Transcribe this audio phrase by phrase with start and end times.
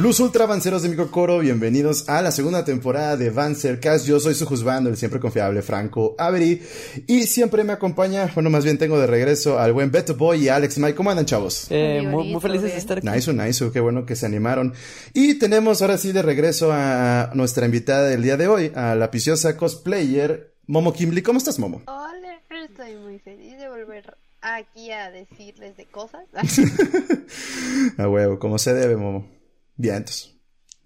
[0.00, 4.06] Plus Ultra Banceros de Microcoro, bienvenidos a la segunda temporada de Bancercast.
[4.06, 6.62] Yo soy su juzgando, el siempre confiable Franco Avery.
[7.06, 10.48] Y siempre me acompaña, bueno, más bien tengo de regreso al buen Beto Boy y
[10.48, 10.94] Alex Mike.
[10.94, 11.66] ¿Cómo andan, chavos?
[11.68, 13.06] Eh, muy, felices de estar aquí.
[13.06, 14.72] Nice, nice, qué bueno que se animaron.
[15.12, 19.10] Y tenemos ahora sí de regreso a nuestra invitada del día de hoy, a la
[19.10, 21.20] piciosa cosplayer Momo Kimberly.
[21.20, 21.82] ¿Cómo estás, Momo?
[21.88, 26.22] Hola, estoy muy feliz de volver aquí a decirles de cosas.
[27.98, 29.39] a huevo, como se debe, Momo.
[29.80, 30.36] Vientos.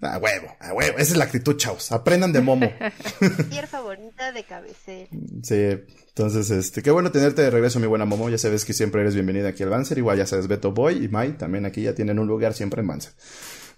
[0.00, 0.98] A huevo, a huevo.
[0.98, 1.90] Esa es la actitud, chavos.
[1.90, 2.70] Aprendan de Momo.
[3.50, 5.08] Tierra favorita de cabecera.
[5.42, 8.28] Sí, entonces, este, qué bueno tenerte de regreso, mi buena Momo.
[8.28, 9.98] Ya sabes que siempre eres bienvenida aquí al Banzer.
[9.98, 12.86] Igual ya sabes, Beto Boy y Mai también aquí ya tienen un lugar siempre en
[12.86, 13.12] Banzer.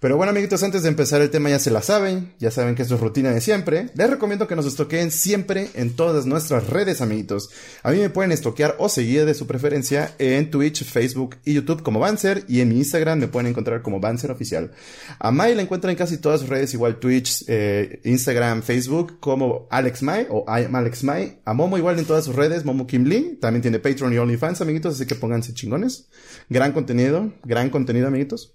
[0.07, 2.83] Pero bueno, amiguitos, antes de empezar el tema ya se la saben, ya saben que
[2.83, 3.91] es rutina de siempre.
[3.97, 7.51] Les recomiendo que nos estoqueen siempre en todas nuestras redes, amiguitos.
[7.83, 11.83] A mí me pueden estoquear o seguir de su preferencia en Twitch, Facebook y YouTube
[11.83, 14.71] como Banzer y en mi Instagram me pueden encontrar como Banzer Oficial.
[15.19, 19.67] A Mai la encuentran en casi todas sus redes, igual Twitch, eh, Instagram, Facebook como
[19.73, 21.41] Alex Mai o I Alex Mai.
[21.45, 23.39] A Momo igual en todas sus redes, Momo Kim Lee.
[23.41, 26.07] También tiene Patreon y OnlyFans, amiguitos, así que pónganse chingones.
[26.49, 28.55] Gran contenido, gran contenido, amiguitos.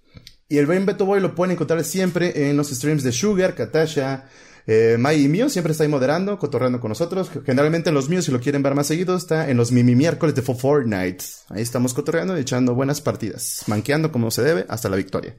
[0.51, 4.25] Y el buen Beto Boy lo pueden encontrar siempre en los streams de Sugar, Katasha,
[4.67, 7.31] eh, Mai y mío, siempre está ahí moderando, cotorreando con nosotros.
[7.45, 10.35] Generalmente en los míos, si lo quieren ver más seguido, está en los Mimi miércoles
[10.35, 11.23] de Fortnite.
[11.47, 15.37] Ahí estamos cotorreando y echando buenas partidas, manqueando como se debe hasta la victoria.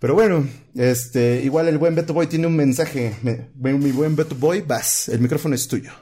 [0.00, 0.44] Pero bueno,
[0.74, 3.14] este, igual el buen Beto Boy tiene un mensaje.
[3.54, 5.92] Mi buen Beto Boy, vas, el micrófono es tuyo.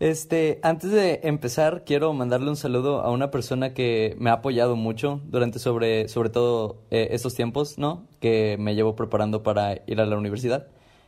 [0.00, 4.76] Este, antes de empezar, quiero mandarle un saludo a una persona que me ha apoyado
[4.76, 8.08] mucho durante sobre, sobre todo eh, estos tiempos, ¿no?
[8.20, 10.66] Que me llevo preparando para ir a la universidad.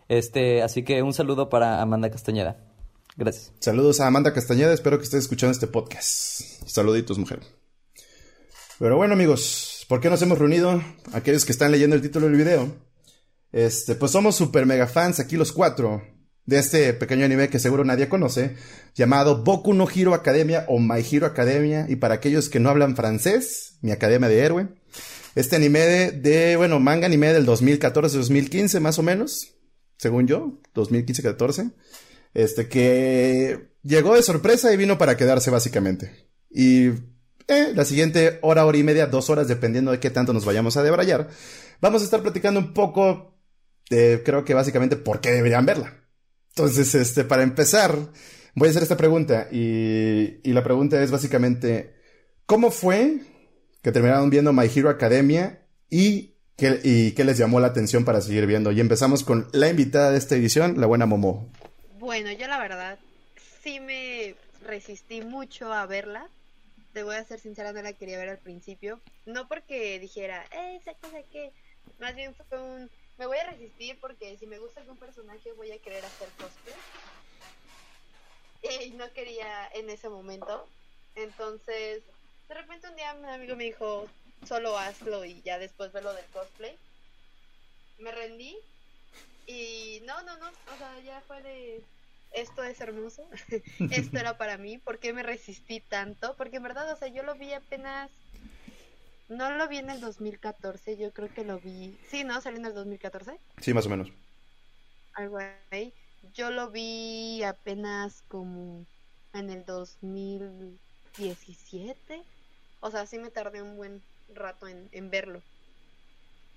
[0.09, 2.57] Este, así que un saludo para Amanda Castañeda.
[3.17, 3.53] Gracias.
[3.61, 6.41] Saludos a Amanda Castañeda, espero que estés escuchando este podcast.
[6.67, 7.41] Saluditos, mujer.
[8.79, 10.83] Pero bueno, amigos, ¿por qué nos hemos reunido?
[11.13, 12.69] Aquellos que están leyendo el título del video.
[13.53, 16.03] Este, pues somos super mega fans aquí los cuatro
[16.47, 18.55] de este pequeño anime que seguro nadie conoce,
[18.95, 22.97] llamado Boku no Hero Academia o My Hero Academia, y para aquellos que no hablan
[22.97, 24.69] francés, mi Academia de Héroe.
[25.35, 29.55] Este anime de, bueno, manga anime del 2014-2015 más o menos,
[29.99, 31.73] según yo, 2015-14,
[32.33, 36.29] este que llegó de sorpresa y vino para quedarse básicamente.
[36.49, 36.87] Y
[37.49, 40.77] eh, la siguiente hora, hora y media, dos horas, dependiendo de qué tanto nos vayamos
[40.77, 41.29] a debrayar,
[41.81, 43.39] vamos a estar platicando un poco
[43.91, 46.06] de, creo que básicamente, por qué deberían verla.
[46.57, 47.95] Entonces, este, para empezar,
[48.55, 51.95] voy a hacer esta pregunta y, y la pregunta es básicamente,
[52.47, 53.19] ¿cómo fue
[53.83, 58.23] que terminaron viendo My Hero Academia y qué, y qué les llamó la atención para
[58.23, 58.73] seguir viendo?
[58.73, 61.53] Y empezamos con la invitada de esta edición, la buena Momo.
[61.99, 62.99] Bueno, yo la verdad
[63.63, 64.35] sí me
[64.67, 66.27] resistí mucho a verla.
[66.95, 68.99] Te voy a ser sincera, no la quería ver al principio.
[69.27, 71.53] No porque dijera, eh, esa cosa que.
[72.01, 72.89] Más bien fue un
[73.19, 76.75] me voy a resistir porque si me gusta algún personaje voy a querer hacer cosplay.
[78.85, 80.69] Y no quería en ese momento.
[81.15, 82.03] Entonces,
[82.49, 84.07] de repente un día un amigo me dijo,
[84.45, 86.77] solo hazlo y ya después ve lo del cosplay.
[87.99, 88.57] Me rendí
[89.47, 91.85] y no, no, no, o sea, ya fue de,
[92.33, 93.29] esto es hermoso,
[93.93, 96.37] esto era para mí, ¿por qué me resistí tanto?
[96.37, 98.11] Porque en verdad, o sea, yo lo vi apenas
[99.29, 101.99] no lo vi en el 2014, yo creo que lo vi.
[102.09, 102.41] Sí, ¿no?
[102.41, 103.39] ¿Salió en el 2014?
[103.61, 104.13] Sí, más o menos.
[105.15, 105.39] Algo
[105.71, 105.93] ahí.
[106.35, 108.87] Yo lo vi apenas como
[109.33, 112.23] en el 2017.
[112.81, 114.03] O sea, sí me tardé un buen
[114.35, 115.43] rato en, en verlo.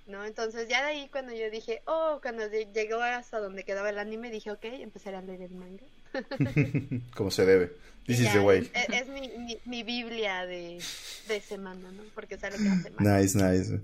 [0.05, 0.25] ¿No?
[0.25, 4.29] Entonces ya de ahí cuando yo dije, oh, cuando llegó hasta donde quedaba el anime,
[4.31, 5.85] dije, ok, empezaré a leer el manga.
[7.15, 7.71] Como se debe.
[8.05, 8.69] This is the way.
[8.91, 10.81] Es, mi, mi, Biblia de,
[11.27, 12.01] de, semana, ¿no?
[12.15, 13.19] Porque sale cada semana.
[13.19, 13.81] Nice, nice.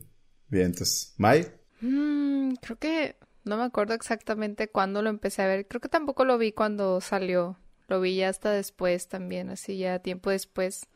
[0.47, 1.47] Bien, entonces, ¿Mai?
[1.81, 5.67] Mm, creo que no me acuerdo exactamente cuándo lo empecé a ver.
[5.67, 7.57] Creo que tampoco lo vi cuando salió.
[7.87, 10.87] Lo vi ya hasta después también, así ya tiempo después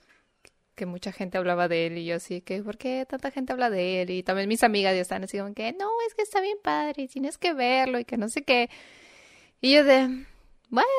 [0.73, 3.69] que mucha gente hablaba de él y yo así que, ¿por qué tanta gente habla
[3.69, 4.09] de él?
[4.11, 7.03] Y también mis amigas ya están así como que, no, es que está bien padre
[7.03, 8.69] y tienes que verlo y que no sé qué.
[9.61, 10.25] Y yo de,
[10.69, 10.89] bueno,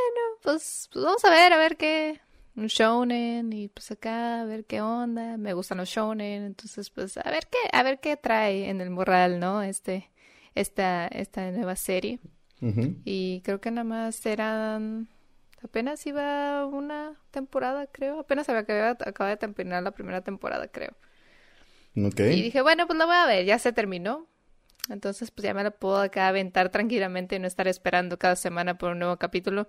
[0.42, 2.20] pues, pues, vamos a ver, a ver qué,
[2.56, 7.16] un shonen y pues acá a ver qué onda, me gustan los shonen, entonces pues
[7.16, 9.62] a ver qué, a ver qué trae en el morral, ¿no?
[9.62, 10.10] Este,
[10.54, 12.20] esta, esta nueva serie.
[13.06, 15.08] Y creo que nada más eran,
[15.62, 20.94] apenas iba una temporada, creo, apenas había acabado de terminar la primera temporada, creo.
[21.96, 22.38] Okay.
[22.38, 24.28] Y dije, bueno, pues la voy a ver, ya se terminó.
[24.90, 28.76] Entonces, pues ya me la puedo acá aventar tranquilamente y no estar esperando cada semana
[28.78, 29.68] por un nuevo capítulo.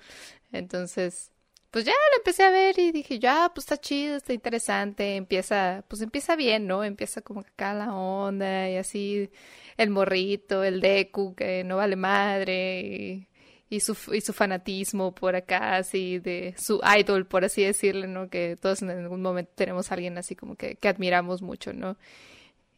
[0.51, 1.31] Entonces,
[1.71, 5.85] pues ya lo empecé a ver y dije, ya, pues está chido, está interesante, empieza,
[5.87, 6.83] pues empieza bien, ¿no?
[6.83, 9.29] Empieza como acá la onda y así
[9.77, 13.27] el morrito, el Deku que no vale madre y,
[13.69, 18.29] y, su, y su fanatismo por acá, así de su idol, por así decirle, ¿no?
[18.29, 21.97] Que todos en algún momento tenemos a alguien así como que, que admiramos mucho, ¿no?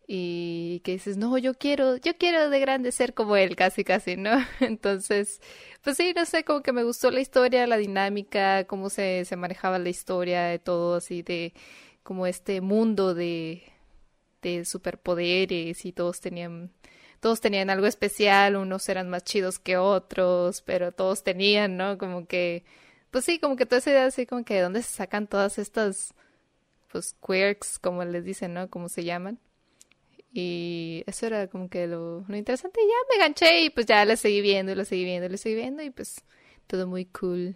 [0.08, 4.18] Y que dices, no, yo quiero, yo quiero de grande ser como él, casi, casi,
[4.18, 4.32] ¿no?
[4.60, 5.42] Entonces,
[5.82, 9.36] pues sí, no sé, como que me gustó la historia, la dinámica, cómo se, se
[9.38, 11.54] manejaba la historia de todo, así de
[12.04, 13.64] como este mundo de,
[14.42, 16.72] de superpoderes y todos tenían,
[17.22, 21.98] todos tenían algo especial, unos eran más chidos que otros, pero todos tenían, ¿no?
[21.98, 22.66] Como que,
[23.12, 25.58] pues sí, como que toda esa idea así como que de dónde se sacan todas
[25.60, 26.14] estas,
[26.92, 28.70] pues quirks, como les dicen, ¿no?
[28.70, 29.40] Como se llaman.
[30.34, 32.82] Y eso era como que lo, lo interesante.
[32.82, 35.30] Y ya me ganché y pues ya lo seguí viendo, y lo seguí viendo, y
[35.30, 36.24] lo seguí viendo y pues
[36.68, 37.56] todo muy cool.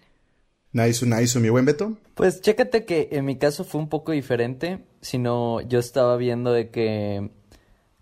[0.73, 1.97] Nice, nice, mi buen Beto.
[2.13, 6.69] Pues chécate que en mi caso fue un poco diferente, sino yo estaba viendo de
[6.69, 7.31] que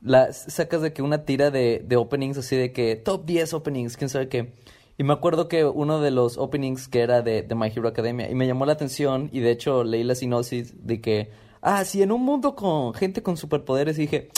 [0.02, 3.96] la, sacas de que una tira de, de openings así de que top 10 openings,
[3.96, 4.54] quién sabe qué.
[4.98, 8.30] Y me acuerdo que uno de los openings que era de, de My Hero Academia
[8.30, 11.32] y me llamó la atención y de hecho leí la sinopsis de que,
[11.62, 14.30] ah, sí, en un mundo con gente con superpoderes y dije,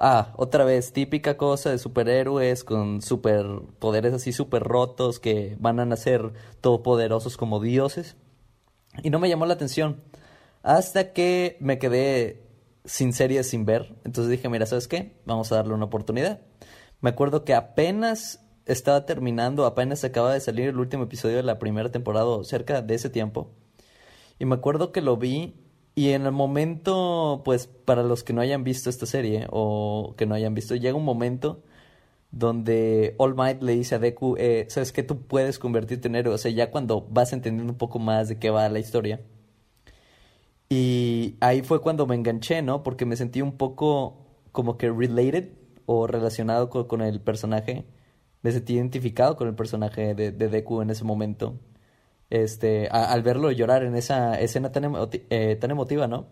[0.00, 5.86] Ah, otra vez, típica cosa de superhéroes con superpoderes así super rotos que van a
[5.86, 8.16] nacer todopoderosos como dioses.
[9.02, 10.00] Y no me llamó la atención.
[10.62, 12.48] Hasta que me quedé
[12.84, 13.96] sin series sin ver.
[14.04, 15.20] Entonces dije, mira, ¿sabes qué?
[15.26, 16.42] Vamos a darle una oportunidad.
[17.00, 21.58] Me acuerdo que apenas estaba terminando, apenas acaba de salir el último episodio de la
[21.58, 23.50] primera temporada, cerca de ese tiempo.
[24.38, 25.54] Y me acuerdo que lo vi
[25.98, 30.26] y en el momento, pues para los que no hayan visto esta serie o que
[30.26, 31.64] no hayan visto, llega un momento
[32.30, 36.34] donde All Might le dice a Deku, eh, sabes que tú puedes convertirte en héroe,
[36.34, 39.22] o sea, ya cuando vas entendiendo un poco más de qué va la historia.
[40.68, 42.84] Y ahí fue cuando me enganché, ¿no?
[42.84, 44.18] Porque me sentí un poco
[44.52, 45.50] como que related
[45.86, 47.86] o relacionado con, el personaje.
[48.42, 51.58] Me sentí identificado con el personaje de, de Deku en ese momento
[52.30, 54.92] este, al verlo llorar en esa escena tan,
[55.30, 56.28] eh, tan emotiva, ¿no?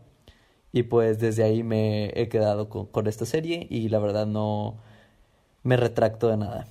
[0.72, 4.82] Y pues desde ahí me he quedado con, esta serie y la verdad no
[5.62, 6.68] me retracto de nada.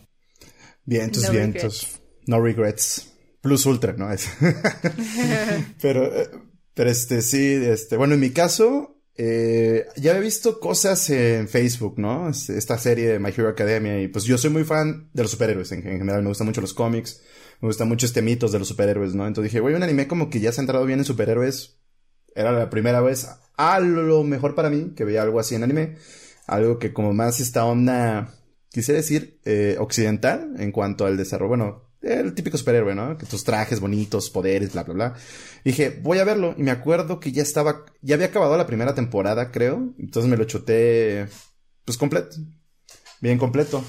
[0.86, 2.00] Vientos, vientos.
[2.28, 3.12] No regrets.
[3.42, 4.12] Plus ultra, ¿no?
[4.12, 4.28] Es.
[5.82, 6.30] pero, eh,
[6.74, 11.98] pero este, sí, este, bueno, en mi caso, eh, ya he visto cosas en Facebook,
[11.98, 12.30] ¿no?
[12.30, 15.32] Este, esta serie de My Hero Academia y pues yo soy muy fan de los
[15.32, 17.22] superhéroes en general, me gustan mucho los cómics
[17.62, 19.28] me gusta mucho este mitos de los superhéroes, ¿no?
[19.28, 21.78] Entonces dije, güey, un anime como que ya se ha entrado bien en superhéroes.
[22.36, 25.96] Era la primera vez, a lo mejor para mí, que veía algo así en anime.
[26.48, 28.34] Algo que como más esta onda,
[28.70, 31.50] quisiera decir, eh, occidental en cuanto al desarrollo.
[31.50, 33.18] Bueno, el típico superhéroe, ¿no?
[33.18, 35.14] Tus trajes bonitos, poderes, bla, bla, bla.
[35.64, 36.54] dije, voy a verlo.
[36.58, 39.94] Y me acuerdo que ya estaba, ya había acabado la primera temporada, creo.
[39.98, 41.28] Entonces me lo chuté,
[41.84, 42.38] pues completo.
[43.22, 43.84] Bien completo.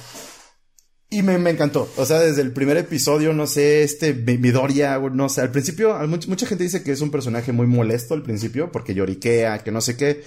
[1.08, 1.88] Y me, me, encantó.
[1.96, 6.46] O sea, desde el primer episodio, no sé, este Midoriya, no sé, al principio, mucha
[6.46, 9.96] gente dice que es un personaje muy molesto al principio, porque lloriquea, que no sé
[9.96, 10.24] qué.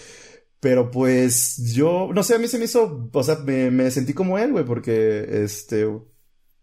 [0.62, 4.13] Pero pues yo, no sé, a mí se me hizo, o sea, me, me sentí
[4.13, 5.86] como él, güey, porque, este,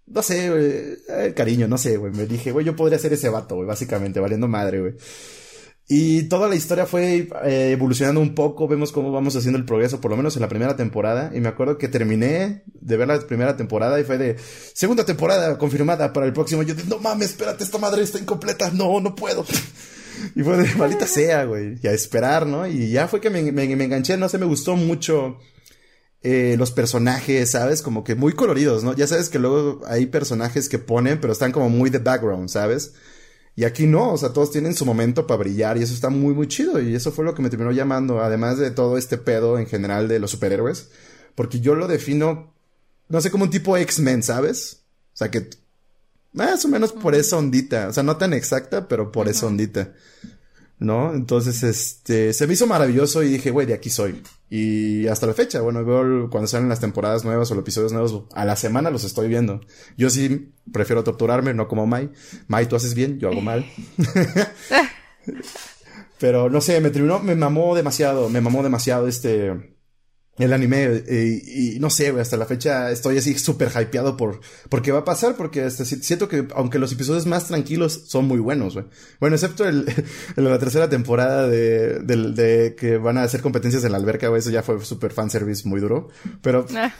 [0.07, 0.99] no sé,
[1.35, 4.49] cariño, no sé, güey, me dije, güey, yo podría ser ese vato, güey, básicamente, valiendo
[4.49, 4.95] madre, güey.
[5.89, 10.01] Y toda la historia fue eh, evolucionando un poco, vemos cómo vamos haciendo el progreso,
[10.01, 11.31] por lo menos en la primera temporada.
[11.33, 14.37] Y me acuerdo que terminé de ver la primera temporada y fue de
[14.75, 16.65] segunda temporada confirmada para el próximo.
[16.65, 19.45] Yo dije, no mames, espérate, esta madre está incompleta, no, no puedo.
[20.35, 22.67] y fue de maldita sea, güey, y a esperar, ¿no?
[22.67, 25.39] Y ya fue que me, enganché, no sé, me gustó mucho
[26.23, 27.81] eh, los personajes, ¿sabes?
[27.81, 28.93] Como que muy coloridos, ¿no?
[28.93, 32.95] Ya sabes que luego hay personajes que ponen, pero están como muy de background, ¿sabes?
[33.57, 36.35] Y aquí no, o sea, todos tienen su momento para brillar y eso está muy,
[36.35, 36.79] muy chido.
[36.81, 40.09] Y eso fue lo que me terminó llamando, además de todo este pedo en general
[40.09, 40.91] de los superhéroes.
[41.35, 42.53] Porque yo lo defino,
[43.09, 44.83] no sé, como un tipo X-Men, ¿sabes?
[45.15, 45.49] O sea, que
[46.35, 47.89] más o menos por esa ondita.
[47.89, 49.95] O sea, no tan exacta, pero por esa ondita.
[50.79, 51.15] ¿No?
[51.15, 54.23] Entonces, este, se me hizo maravilloso y dije, güey, de aquí soy.
[54.51, 58.25] Y hasta la fecha, bueno, veo cuando salen las temporadas nuevas o los episodios nuevos,
[58.35, 59.61] a la semana los estoy viendo.
[59.97, 62.11] Yo sí prefiero torturarme, no como Mai.
[62.47, 63.67] Mai, tú haces bien, yo hago mal.
[66.19, 69.76] Pero no sé, me terminó, me mamó demasiado, me mamó demasiado este,
[70.39, 74.83] el anime eh, y, no sé, hasta la fecha estoy así súper hypeado por, por
[74.83, 78.39] qué va a pasar, porque hasta siento que aunque los episodios más tranquilos son muy
[78.39, 78.87] buenos, güey.
[79.19, 79.87] Bueno, excepto el,
[80.37, 84.51] la tercera temporada de, de, que van a hacer competencias en la alberca, güey, eso
[84.51, 86.09] ya fue súper fanservice muy duro,
[86.43, 86.67] pero...
[86.77, 86.93] Ah.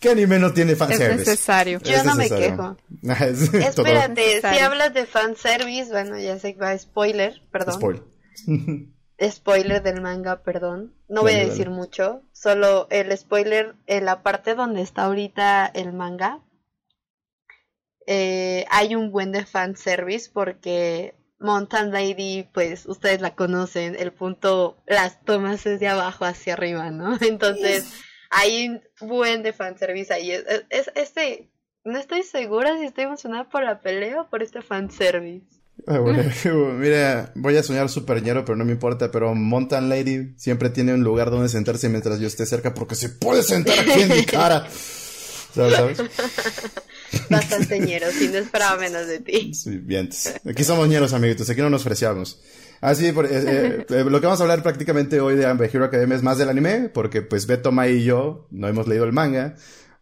[0.00, 1.30] ¿Qué anime no tiene Es fanservice?
[1.30, 1.78] necesario.
[1.82, 2.76] Yo Es no me quejo.
[3.02, 7.74] Es todo- Espérate, si hablas de fanservice, bueno, ya sé que va spoiler, perdón.
[7.74, 8.02] Spoil.
[9.22, 10.92] Spoiler del manga, perdón.
[11.08, 11.76] No voy a decir dale.
[11.76, 16.40] mucho, solo el spoiler en la parte donde está ahorita el manga.
[18.06, 24.76] eh, hay un buen de fanservice porque Mountain Lady, pues ustedes la conocen, el punto,
[24.86, 27.16] las tomas es de abajo hacia arriba, ¿no?
[27.22, 27.90] Entonces
[28.30, 30.32] hay un buen de fanservice ahí.
[30.32, 31.50] Es, es- es- este,
[31.84, 35.53] no estoy segura si estoy emocionada por la pelea o por este fanservice.
[35.86, 35.98] Ah,
[36.78, 39.10] Mira, voy a soñar super ñero, pero no me importa.
[39.10, 43.08] Pero Mountain Lady siempre tiene un lugar donde sentarse mientras yo esté cerca, porque se
[43.10, 44.66] puede sentar aquí en mi cara.
[45.54, 45.98] ¿Sabes?
[47.30, 49.54] Bastante ñero, sí, no esperaba menos de ti.
[49.54, 50.10] Sí, bien.
[50.48, 51.48] Aquí somos ñeros, amiguitos.
[51.48, 52.40] Aquí no nos freciamos.
[52.80, 55.66] Ah, sí, por- eh, eh, eh, lo que vamos a hablar prácticamente hoy de My
[55.72, 59.04] Hero Academia es más del anime, porque pues Beto, Mai y yo no hemos leído
[59.04, 59.54] el manga.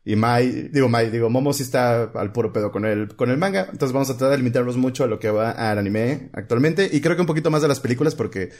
[0.04, 3.38] Y Mai, digo Mai, digo Momo sí está al puro pedo con el, con el
[3.38, 3.68] manga.
[3.70, 6.88] Entonces vamos a tratar de limitarnos mucho a lo que va al anime actualmente.
[6.92, 8.50] Y creo que un poquito más de las películas, porque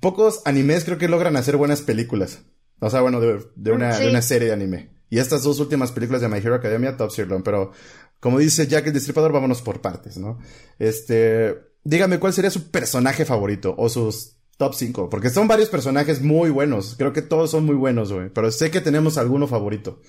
[0.00, 2.40] pocos animes creo que logran hacer buenas películas.
[2.80, 4.04] O sea, bueno, de, de una, Sí.
[4.04, 4.90] de una serie de anime.
[5.10, 7.42] Y estas dos últimas películas de My Hero Academia, top Sirloin.
[7.42, 7.72] Pero,
[8.20, 10.38] como dice Jack el Destripador, vámonos por partes, ¿no?
[10.78, 15.08] Este, dígame cuál sería su personaje favorito o sus top 5.
[15.08, 16.94] Porque son varios personajes muy buenos.
[16.98, 18.28] Creo que todos son muy buenos, güey.
[18.28, 20.00] Pero sé que tenemos alguno favorito.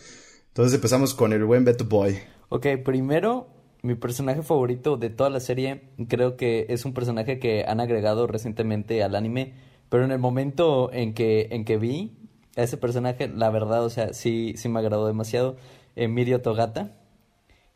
[0.49, 2.19] Entonces empezamos con el buen Beto Boy.
[2.49, 3.47] Ok, primero,
[3.81, 8.27] mi personaje favorito de toda la serie, creo que es un personaje que han agregado
[8.27, 9.53] recientemente al anime,
[9.89, 12.17] pero en el momento en que, en que vi
[12.57, 15.57] a ese personaje, la verdad, o sea, sí, sí me agradó demasiado.
[15.95, 16.95] Mirio Togata,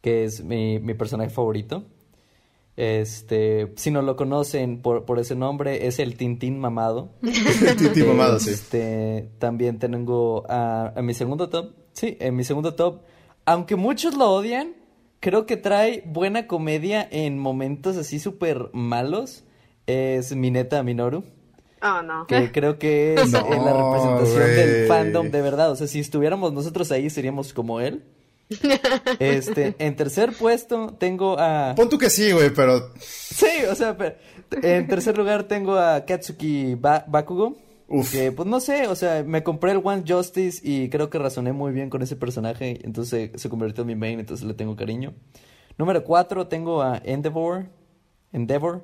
[0.01, 1.86] que es mi, mi personaje favorito.
[2.75, 7.12] Este, si no lo conocen por, por ese nombre, es el Tintín mamado.
[7.77, 8.51] Titi mamado, sí.
[8.51, 11.83] Este, también tengo a, a mi segundo top.
[11.94, 13.02] Sí, en mi segundo top.
[13.46, 14.74] Aunque muchos lo odian,
[15.20, 19.44] creo que trae buena comedia en momentos así súper malos.
[19.88, 21.24] Es Mineta Minoru.
[21.82, 22.26] Oh, no.
[22.28, 25.72] Que creo que es No, la representación del fandom de verdad.
[25.72, 28.04] O sea, si estuviéramos nosotros ahí, seríamos como él.
[29.20, 31.74] Este, en tercer puesto tengo a.
[31.76, 32.92] Pon tú que sí, güey, pero...
[33.00, 34.16] Sí, o sea, pero-
[34.62, 37.58] en tercer lugar tengo a Katsuki Ba- Bakugo.
[37.88, 38.12] Uf.
[38.12, 41.54] Que, pues no sé, o sea, me compré el One Justice y creo que razoné
[41.54, 42.80] muy bien con ese personaje.
[42.84, 45.13] Entonces se convirtió en mi main, entonces le tengo cariño.
[45.78, 47.68] Número cuatro tengo a Endeavor.
[48.32, 48.84] Endeavor.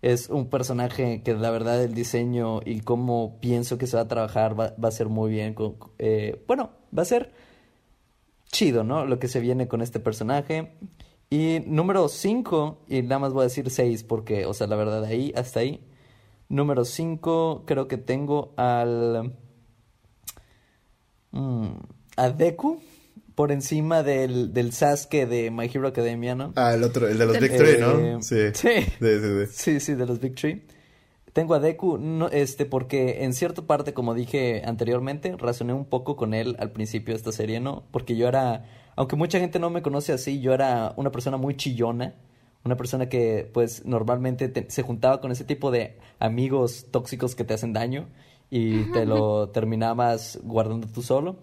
[0.00, 4.08] Es un personaje que la verdad el diseño y cómo pienso que se va a
[4.08, 5.56] trabajar va, va a ser muy bien.
[5.98, 7.32] eh, bueno, va a ser
[8.52, 9.04] chido, ¿no?
[9.06, 10.72] Lo que se viene con este personaje.
[11.30, 15.04] Y número 5, y nada más voy a decir 6 porque, o sea, la verdad,
[15.04, 15.84] ahí, hasta ahí.
[16.48, 19.34] Número 5, creo que tengo al...
[21.32, 21.66] mm,
[22.16, 22.80] a Deku
[23.34, 26.52] por encima del, del Sasuke de My Hero Academia, ¿no?
[26.56, 28.22] Ah, el otro, el de los Big Eh, Three, ¿no?
[28.22, 28.36] Sí.
[28.54, 28.68] sí.
[28.80, 29.52] Sí, sí, sí.
[29.52, 30.64] Sí, sí, de los Big Tree.
[31.34, 36.16] Tengo a Deku, no, este, porque en cierta parte, como dije anteriormente, razoné un poco
[36.16, 37.84] con él al principio de esta serie, ¿no?
[37.92, 38.64] Porque yo era,
[38.96, 42.14] aunque mucha gente no me conoce así, yo era una persona muy chillona,
[42.64, 47.44] una persona que, pues, normalmente te- se juntaba con ese tipo de amigos tóxicos que
[47.44, 48.08] te hacen daño
[48.50, 51.36] y te lo terminabas guardando tú solo.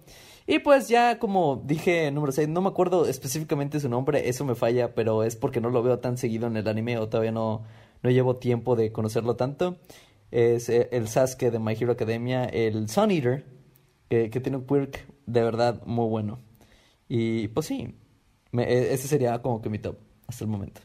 [0.47, 4.53] Y pues ya como dije número 6, no me acuerdo específicamente su nombre, eso me
[4.55, 7.63] falla, pero es porque no lo veo tan seguido en el anime o todavía no,
[8.03, 9.77] no llevo tiempo de conocerlo tanto.
[10.31, 13.45] Es eh, el Sasuke de My Hero Academia, el Sun Eater,
[14.09, 16.39] que, que tiene un quirk de verdad muy bueno.
[17.09, 17.95] Y pues sí,
[18.51, 20.81] me- e- ese sería como que mi top hasta el momento.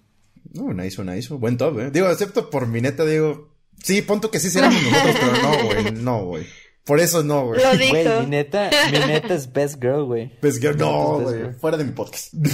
[0.52, 1.32] No, nice, nice.
[1.34, 1.90] Buen top, eh.
[1.92, 3.48] Digo, excepto por mi neta, digo.
[3.82, 5.92] Sí, punto que sí seríamos nosotros, pero no, güey.
[5.92, 6.46] No, güey.
[6.84, 7.60] Por eso no, güey.
[7.62, 8.20] Lo Güey, dijo.
[8.20, 10.32] mi neta, mi neta es best girl, güey.
[10.40, 11.40] Pues que no, güey.
[11.42, 11.52] güey.
[11.54, 12.32] Fuera de mi podcast.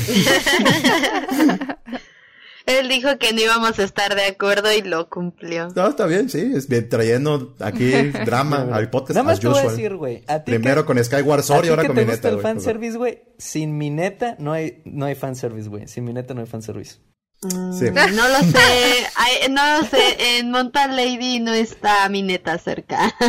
[2.67, 5.69] Él dijo que no íbamos a estar de acuerdo y lo cumplió.
[5.77, 6.51] No, está bien, sí.
[6.55, 7.91] Es bien trayendo aquí
[8.25, 9.15] drama al podcast.
[9.15, 10.25] Nada más te voy a decir, güey.
[10.27, 12.29] a ti Primero que- con Skyward Sword y ahora que con te mi gusta neta,
[12.31, 12.43] el güey.
[12.43, 13.23] fanservice, güey.
[13.39, 15.87] Sin mi neta no hay, no hay fanservice, güey.
[15.87, 16.97] Sin mi neta no hay fanservice.
[17.43, 17.85] Sí.
[17.93, 23.15] No lo sé, ay, no lo sé, en Mountain Lady no está mi neta cerca.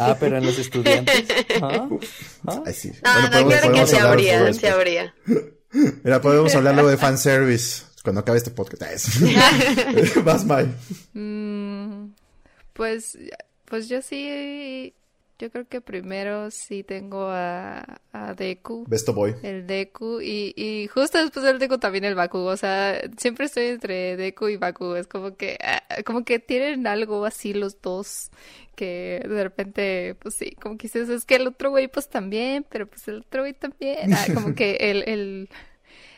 [0.00, 1.24] Ah, pero en los estudiantes.
[1.62, 1.88] ¿Ah?
[2.46, 2.62] ¿Ah?
[2.64, 2.92] Ay, sí.
[3.04, 5.14] No, Bueno, no, podemos- claro que podemos hablar habría.
[6.04, 9.08] Mira, podemos hablar luego de fanservice cuando acabe este podcast.
[10.24, 10.72] Vas, Mai.
[11.12, 12.12] Mm,
[12.72, 13.18] pues,
[13.64, 14.94] pues yo sí,
[15.42, 18.84] Yo creo que primero sí tengo a, a Deku.
[18.86, 19.34] Besto Boy.
[19.42, 22.44] El Deku y, y justo después del Deku también el Bakugo.
[22.44, 24.94] O sea, siempre estoy entre Deku y Bakugo.
[24.94, 28.30] Es como que, ah, como que tienen algo así los dos
[28.76, 32.64] que de repente, pues sí, como que dices, es que el otro güey pues también,
[32.68, 34.14] pero pues el otro güey también.
[34.14, 35.48] Ah, como que el, el,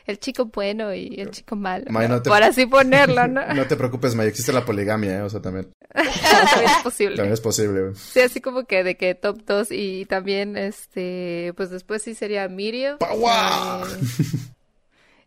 [0.06, 1.86] el chico bueno y el chico malo.
[1.90, 3.40] May, no te- Por así ponerlo, ¿no?
[3.54, 5.22] No te preocupes, May, existe la poligamia, ¿eh?
[5.22, 7.16] O sea, también, También es posible.
[7.16, 7.94] también es posible, güey.
[7.94, 12.48] Sí, así como que de que top 2 y también este, pues después sí sería
[12.48, 12.98] Mirio.
[12.98, 13.86] ¡Paua!
[13.88, 14.36] Eh,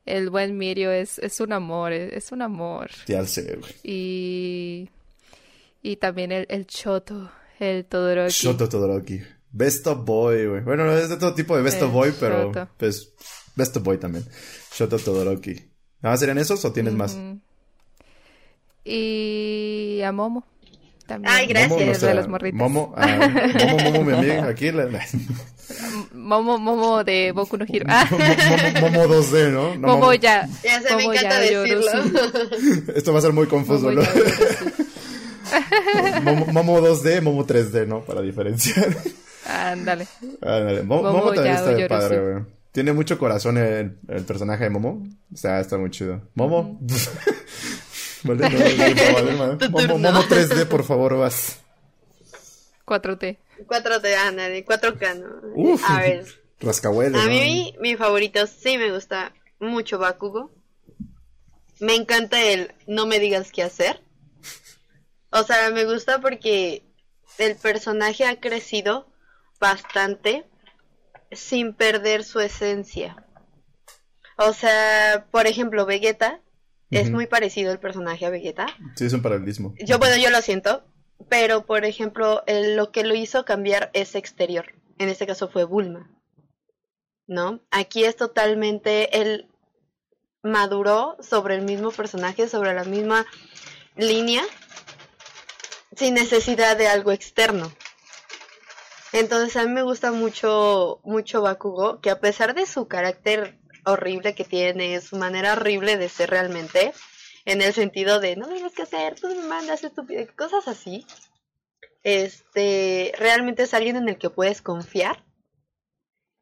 [0.06, 2.90] el buen Mirio es, es un amor, es, es un amor.
[3.08, 3.74] Ya sé, güey.
[3.84, 4.90] Y,
[5.82, 7.30] y también el, el Choto,
[7.60, 8.32] el Todoroki.
[8.32, 9.22] Shoto Todoroki.
[9.52, 10.62] Besto Boy, güey.
[10.62, 12.70] Bueno, no es de todo tipo de Besto Eh, Boy, pero Shoto.
[12.78, 13.12] pues
[13.58, 14.24] Besto Boy también.
[14.74, 15.54] Shoto Todoroki.
[16.02, 17.18] ¿Nada más serían esos o tienes más?
[18.86, 20.46] Y a Momo.
[21.06, 21.34] También.
[21.34, 21.70] Ay, gracias.
[21.72, 22.58] Momo, de las morritas.
[22.60, 23.08] Momo, ah,
[23.60, 24.46] Momo, Momo, mi amiga.
[24.48, 25.06] Aquí la, la-
[26.14, 27.86] Momo, Momo de Boku no Hero.
[27.90, 28.26] Ah, Momo,
[29.08, 29.76] Momo 2D, ¿no?
[29.76, 30.48] No, Momo ya.
[30.64, 31.86] Ya sé, me Momo encanta ya decirlo.
[31.92, 32.92] Yorosu.
[32.96, 34.08] Esto va a ser muy confuso, Momo ¿no?
[36.24, 38.02] Momo, Momo 2D, Momo 3D, ¿no?
[38.02, 38.88] Para diferenciar.
[39.46, 40.08] Ándale.
[40.42, 40.84] Ándale.
[40.84, 41.88] Mo- Momo Momo también ya está Yorosu.
[41.88, 42.44] padre, güey.
[42.78, 45.04] Tiene mucho corazón el, el personaje de Momo.
[45.34, 46.22] O sea, está muy chido.
[46.36, 46.80] Momo.
[48.24, 49.58] Vale, no, no, vale, madre.
[49.58, 49.98] Tu Momo.
[49.98, 51.60] Momo 3D, por favor, vas.
[52.86, 53.40] 4T.
[53.66, 55.28] 4T, ándale, 4K, ¿no?
[55.56, 55.84] Uf.
[55.90, 56.28] A ver,
[56.60, 57.30] Rascahuele, a ¿no?
[57.30, 60.52] mí mi favorito sí me gusta mucho Bakugo.
[61.80, 64.04] Me encanta el no me digas qué hacer.
[65.32, 66.84] O sea, me gusta porque
[67.40, 69.08] el personaje ha crecido
[69.60, 70.46] bastante
[71.32, 73.24] sin perder su esencia.
[74.38, 76.42] O sea, por ejemplo, Vegeta
[76.92, 78.68] es muy parecido el personaje a Vegeta.
[78.96, 79.74] Sí, es un paralelismo.
[79.84, 80.86] Yo, bueno, yo lo siento,
[81.30, 84.74] pero por ejemplo, el- lo que lo hizo cambiar es exterior.
[85.00, 86.10] En este caso fue Bulma.
[87.28, 87.60] ¿No?
[87.72, 89.50] Aquí es totalmente él
[90.44, 93.26] maduró sobre el mismo personaje, sobre la misma
[93.98, 94.44] línea,
[95.96, 97.70] sin necesidad de algo externo.
[99.14, 104.36] Entonces a mí me gusta mucho, mucho Bakugo, que a pesar de su carácter horrible
[104.36, 106.94] que tiene, su manera horrible de ser realmente,
[107.46, 111.06] en el sentido de no tienes que hacer, tú me mandas estúpido, cosas así.
[112.04, 115.26] Este, realmente es alguien en el que puedes confiar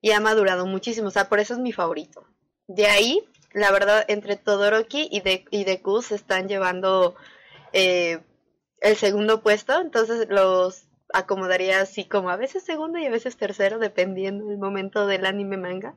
[0.02, 2.28] y ha madurado muchísimo, o sea, por eso es mi favorito.
[2.68, 3.24] De ahí,
[3.54, 7.16] la verdad, entre Todoroki y, de, y Deku se están llevando
[7.74, 8.22] eh,
[8.82, 13.80] el segundo puesto, entonces los acomodaría así como a veces segundo y a veces tercero,
[13.80, 15.96] dependiendo del momento del anime manga.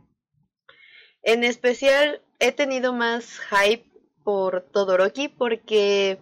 [1.23, 3.91] En especial, he tenido más hype
[4.25, 6.19] por Todoroki porque,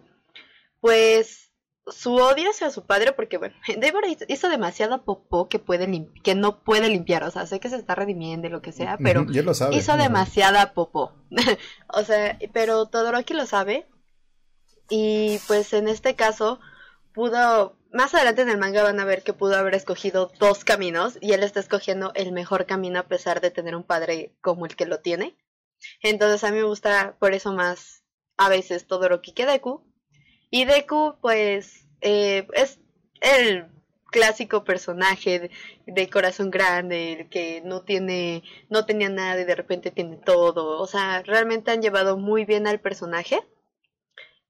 [0.81, 1.51] pues,
[1.85, 6.63] su odio hacia su padre, porque, bueno, Deborah hizo- demasiada popó que, puede que no
[6.63, 9.53] puede limpiar, o sea, sé que se está redimiendo y lo que sea, pero lo
[9.53, 9.75] sabe.
[9.75, 11.13] hizo demasiada popó.
[11.93, 13.87] o sea, pero Todoroki lo sabe.
[14.89, 16.59] Y pues en este caso
[17.13, 21.17] pudo, más adelante en el manga van a ver que pudo haber escogido dos caminos
[21.21, 24.75] y él está escogiendo el mejor camino a pesar de tener un padre como el
[24.75, 25.37] que lo tiene.
[26.01, 28.03] Entonces a mí me gusta por eso más
[28.37, 29.83] a veces Todoroki que Deku.
[30.49, 32.79] Y Deku pues eh, es
[33.21, 33.67] el
[34.11, 35.51] clásico personaje
[35.85, 40.81] de, corazón grande, el que no tiene, no tenía nada y de repente tiene todo.
[40.81, 43.39] O sea, realmente han llevado muy bien al personaje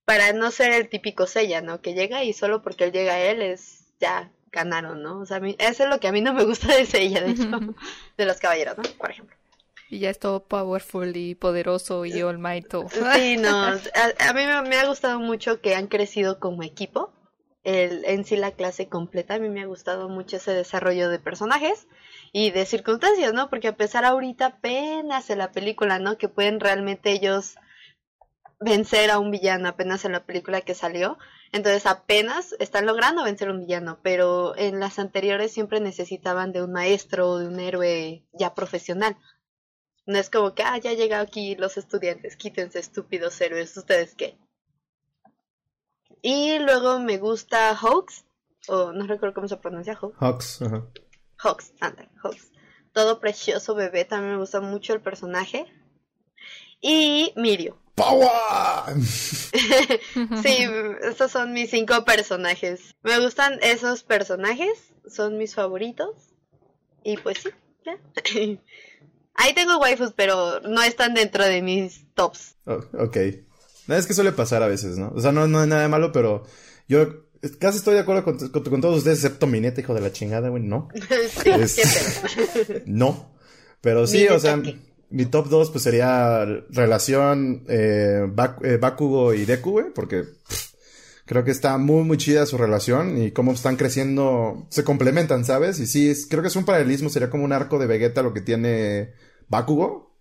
[0.07, 1.81] para no ser el típico Seiya, ¿no?
[1.81, 5.19] Que llega y solo porque él llega a él es ya ganaron, ¿no?
[5.19, 7.19] O sea, a mí, eso es lo que a mí no me gusta de Seiya,
[7.19, 7.75] de hecho,
[8.17, 8.83] de los caballeros, ¿no?
[8.97, 9.35] Por ejemplo.
[9.89, 12.73] Y ya es todo powerful y poderoso y all might.
[13.15, 13.79] Sí, no, a,
[14.19, 17.11] a mí me, me ha gustado mucho que han crecido como equipo.
[17.65, 21.19] El, en sí la clase completa, a mí me ha gustado mucho ese desarrollo de
[21.19, 21.89] personajes
[22.31, 23.49] y de circunstancias, ¿no?
[23.49, 26.17] Porque a pesar ahorita apenas en la película, ¿no?
[26.17, 27.57] Que pueden realmente ellos
[28.59, 31.17] vencer a un villano apenas en la película que salió.
[31.51, 36.63] Entonces apenas están logrando vencer a un villano, pero en las anteriores siempre necesitaban de
[36.63, 39.17] un maestro o de un héroe ya profesional.
[40.05, 44.37] No es como que, ah, ya llegado aquí los estudiantes, quítense estúpidos héroes, ¿ustedes qué?
[46.21, 48.25] Y luego me gusta Hawks,
[48.69, 50.17] o no recuerdo cómo se pronuncia Hawks.
[50.19, 50.87] Hawks, ajá.
[51.37, 52.51] Hawks, anda, Hawks.
[52.93, 55.65] Todo precioso bebé, también me gusta mucho el personaje.
[56.81, 57.77] Y Mirio.
[57.97, 58.95] ¡Power!
[60.43, 60.65] Sí,
[61.01, 62.95] esos son mis cinco personajes.
[63.03, 66.15] Me gustan esos personajes, son mis favoritos.
[67.03, 67.49] Y pues sí,
[67.85, 67.97] ya.
[69.33, 72.55] Ahí tengo waifus, pero no están dentro de mis tops.
[72.65, 73.17] Oh, ok.
[73.87, 75.11] Es que suele pasar a veces, ¿no?
[75.15, 76.45] O sea, no, no es nada de malo, pero
[76.87, 77.27] yo
[77.59, 80.63] Casi estoy de acuerdo con, todos ustedes, excepto mi neta, hijo de la chingada, güey.
[80.63, 80.89] No.
[82.85, 83.31] no.
[83.81, 84.59] Pero sí, o sea,
[85.09, 88.29] mi top 2 pues sería relación eh,
[88.63, 90.23] eh, Bakugo y Deku, güey, porque
[91.25, 95.79] creo que está muy, muy chida su relación y cómo están creciendo, se complementan, ¿sabes?
[95.79, 98.41] Y sí, creo que es un paralelismo, sería como un arco de Vegeta lo que
[98.41, 99.11] tiene
[99.49, 100.15] Bakugo,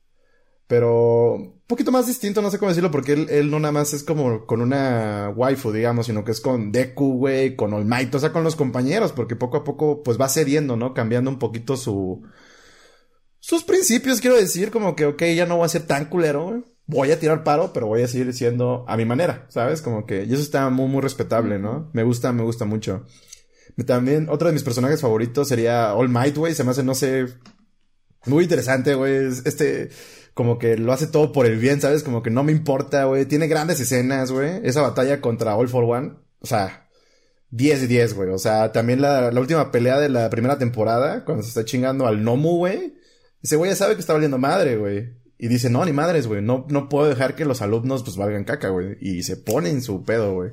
[0.67, 3.93] pero un poquito más distinto, no sé cómo decirlo, porque él, él no nada más
[3.93, 8.15] es como con una waifu, digamos, sino que es con Deku, güey, con All Might,
[8.15, 10.95] o sea, con los compañeros, porque poco a poco pues va cediendo, ¿no?
[10.95, 12.23] Cambiando un poquito su...
[13.47, 17.13] Sus principios, quiero decir, como que, ok, ya no voy a ser tan culero, voy
[17.13, 19.83] a tirar paro, pero voy a seguir siendo a mi manera, ¿sabes?
[19.83, 21.89] Como que, y eso está muy, muy respetable, ¿no?
[21.93, 23.05] Me gusta, me gusta mucho.
[23.87, 27.27] También, otro de mis personajes favoritos sería All Might, güey, se me hace, no sé,
[28.25, 29.91] muy interesante, güey, este,
[30.35, 32.03] como que lo hace todo por el bien, ¿sabes?
[32.03, 35.85] Como que no me importa, güey, tiene grandes escenas, güey, esa batalla contra All for
[35.85, 36.89] One, o sea,
[37.51, 41.25] 10 de 10, güey, o sea, también la, la última pelea de la primera temporada,
[41.25, 42.97] cuando se está chingando al Nomu, güey,
[43.43, 45.15] ese güey ya sabe que está valiendo madre, güey.
[45.39, 48.45] Y dice, no, ni madres, güey, no, no puedo dejar que los alumnos pues valgan
[48.45, 48.97] caca, güey.
[49.01, 50.53] Y se ponen su pedo, güey.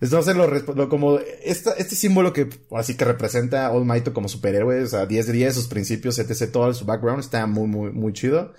[0.00, 4.28] Entonces, lo, lo, como esta, este símbolo que así que representa a All Might como
[4.28, 7.92] superhéroe, o sea, 10 de 10, sus principios, etc., todo su background, está muy, muy,
[7.92, 8.54] muy chido.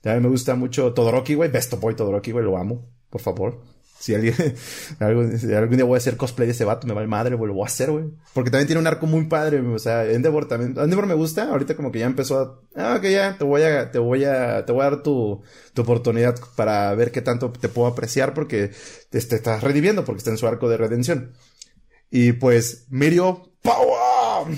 [0.00, 3.60] También me gusta mucho Todoroki, güey, Best Boy Todoroki, güey, lo amo, por favor.
[3.98, 4.34] Si alguien,
[5.00, 5.30] algún,
[5.76, 7.64] día voy a hacer cosplay de ese vato, me va el madre, güey, lo voy
[7.64, 8.04] a hacer, güey.
[8.34, 11.74] Porque también tiene un arco muy padre, o sea, Endeavor también, Endeavor me gusta, ahorita
[11.74, 14.72] como que ya empezó a, ah, ok, ya, te voy a, te voy a, te
[14.72, 15.42] voy a dar tu,
[15.74, 18.70] tu oportunidad para ver qué tanto te puedo apreciar porque
[19.10, 21.32] te, te estás redimiendo, porque está en su arco de redención.
[22.10, 24.56] Y pues, Mirio, ¡Power!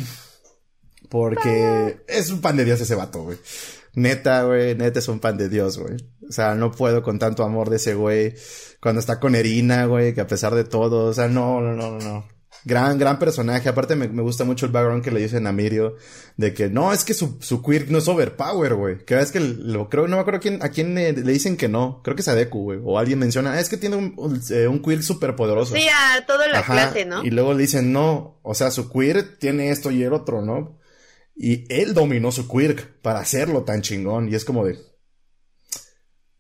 [1.09, 3.39] Porque es un pan de Dios ese vato, güey.
[3.95, 5.97] Neta, güey, neta es un pan de Dios, güey.
[6.29, 8.35] O sea, no puedo con tanto amor de ese güey.
[8.81, 11.99] Cuando está con Erina, güey, que a pesar de todo, o sea, no, no, no,
[11.99, 12.27] no.
[12.65, 13.69] Gran, gran personaje.
[13.69, 15.97] Aparte me, me gusta mucho el background que le dicen a Mirio.
[16.37, 19.05] De que no, es que su, su queer no es overpower, güey.
[19.05, 21.69] Que es que lo creo, no me acuerdo a quién, a quién le, dicen que
[21.69, 22.03] no.
[22.03, 22.81] Creo que es a Deku, güey.
[22.85, 25.75] O alguien menciona, ah, es que tiene un, un, eh, queer súper poderoso.
[25.75, 27.25] Sí, a toda la clase, ¿no?
[27.25, 30.79] Y luego le dicen, no, o sea, su queer tiene esto y el otro, ¿no?
[31.39, 34.29] Y él dominó su quirk para hacerlo tan chingón.
[34.29, 34.77] Y es como de.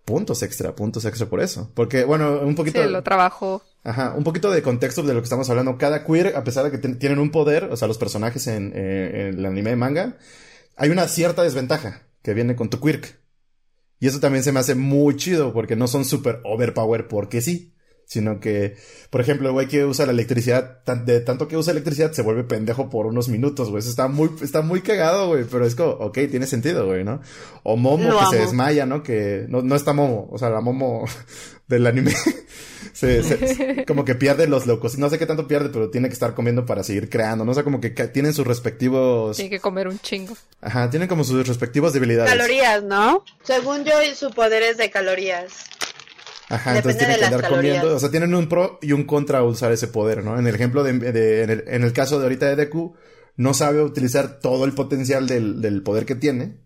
[0.08, 1.70] Puntos extra, puntos extra por eso.
[1.74, 2.82] Porque, bueno, un poquito.
[2.82, 3.62] Sí, lo trabajó.
[3.84, 5.76] Ajá, un poquito de contexto de lo que estamos hablando.
[5.76, 9.28] Cada queer, a pesar de que tienen un poder, o sea, los personajes en, eh,
[9.28, 10.16] en el anime de manga,
[10.76, 13.20] hay una cierta desventaja que viene con tu quirk.
[14.00, 17.74] Y eso también se me hace muy chido porque no son super overpower porque sí
[18.08, 18.74] sino que,
[19.10, 22.42] por ejemplo, el güey que usa la electricidad, de tanto que usa electricidad, se vuelve
[22.42, 23.80] pendejo por unos minutos, güey.
[23.80, 27.20] Eso está muy, está muy cagado, güey, pero es como, ok, tiene sentido, güey, ¿no?
[27.64, 29.02] O Momo que se desmaya, ¿no?
[29.02, 31.04] Que no, no está Momo, o sea, la Momo
[31.68, 32.14] del anime.
[32.94, 34.96] se, como que pierde los locos.
[34.96, 37.50] No sé qué tanto pierde, pero tiene que estar comiendo para seguir creando, ¿no?
[37.50, 39.36] O sea, como que tienen sus respectivos.
[39.36, 40.34] Tiene que comer un chingo.
[40.62, 42.32] Ajá, tienen como sus respectivas debilidades.
[42.32, 43.22] Calorías, ¿no?
[43.42, 45.66] Según yo, su poder es de calorías.
[46.48, 47.94] Ajá, entonces tienen que andar comiendo.
[47.94, 50.38] O sea, tienen un pro y un contra a usar ese poder, ¿no?
[50.38, 51.02] En el ejemplo de, en,
[51.50, 52.94] el, en, el, caso de ahorita de Deku,
[53.36, 56.60] no sabe utilizar todo el potencial del, del poder que tiene.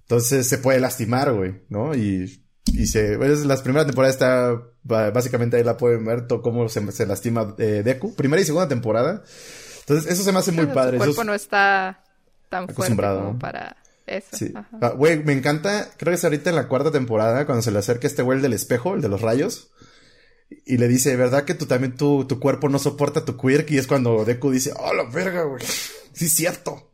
[0.00, 1.94] Entonces se puede lastimar, güey, ¿no?
[1.94, 6.68] Y, y se, pues, las primeras temporadas está, básicamente ahí la pueden ver, todo cómo
[6.68, 8.14] se, se lastima eh, Deku.
[8.14, 9.22] Primera y segunda temporada.
[9.80, 10.98] Entonces eso se me hace muy padre.
[10.98, 12.02] Su cuerpo no está
[12.48, 13.76] tan fuerte como para
[14.32, 14.52] Sí.
[14.54, 17.78] Ah, güey, me encanta, creo que es ahorita en la cuarta temporada, cuando se le
[17.78, 19.70] acerca este güey del espejo, el de los rayos.
[20.64, 23.70] Y le dice, ¿verdad que tú también tu, tu cuerpo no soporta tu quirk?
[23.70, 25.62] Y es cuando Deku dice, ¡oh, la verga, güey!
[26.12, 26.90] Sí, es cierto.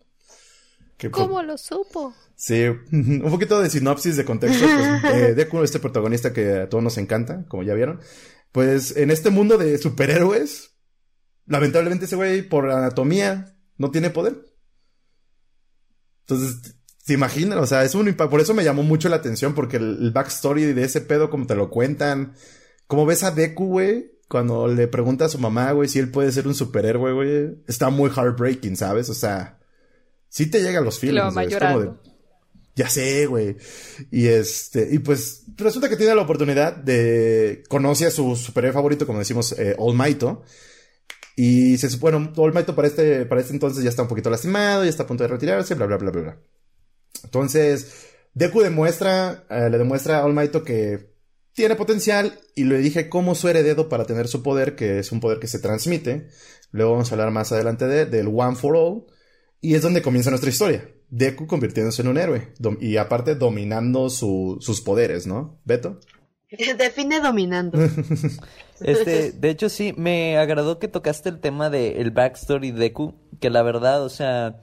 [1.11, 2.15] ¿Cómo lo supo?
[2.37, 4.67] Sí, un poquito de sinopsis de contexto.
[5.01, 8.01] Pues, Deku, este protagonista que a todos nos encanta, como ya vieron.
[8.53, 10.73] Pues en este mundo de superhéroes,
[11.47, 14.45] lamentablemente ese güey, por anatomía, no tiene poder.
[16.21, 17.59] Entonces, ¿Se imaginan?
[17.59, 20.85] O sea, es un Por eso me llamó mucho la atención, porque el, backstory de
[20.85, 22.35] ese pedo, como te lo cuentan.
[22.87, 26.33] Como ves a Deku, güey, cuando le pregunta a su mamá, güey, si él puede
[26.33, 29.11] ser un superhéroe, güey, está muy heartbreaking, ¿sabes?
[29.11, 29.59] O sea,
[30.31, 31.47] sí te llegan los feelings, güey.
[31.47, 31.91] Es como de.
[32.75, 33.57] Ya sé, güey.
[34.11, 37.65] Y este, y pues resulta que tiene la oportunidad de.
[37.69, 39.95] Conoce a su superhéroe favorito, como decimos, eh, All.
[41.37, 44.31] Y se supone, bueno, All Might para este, para este entonces ya está un poquito
[44.31, 46.39] lastimado, ya está a punto de retirarse, bla, bla, bla, bla, bla.
[47.25, 51.15] Entonces, Deku demuestra, eh, le demuestra a All que
[51.55, 55.21] tiene potencial y le dije cómo su heredero para tener su poder, que es un
[55.21, 56.29] poder que se transmite.
[56.71, 59.05] Luego vamos a hablar más adelante de, del One for All.
[59.61, 60.89] Y es donde comienza nuestra historia.
[61.09, 62.53] Deku convirtiéndose en un héroe.
[62.81, 65.61] y aparte dominando sus poderes, ¿no?
[65.65, 66.01] Beto.
[66.79, 67.79] Define dominando.
[68.81, 73.15] Este, de hecho sí, me agradó que tocaste el tema del el backstory de Deku,
[73.41, 74.61] que la verdad, o sea,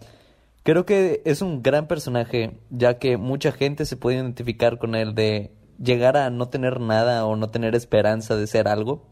[0.63, 5.15] creo que es un gran personaje, ya que mucha gente se puede identificar con él
[5.15, 9.07] de llegar a no tener nada o no tener esperanza de ser algo.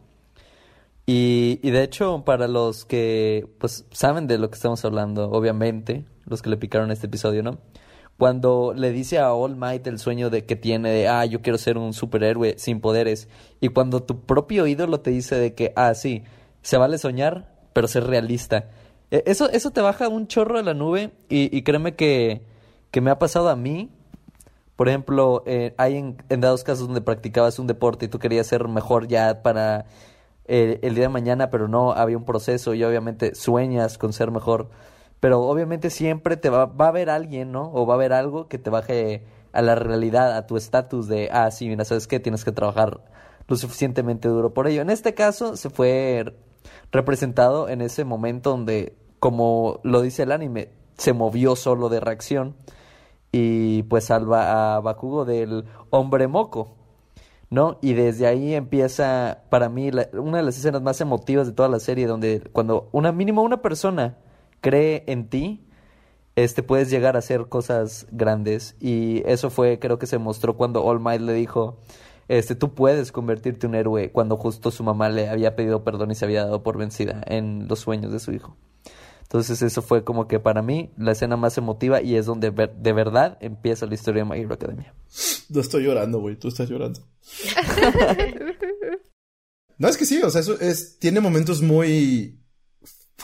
[1.06, 6.06] Y, y de hecho, para los que pues saben de lo que estamos hablando, obviamente,
[6.26, 7.60] los que le picaron este episodio, ¿no?
[8.20, 11.58] Cuando le dice a All Might el sueño de que tiene de, ah, yo quiero
[11.58, 13.30] ser un superhéroe sin poderes.
[13.62, 16.24] Y cuando tu propio ídolo te dice de que, ah, sí,
[16.62, 18.70] se vale soñar, pero ser realista.
[19.12, 22.42] E, eso, eso te baja un chorro de la nube y, y créeme que,
[22.92, 23.90] que me ha pasado a mí.
[24.76, 28.48] Por ejemplo, eh, hay en, en dados casos donde practicabas un deporte y tú querías
[28.48, 29.86] ser mejor ya para
[30.46, 34.32] eh, el día de mañana, pero no había un proceso y obviamente sueñas con ser
[34.32, 34.70] mejor
[35.20, 37.72] pero obviamente siempre te va, va a haber alguien, ¿no?
[37.74, 41.30] O va a haber algo que te baje a la realidad, a tu estatus de,
[41.32, 42.20] ah, sí, mira, ¿sabes qué?
[42.20, 43.02] Tienes que trabajar
[43.48, 44.82] lo suficientemente duro por ello.
[44.82, 46.36] En este caso se fue
[46.92, 52.56] representado en ese momento donde, como lo dice el anime, se movió solo de reacción
[53.32, 56.76] y pues salva a Bakugo del hombre moco,
[57.50, 57.78] ¿no?
[57.82, 61.80] Y desde ahí empieza para mí una de las escenas más emotivas de toda la
[61.80, 64.18] serie donde cuando una mínimo una persona
[64.62, 65.66] cree en ti,
[66.36, 68.76] este, puedes llegar a hacer cosas grandes.
[68.80, 71.78] Y eso fue, creo que se mostró cuando All Might le dijo,
[72.30, 76.12] este, tú puedes convertirte en un héroe cuando justo su mamá le había pedido perdón
[76.12, 78.56] y se había dado por vencida en los sueños de su hijo.
[79.24, 82.94] Entonces eso fue como que para mí la escena más emotiva y es donde de
[82.94, 84.94] verdad empieza la historia de My Hero Academia.
[85.50, 87.00] No estoy llorando, güey, tú estás llorando.
[89.80, 92.40] no, es que sí, o sea, eso es, tiene momentos muy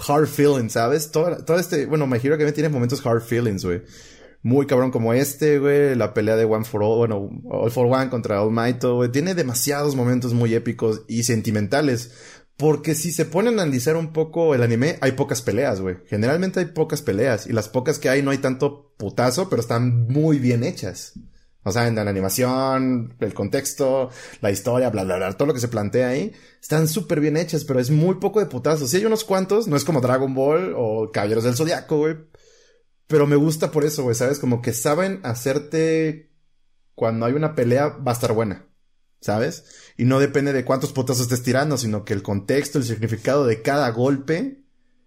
[0.07, 1.11] hard feelings, ¿sabes?
[1.11, 3.83] Todo, todo este, bueno, giro que me tiene momentos hard feelings, güey.
[4.45, 5.95] Muy cabrón como este, güey.
[5.95, 9.11] La pelea de One for All, bueno, All for One contra All Might, güey.
[9.11, 12.11] Tiene demasiados momentos muy épicos y sentimentales.
[12.55, 15.97] Porque si se ponen a analizar un poco el anime, hay pocas peleas, güey.
[16.05, 17.47] Generalmente hay pocas peleas.
[17.47, 21.13] Y las pocas que hay no hay tanto putazo, pero están muy bien hechas.
[21.63, 25.59] O sea, en la animación, el contexto, la historia, bla, bla, bla, todo lo que
[25.59, 26.31] se plantea ahí,
[26.61, 28.91] están súper bien hechas, pero es muy poco de putazos.
[28.91, 32.17] Sí hay unos cuantos, no es como Dragon Ball o Caballeros del Zodiaco, güey.
[33.07, 34.39] Pero me gusta por eso, güey, ¿sabes?
[34.39, 36.31] Como que saben hacerte
[36.95, 38.65] cuando hay una pelea va a estar buena,
[39.21, 39.65] ¿sabes?
[39.97, 43.61] Y no depende de cuántos putazos estés tirando, sino que el contexto, el significado de
[43.61, 44.63] cada golpe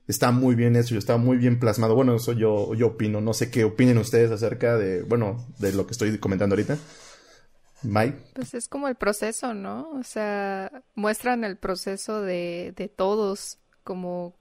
[0.07, 1.95] está muy bien hecho, está muy bien plasmado.
[1.95, 3.21] Bueno, eso yo, yo opino.
[3.21, 6.79] No sé qué opinen ustedes acerca de, bueno, de lo que estoy comentando ahorita.
[7.83, 8.19] Mike.
[8.35, 9.91] Pues es como el proceso, ¿no?
[9.91, 14.38] O sea, muestran el proceso de, de todos, como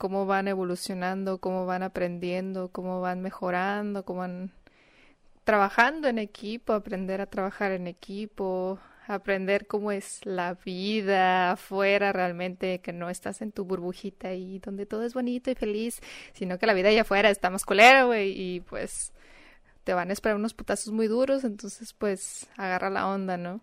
[0.00, 4.50] cómo van evolucionando, cómo van aprendiendo, cómo van mejorando, cómo van
[5.44, 12.78] trabajando en equipo, aprender a trabajar en equipo, aprender cómo es la vida afuera realmente,
[12.78, 16.00] que no estás en tu burbujita y donde todo es bonito y feliz,
[16.32, 19.12] sino que la vida allá afuera está más culera, güey, y pues
[19.84, 23.60] te van a esperar unos putazos muy duros, entonces pues agarra la onda, ¿no?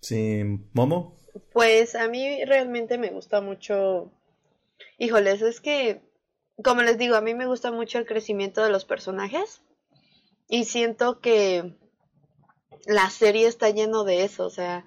[0.00, 1.14] Sí, Momo.
[1.52, 4.10] Pues a mí realmente me gusta mucho,
[4.98, 6.02] híjoles, es que,
[6.62, 9.62] como les digo, a mí me gusta mucho el crecimiento de los personajes
[10.48, 11.76] y siento que
[12.86, 14.84] la serie está lleno de eso, o sea,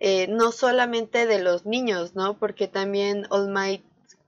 [0.00, 2.38] eh, no solamente de los niños, ¿no?
[2.38, 3.84] Porque también All Might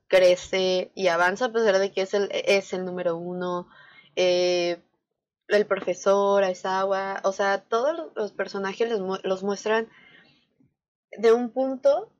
[0.07, 3.67] crece y avanza a pesar de que es el, es el número uno.
[4.15, 4.81] Eh,
[5.47, 9.87] el profesor, Aizawa, o sea, todos los personajes los, los muestran
[11.17, 12.11] de un punto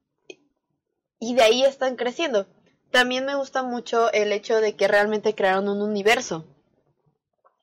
[1.19, 2.47] y de ahí están creciendo.
[2.91, 6.45] También me gusta mucho el hecho de que realmente crearon un universo.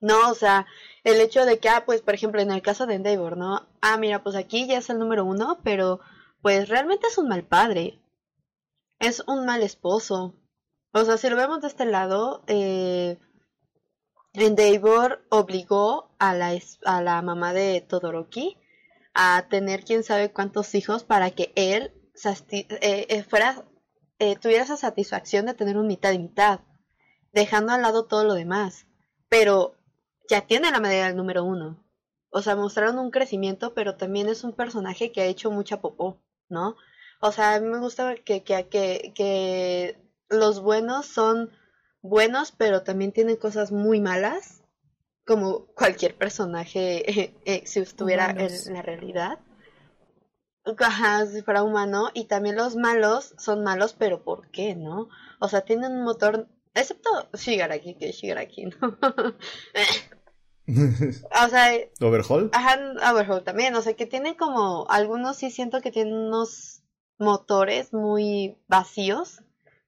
[0.00, 0.66] No, o sea,
[1.02, 3.66] el hecho de que, ah, pues, por ejemplo, en el caso de Endeavor, ¿no?
[3.80, 6.00] Ah, mira, pues aquí ya es el número uno, pero
[6.42, 8.00] pues realmente es un mal padre.
[8.98, 10.34] Es un mal esposo.
[10.92, 13.18] O sea, si lo vemos de este lado, eh,
[14.34, 16.52] Endeavor obligó a la,
[16.84, 18.58] a la mamá de Todoroki
[19.14, 21.94] a tener quién sabe cuántos hijos para que él
[22.50, 23.64] eh, eh, fuera,
[24.24, 26.60] eh, tuviera esa satisfacción de tener un mitad y mitad,
[27.32, 28.86] dejando al lado todo lo demás.
[29.28, 29.76] Pero
[30.28, 31.84] ya tiene la medalla del número uno.
[32.30, 36.20] O sea, mostraron un crecimiento, pero también es un personaje que ha hecho mucha popó,
[36.48, 36.76] ¿no?
[37.20, 41.50] O sea, a mí me gusta que, que, que, que los buenos son
[42.02, 44.62] buenos, pero también tienen cosas muy malas,
[45.26, 47.04] como cualquier personaje
[47.44, 49.38] eh, si estuviera en la realidad.
[50.78, 52.10] Ajá, si fuera humano.
[52.14, 55.08] Y también los malos son malos, pero ¿por qué, no?
[55.38, 58.98] O sea, tienen un motor Excepto Shigaraki, que Shigaraki, ¿no?
[61.46, 62.50] o sea, ¿Overhaul?
[62.52, 66.82] ajá, Overhaul también, o sea, que tienen como, algunos sí siento que tienen unos
[67.18, 69.42] motores muy vacíos,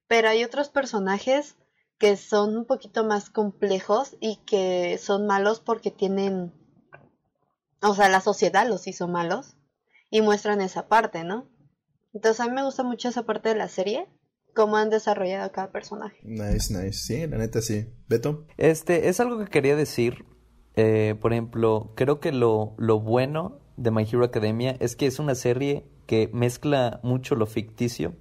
[0.07, 1.57] pero hay otros personajes
[1.97, 6.53] que son un poquito más complejos y que son malos porque tienen,
[7.81, 9.56] o sea, la sociedad los hizo malos
[10.09, 11.49] y muestran esa parte, ¿no?
[12.13, 14.07] Entonces a mí me gusta mucho esa parte de la serie,
[14.55, 16.17] cómo han desarrollado a cada personaje.
[16.23, 16.93] Nice, nice.
[16.93, 17.93] Sí, la neta sí.
[18.07, 18.47] ¿Beto?
[18.57, 20.25] Este, es algo que quería decir.
[20.75, 25.19] Eh, por ejemplo, creo que lo, lo bueno de My Hero Academia es que es
[25.19, 28.15] una serie que mezcla mucho lo ficticio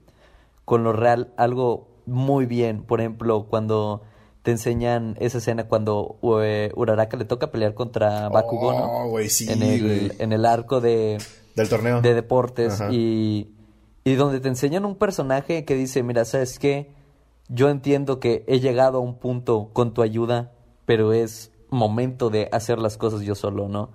[0.64, 2.83] con lo real, algo muy bien.
[2.83, 4.03] Por ejemplo, cuando
[4.42, 8.85] te enseñan esa escena cuando eh, Uraraka le toca pelear contra Bakugo, ¿no?
[8.85, 11.18] Oh, güey, sí, en, el, en el arco de,
[11.57, 12.01] Del torneo.
[12.03, 12.92] de deportes Ajá.
[12.92, 13.51] y,
[14.05, 16.92] y donde te enseñan un personaje que dice, mira, ¿sabes qué?
[17.49, 20.53] Yo entiendo que he llegado a un punto con tu ayuda,
[20.85, 23.90] pero es momento de hacer las cosas yo solo, ¿no?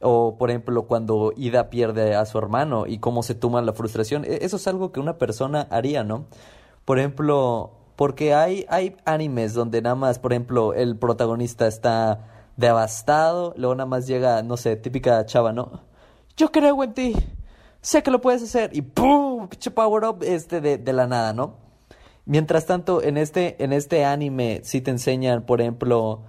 [0.00, 4.24] O, por ejemplo, cuando Ida pierde a su hermano y cómo se toma la frustración.
[4.24, 6.26] E- Eso es algo que una persona haría, ¿no?
[6.84, 13.54] Por ejemplo, porque hay, hay animes donde nada más, por ejemplo, el protagonista está devastado,
[13.56, 15.80] luego nada más llega, no sé, típica chava, ¿no?
[16.36, 17.14] Yo creo en ti,
[17.80, 19.48] sé que lo puedes hacer, y ¡pum!
[19.48, 21.56] Pinche power up este de, de la nada, ¿no?
[22.26, 26.22] Mientras tanto, en este, en este anime sí te enseñan, por ejemplo,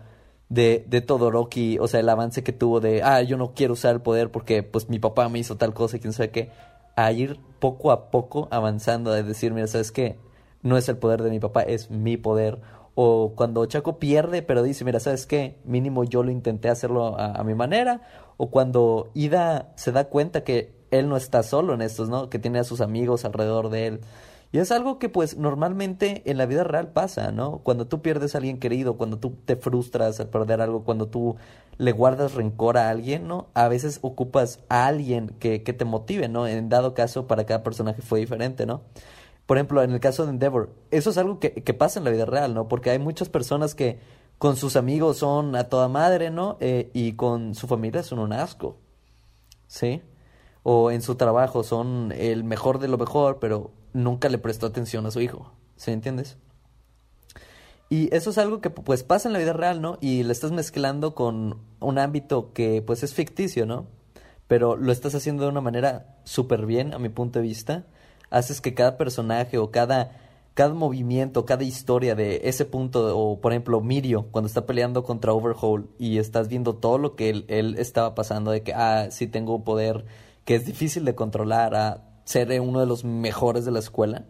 [0.49, 3.95] de, de Todoroki, o sea, el avance que tuvo de, ah, yo no quiero usar
[3.95, 6.51] el poder porque pues mi papá me hizo tal cosa y quién sabe qué,
[6.95, 10.19] a ir poco a poco avanzando, de decir, mira, ¿sabes qué?
[10.61, 12.59] No es el poder de mi papá, es mi poder.
[12.95, 15.59] O cuando Chaco pierde, pero dice, mira, ¿sabes qué?
[15.65, 18.01] Mínimo yo lo intenté hacerlo a, a mi manera.
[18.37, 22.29] O cuando Ida se da cuenta que él no está solo en estos, ¿no?
[22.29, 24.01] Que tiene a sus amigos alrededor de él.
[24.51, 27.59] Y es algo que pues normalmente en la vida real pasa, ¿no?
[27.59, 31.35] Cuando tú pierdes a alguien querido, cuando tú te frustras al perder algo, cuando tú
[31.77, 33.47] le guardas rencor a alguien, ¿no?
[33.53, 36.47] A veces ocupas a alguien que, que te motive, ¿no?
[36.47, 38.81] En dado caso, para cada personaje fue diferente, ¿no?
[39.45, 42.11] Por ejemplo, en el caso de Endeavor, eso es algo que, que pasa en la
[42.11, 42.67] vida real, ¿no?
[42.67, 43.99] Porque hay muchas personas que
[44.37, 46.57] con sus amigos son a toda madre, ¿no?
[46.59, 48.77] Eh, y con su familia son un asco,
[49.67, 50.01] ¿sí?
[50.63, 55.05] O en su trabajo son el mejor de lo mejor, pero nunca le prestó atención
[55.05, 56.37] a su hijo, ¿sí entiendes?
[57.89, 59.97] Y eso es algo que pues pasa en la vida real, ¿no?
[60.01, 63.87] Y lo estás mezclando con un ámbito que pues es ficticio, ¿no?
[64.47, 67.85] Pero lo estás haciendo de una manera súper bien, a mi punto de vista.
[68.35, 70.11] Haces que cada personaje o cada,
[70.53, 75.33] cada movimiento, cada historia de ese punto, o por ejemplo Mirio, cuando está peleando contra
[75.33, 79.27] Overhaul y estás viendo todo lo que él, él estaba pasando, de que, ah, sí
[79.27, 80.05] tengo poder
[80.45, 84.25] que es difícil de controlar, a ser uno de los mejores de la escuela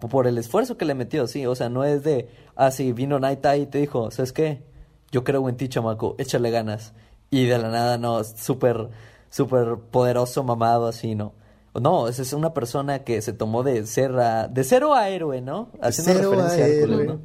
[0.00, 3.18] por el esfuerzo que le metió, sí, o sea, no es de, ah, sí, vino
[3.18, 4.62] Naita y te dijo, ¿sabes qué?
[5.10, 6.94] Yo creo en ti, chamaco, échale ganas.
[7.30, 8.88] Y de la nada, no, súper,
[9.30, 11.34] súper poderoso, mamado, así, ¿no?
[11.80, 15.40] No, esa es una persona que se tomó de ser a- de cero a héroe,
[15.40, 15.70] ¿no?
[15.80, 17.06] Haciendo cero referencia a Hércules, héroe.
[17.06, 17.20] ¿no?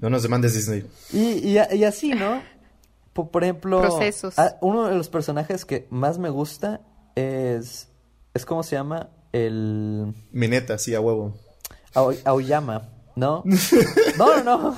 [0.00, 0.86] No nos demandes Disney.
[1.12, 2.42] Y, y, y así, ¿no?
[3.12, 4.34] Por, por ejemplo, Procesos.
[4.60, 6.80] uno de los personajes que más me gusta
[7.14, 7.88] es,
[8.34, 9.10] es ¿cómo se llama?
[9.32, 11.34] El Mineta, sí, a huevo.
[11.94, 13.44] Ao- Aoyama, ¿no?
[14.18, 14.76] No, no, no.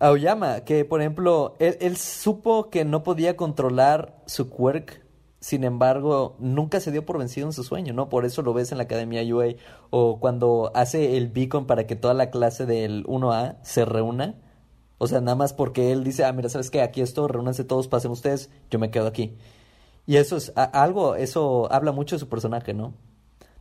[0.00, 5.02] Aoyama, que por ejemplo, él, él supo que no podía controlar su quirk,
[5.46, 8.08] sin embargo, nunca se dio por vencido en su sueño, ¿no?
[8.08, 9.54] Por eso lo ves en la Academia UA,
[9.90, 14.34] o cuando hace el beacon para que toda la clase del 1A se reúna.
[14.98, 16.82] O sea, nada más porque él dice, ah, mira, ¿sabes qué?
[16.82, 19.36] Aquí esto, reúnanse todos, pasen ustedes, yo me quedo aquí.
[20.04, 22.94] Y eso es algo, eso habla mucho de su personaje, ¿no?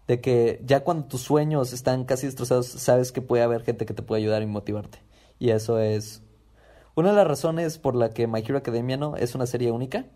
[0.07, 3.93] De que ya cuando tus sueños están casi destrozados, sabes que puede haber gente que
[3.93, 5.03] te puede ayudar y motivarte.
[5.37, 6.23] Y eso es
[6.95, 10.07] una de las razones por la que My Hero Academia no es una serie única.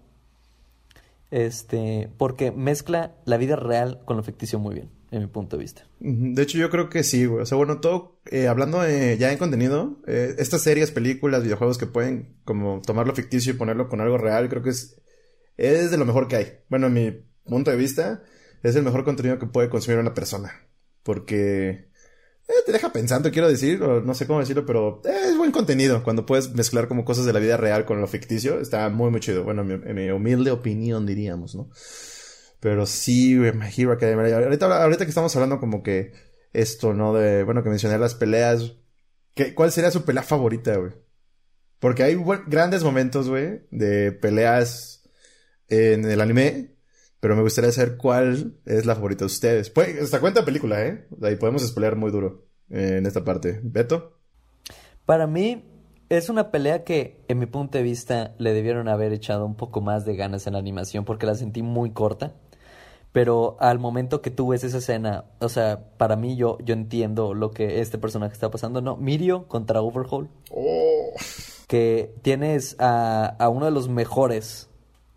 [1.31, 5.61] Este, porque mezcla la vida real con lo ficticio muy bien, en mi punto de
[5.63, 5.83] vista.
[5.99, 7.43] De hecho, yo creo que sí, güey.
[7.43, 11.77] O sea, bueno, todo, eh, hablando de- ya en contenido, eh, estas series, películas, videojuegos
[11.77, 15.01] que pueden como tomar lo ficticio y ponerlo con algo real, creo que es,
[15.57, 16.47] es de lo mejor que hay.
[16.69, 17.11] Bueno, en mi
[17.43, 18.23] punto de vista,
[18.63, 20.51] es el mejor contenido que puede consumir una persona.
[21.03, 21.88] Porque
[22.49, 25.51] eh, te deja pensando, quiero decir, o no sé cómo decirlo, pero eh, es buen
[25.51, 26.03] contenido.
[26.03, 29.19] Cuando puedes mezclar como cosas de la vida real con lo ficticio, está muy, muy
[29.19, 29.43] chido.
[29.43, 31.69] Bueno, en mi, mi humilde opinión, diríamos, ¿no?
[32.59, 34.37] Pero sí, My Hero Academia.
[34.37, 36.11] Ahorita, ahorita que estamos hablando como que
[36.51, 37.13] esto, ¿no?
[37.13, 38.73] De, bueno, que mencioné las peleas.
[39.35, 40.91] ¿qué, ¿Cuál sería su pelea favorita, güey?
[41.79, 45.09] Porque hay grandes momentos, güey, de peleas
[45.67, 46.75] en el anime.
[47.19, 49.69] Pero me gustaría saber cuál es la favorita de ustedes.
[49.69, 51.07] Puede, hasta cuenta película, ¿eh?
[51.21, 53.59] Ahí podemos spoilear muy duro eh, en esta parte.
[53.61, 54.13] ¿Beto?
[55.05, 55.65] Para mí,
[56.09, 59.81] es una pelea que, en mi punto de vista, le debieron haber echado un poco
[59.81, 62.33] más de ganas en la animación porque la sentí muy corta.
[63.11, 67.33] Pero al momento que tú ves esa escena, o sea, para mí yo, yo entiendo
[67.33, 68.81] lo que este personaje está pasando.
[68.81, 70.29] No, Mirio contra Overhaul.
[70.51, 71.13] Oh.
[71.67, 74.68] Que tienes a, a uno de los mejores,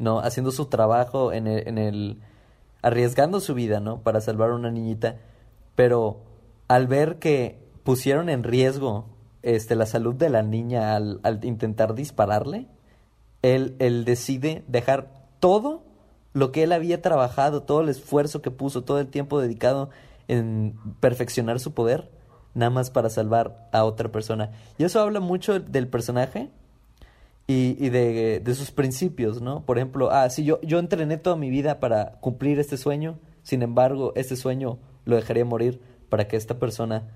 [0.03, 0.19] ¿no?
[0.19, 2.19] Haciendo su trabajo en el, en el...
[2.83, 4.03] arriesgando su vida, ¿no?
[4.03, 5.17] Para salvar a una niñita.
[5.77, 6.21] Pero
[6.67, 9.07] al ver que pusieron en riesgo
[9.43, 12.67] este, la salud de la niña al, al intentar dispararle,
[13.43, 15.85] él, él decide dejar todo
[16.33, 19.91] lo que él había trabajado, todo el esfuerzo que puso, todo el tiempo dedicado
[20.27, 22.11] en perfeccionar su poder,
[22.55, 24.51] nada más para salvar a otra persona.
[24.79, 26.51] Y eso habla mucho del personaje
[27.47, 29.65] y, y de, de, sus principios, ¿no?
[29.65, 33.63] Por ejemplo, ah, sí, yo, yo entrené toda mi vida para cumplir este sueño, sin
[33.63, 37.11] embargo, este sueño lo dejaría morir para que esta persona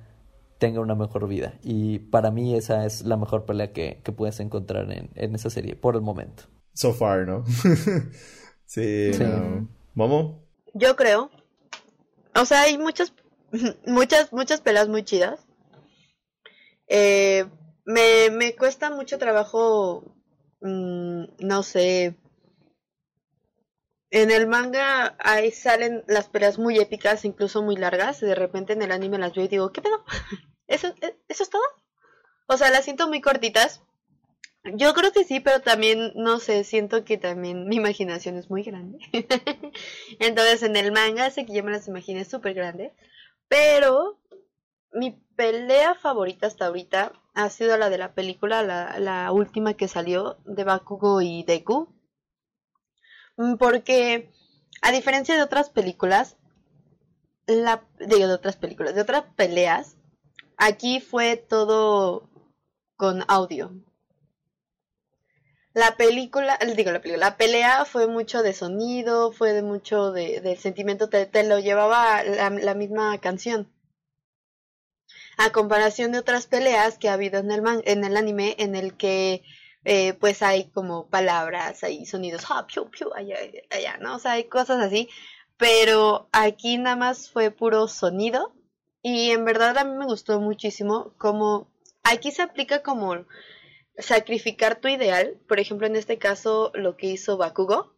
[0.59, 1.55] tenga una mejor vida.
[1.63, 5.51] Y para mí esa es la mejor pelea que, que puedes encontrar en, en, esa
[5.51, 6.45] serie, por el momento.
[6.75, 7.45] So far, ¿no?
[8.67, 9.23] sí, sí.
[9.23, 9.69] No.
[9.95, 10.43] ¿Momo?
[10.75, 11.31] Yo creo.
[12.35, 13.13] O sea, hay muchas,
[13.87, 15.41] muchas, muchas peleas muy chidas.
[16.89, 17.47] Eh,
[17.85, 20.05] me, me cuesta mucho trabajo,
[20.61, 22.15] mmm, no sé.
[24.11, 28.21] En el manga ahí salen las peleas muy épicas, incluso muy largas.
[28.21, 30.05] De repente en el anime las veo y digo, ¿qué pedo?
[30.67, 30.95] ¿Eso,
[31.29, 31.63] ¿Eso es todo?
[32.49, 33.83] O sea, las siento muy cortitas.
[34.75, 38.65] Yo creo que sí, pero también, no sé, siento que también mi imaginación es muy
[38.65, 38.99] grande.
[40.21, 42.93] Entonces en el manga sé que yo me las imaginé súper grandes.
[43.49, 44.19] Pero
[44.97, 49.89] mi pelea favorita hasta ahorita ha sido la de la película, la, la última que
[49.89, 51.89] salió de Bakugo y Deku.
[53.59, 54.33] Porque,
[54.81, 56.37] a diferencia de otras películas,
[57.47, 59.97] la, de otras películas, de otras peleas,
[60.57, 62.31] aquí fue todo
[62.97, 63.73] con audio.
[65.75, 70.41] La película, digo la película, la pelea fue mucho de sonido, fue de mucho de,
[70.41, 73.71] de sentimiento, te, lo llevaba la, misma canción.
[75.37, 78.75] A comparación de otras peleas que ha habido en el, man, en el anime, en
[78.75, 79.43] el que
[79.85, 83.37] eh, pues hay como palabras, hay sonidos, ah, piu, piu, allá,
[83.71, 84.17] allá, ¿no?
[84.17, 85.09] O sea, hay cosas así,
[85.57, 88.53] pero aquí nada más fue puro sonido
[89.03, 91.71] y en verdad a mí me gustó muchísimo como
[92.03, 93.27] aquí se aplica como
[93.99, 97.95] sacrificar tu ideal, por ejemplo en este caso lo que hizo Bakugo,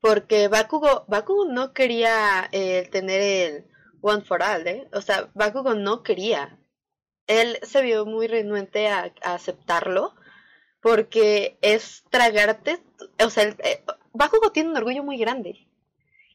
[0.00, 3.66] porque Bakugo, Bakugo no quería eh, tener el
[4.06, 4.88] One for All, ¿eh?
[4.92, 6.56] o sea, Bakugo no quería,
[7.26, 10.14] él se vio muy renuente a, aceptarlo
[10.80, 12.78] porque es tragarte,
[13.24, 13.82] o sea, el, eh,
[14.12, 15.66] Bakugo tiene un orgullo muy grande.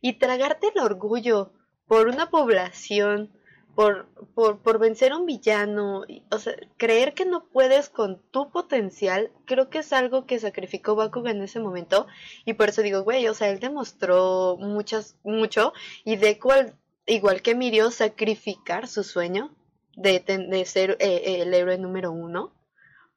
[0.01, 1.53] Y tragarte el orgullo
[1.87, 3.31] por una población,
[3.75, 8.51] por, por, por vencer a un villano, o sea, creer que no puedes con tu
[8.51, 12.07] potencial, creo que es algo que sacrificó Bakugo en ese momento.
[12.45, 15.71] Y por eso digo, güey, o sea, él demostró muchas, mucho.
[16.03, 16.75] Y de cual,
[17.13, 19.53] igual que Mirio, sacrificar su sueño
[19.95, 22.53] de, de ser eh, el héroe número uno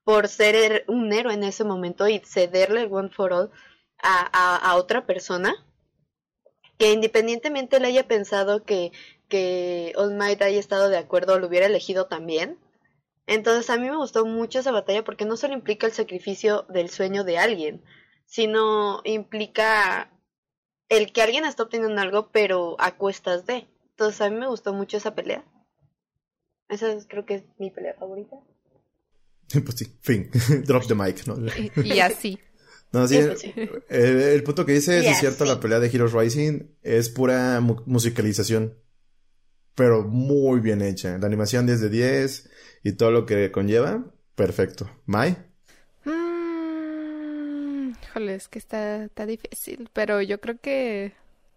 [0.05, 3.51] por ser un héroe en ese momento y cederle el One for All
[3.99, 5.55] a, a, otra persona
[6.77, 8.93] que independientemente le haya pensado que,
[9.29, 12.59] que All Might haya estado de acuerdo lo hubiera elegido también.
[13.27, 16.91] Entonces a mí me gustó mucho esa batalla porque no solo implica el sacrificio del
[16.91, 17.83] sueño de alguien,
[18.27, 20.11] sino implica
[20.91, 23.67] el que alguien está obteniendo algo pero a cuestas de.
[23.95, 25.45] Entonces a mí me gustó mucho esa pelea.
[26.69, 28.37] Esa es, creo que es mi pelea favorita.
[29.65, 30.31] Pues sí, fin.
[30.67, 31.37] Drop the mic, ¿no?
[31.57, 32.39] Y, y así.
[32.93, 33.37] No, sí, el,
[33.89, 35.51] el, el, punto que dices yeah, es cierto, sí.
[35.51, 38.79] la pelea de Heroes Rising es pura mu musicalización,
[39.75, 41.19] pero muy bien hecha.
[41.19, 42.51] La animación 10 de 10
[42.85, 44.89] y todo lo que conlleva, perfecto.
[45.07, 45.37] ¿Mai?
[46.05, 51.15] Mm, híjole, es que está, está difícil, pero yo creo que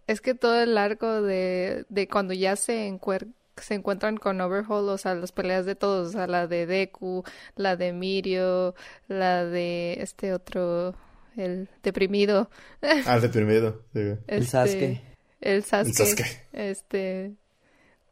[0.08, 3.30] es que todo el arco de, de cuando ya se encuentra
[3.62, 7.24] se encuentran con Overhaul, o sea, las peleas de todos, o sea, la de Deku,
[7.56, 8.76] la de Mirio,
[9.08, 10.96] la de este otro,
[11.36, 12.50] el deprimido.
[12.82, 14.00] Ah, el deprimido, sí.
[14.00, 15.02] Este, el Sasuke.
[15.42, 15.90] El Sasuke.
[15.90, 16.48] El Sasuke.
[16.54, 17.32] Este,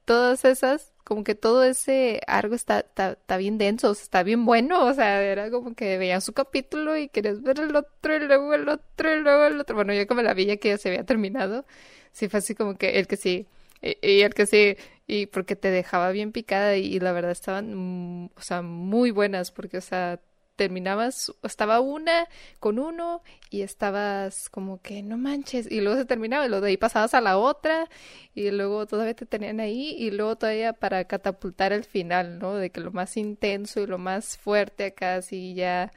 [0.05, 4.93] todas esas, como que todo ese arco está, está, bien denso, está bien bueno, o
[4.93, 8.67] sea, era como que veías su capítulo y querías ver el otro y luego el
[8.67, 9.75] otro y luego el otro.
[9.75, 11.65] Bueno, yo como la vi que ya se había terminado,
[12.11, 13.47] sí fue así como que el que sí,
[13.81, 14.77] y, el que sí,
[15.07, 19.11] y porque te dejaba bien picada y, y la verdad estaban, mm, o sea, muy
[19.11, 20.19] buenas porque, o sea,
[20.55, 22.27] terminabas, estaba una
[22.59, 26.71] con uno y estabas como que no manches y luego se terminaba y luego de
[26.71, 27.89] ahí pasabas a la otra
[28.33, 32.55] y luego todavía te tenían ahí y luego todavía para catapultar el final, ¿no?
[32.55, 35.91] De que lo más intenso y lo más fuerte acá así ya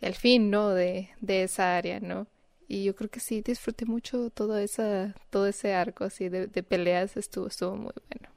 [0.00, 0.70] el fin, ¿no?
[0.70, 2.26] De, de esa área, ¿no?
[2.68, 6.62] Y yo creo que sí disfruté mucho todo esa, todo ese arco así de, de
[6.62, 8.34] peleas estuvo, estuvo muy bueno.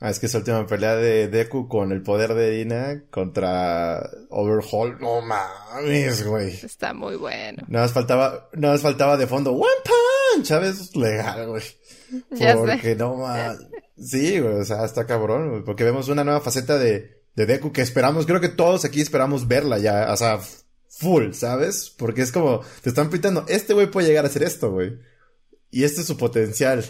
[0.00, 4.98] Ah, es que esa última pelea de Deku con el poder de Dina contra Overhaul,
[5.00, 6.54] no mames, güey.
[6.64, 7.64] Está muy bueno.
[7.66, 10.94] Nada más faltaba, nada más faltaba de fondo, One Punch, ¿sabes?
[10.94, 11.62] Legal, güey.
[12.30, 12.96] Ya Porque sé.
[12.96, 13.58] no mames.
[13.98, 17.70] Sí, güey, o sea, está cabrón, güey, porque vemos una nueva faceta de, de Deku
[17.72, 20.38] que esperamos, creo que todos aquí esperamos verla ya, o sea,
[20.88, 21.92] full, ¿sabes?
[21.98, 24.98] Porque es como, te están pintando, este güey puede llegar a hacer esto, güey.
[25.70, 26.82] Y este es su potencial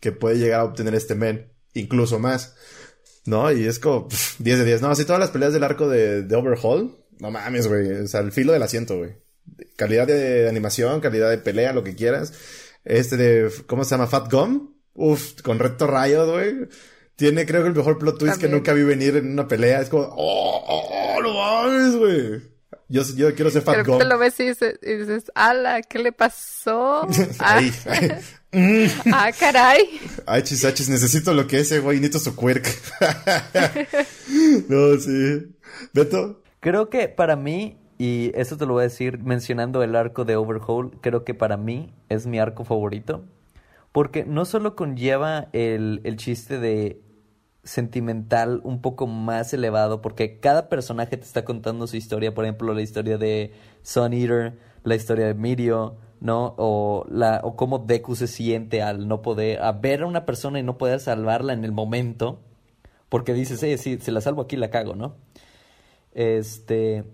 [0.00, 2.54] que puede llegar a obtener este men, incluso más.
[3.24, 3.52] ¿No?
[3.52, 4.82] Y es como pff, 10 de 10.
[4.82, 7.88] No, así todas las peleas del arco de, de Overhaul, no mames, güey.
[7.92, 9.12] O sea, el filo del asiento, güey.
[9.76, 12.32] Calidad de animación, calidad de pelea, lo que quieras.
[12.84, 14.08] Este de, ¿cómo se llama?
[14.08, 14.74] Fat Gum.
[14.94, 16.68] Uf, con Recto Rayo, güey.
[17.14, 19.80] Tiene, creo que el mejor plot twist que nunca vi venir en una pelea.
[19.80, 22.51] Es como, oh, oh, oh, no mames, güey.
[22.92, 23.98] Yo, yo quiero ser Fat Pero Gum.
[24.00, 27.08] te lo ves y dices, y dices, ala, ¿qué le pasó?
[27.38, 27.72] Ah, Ahí,
[29.14, 29.98] ah, caray.
[30.26, 32.66] Ay, chisachis, necesito lo que ese güey, necesito su quirk.
[34.68, 35.54] no, sí.
[35.94, 40.26] Beto, Creo que para mí, y eso te lo voy a decir mencionando el arco
[40.26, 43.24] de Overhaul, creo que para mí es mi arco favorito.
[43.90, 47.00] Porque no solo conlleva el, el chiste de
[47.64, 52.74] sentimental un poco más elevado, porque cada personaje te está contando su historia, por ejemplo,
[52.74, 53.52] la historia de
[53.82, 56.54] Sun Eater, la historia de Mirio, ¿no?
[56.58, 60.58] O, la, o cómo Deku se siente al no poder, a ver a una persona
[60.58, 62.40] y no poder salvarla en el momento,
[63.08, 65.16] porque dices, eh, si, si la salvo aquí la cago, ¿no?
[66.12, 67.04] Este.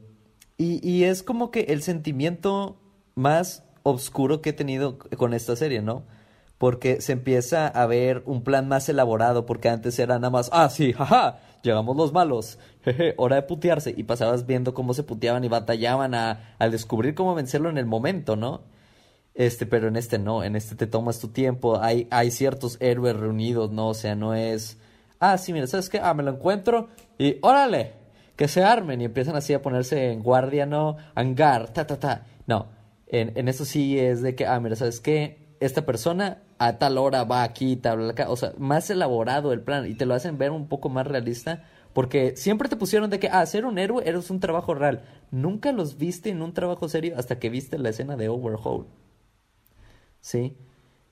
[0.57, 2.81] Y, y es como que el sentimiento
[3.15, 6.05] más oscuro que he tenido con esta serie, ¿no?
[6.59, 10.69] Porque se empieza a ver un plan más elaborado, porque antes era nada más, ah,
[10.69, 13.95] sí, jaja, llegamos los malos, jeje, hora de putearse.
[13.97, 17.87] Y pasabas viendo cómo se puteaban y batallaban a, al descubrir cómo vencerlo en el
[17.87, 18.63] momento, ¿no?
[19.39, 23.15] Este, pero en este no, en este te tomas tu tiempo, hay, hay ciertos héroes
[23.15, 23.91] reunidos, ¿no?
[23.91, 24.79] O sea, no es,
[25.21, 26.01] ah, sí, mira, ¿sabes qué?
[26.03, 26.89] Ah, me lo encuentro
[27.19, 27.93] y órale,
[28.35, 30.97] que se armen y empiezan así a ponerse en guardia, ¿no?
[31.15, 32.27] Hangar, ta, ta, ta.
[32.49, 32.67] No,
[33.07, 35.55] en, en eso sí es de que, ah, mira, ¿sabes qué?
[35.61, 39.87] Esta persona a tal hora va aquí, tal, bla, o sea, más elaborado el plan
[39.87, 41.65] y te lo hacen ver un poco más realista.
[41.95, 45.03] Porque siempre te pusieron de que, ah, ser un héroe eres un trabajo real.
[45.31, 48.87] Nunca los viste en un trabajo serio hasta que viste la escena de Overhaul.
[50.21, 50.57] ¿sí?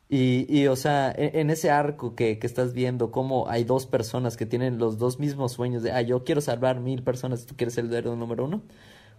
[0.09, 3.87] Y, y o sea, en, en ese arco que, que estás viendo, cómo hay dos
[3.87, 7.57] personas que tienen los dos mismos sueños de, ah, yo quiero salvar mil personas, tú
[7.57, 8.63] quieres ser el héroe número uno,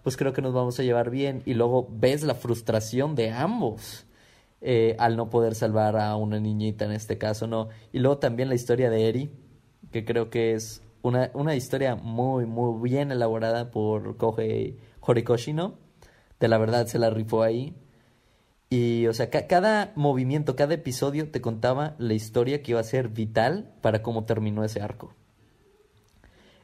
[0.03, 1.43] pues creo que nos vamos a llevar bien.
[1.45, 4.06] Y luego ves la frustración de ambos
[4.61, 7.69] eh, al no poder salvar a una niñita en este caso, ¿no?
[7.93, 9.31] Y luego también la historia de Eri,
[9.91, 15.75] que creo que es una, una historia muy, muy bien elaborada por Kohei Horikoshi, ¿no?
[16.39, 17.75] De la verdad se la rifó ahí.
[18.69, 22.83] Y, o sea, ca- cada movimiento, cada episodio te contaba la historia que iba a
[22.83, 25.13] ser vital para cómo terminó ese arco.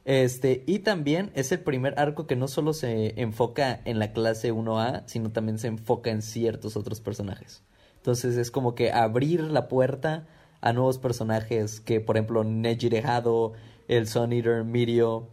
[0.04, 4.52] Este, y también es el primer arco que no solo se enfoca en la clase
[4.52, 7.62] 1A, sino también se enfoca en ciertos otros personajes.
[8.04, 10.26] Entonces es como que abrir la puerta
[10.60, 13.54] a nuevos personajes que, por ejemplo, Neji Hado,
[13.88, 15.30] el Sun Eater, Mirio,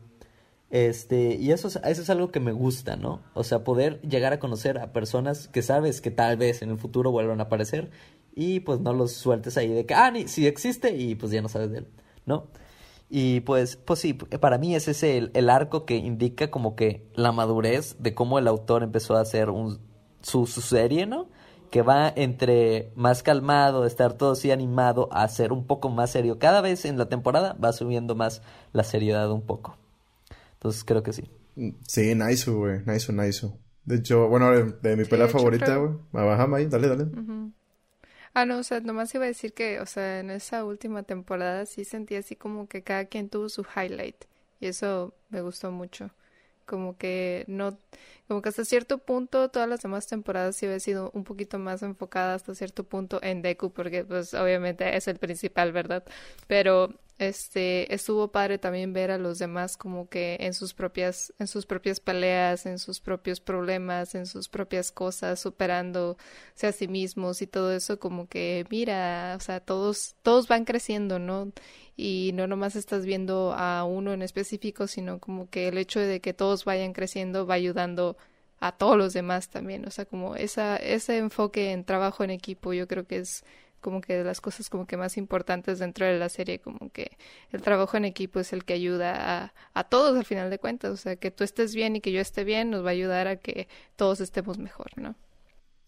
[0.69, 3.23] este, y eso es, eso es algo que me gusta, ¿no?
[3.33, 6.77] O sea, poder llegar a conocer a personas que sabes que tal vez en el
[6.77, 7.91] futuro vuelvan a aparecer
[8.33, 11.41] y pues no los sueltes ahí de que, ah, ni, sí existe y pues ya
[11.41, 11.87] no sabes de él,
[12.25, 12.47] ¿no?
[13.09, 17.05] Y pues, pues sí, para mí ese es el, el arco que indica como que
[17.15, 19.81] la madurez de cómo el autor empezó a hacer un,
[20.21, 21.27] su, su serie, ¿no?
[21.71, 26.37] Que va entre más calmado, estar todo así animado, a ser un poco más serio.
[26.37, 28.41] Cada vez en la temporada va subiendo más
[28.73, 29.77] la seriedad un poco.
[30.53, 31.29] Entonces creo que sí.
[31.87, 32.81] Sí, nice, güey.
[32.85, 33.47] Nice, nice.
[33.85, 36.27] De hecho, bueno, de, de mi Sí, pelea favorita, creo- güey.
[36.29, 37.03] Ajá, May, dale, dale.
[37.05, 37.51] Ujú.
[38.33, 41.65] Ah, no, o sea, nomás iba a decir que, o sea, en esa última temporada
[41.65, 44.25] sí sentí así como que cada quien tuvo su highlight.
[44.59, 46.11] Y eso me gustó mucho.
[46.71, 47.77] Como que no,
[48.29, 51.83] como que hasta cierto punto todas las demás temporadas sí había sido un poquito más
[51.83, 56.05] enfocada hasta cierto punto en Deku, porque pues obviamente es el principal, ¿verdad?
[56.47, 61.47] Pero este estuvo padre también ver a los demás como que en sus propias en
[61.47, 67.41] sus propias peleas en sus propios problemas en sus propias cosas superándose a sí mismos
[67.41, 71.51] y todo eso como que mira o sea todos todos van creciendo no
[71.95, 76.21] y no nomás estás viendo a uno en específico sino como que el hecho de
[76.21, 78.17] que todos vayan creciendo va ayudando
[78.61, 79.85] a todos los demás también.
[79.85, 83.43] O sea como esa ese enfoque en trabajo en equipo yo creo que es
[83.81, 87.17] como que de las cosas como que más importantes dentro de la serie, como que
[87.51, 90.91] el trabajo en equipo es el que ayuda a, a todos al final de cuentas,
[90.91, 93.27] o sea, que tú estés bien y que yo esté bien nos va a ayudar
[93.27, 95.15] a que todos estemos mejor, ¿no?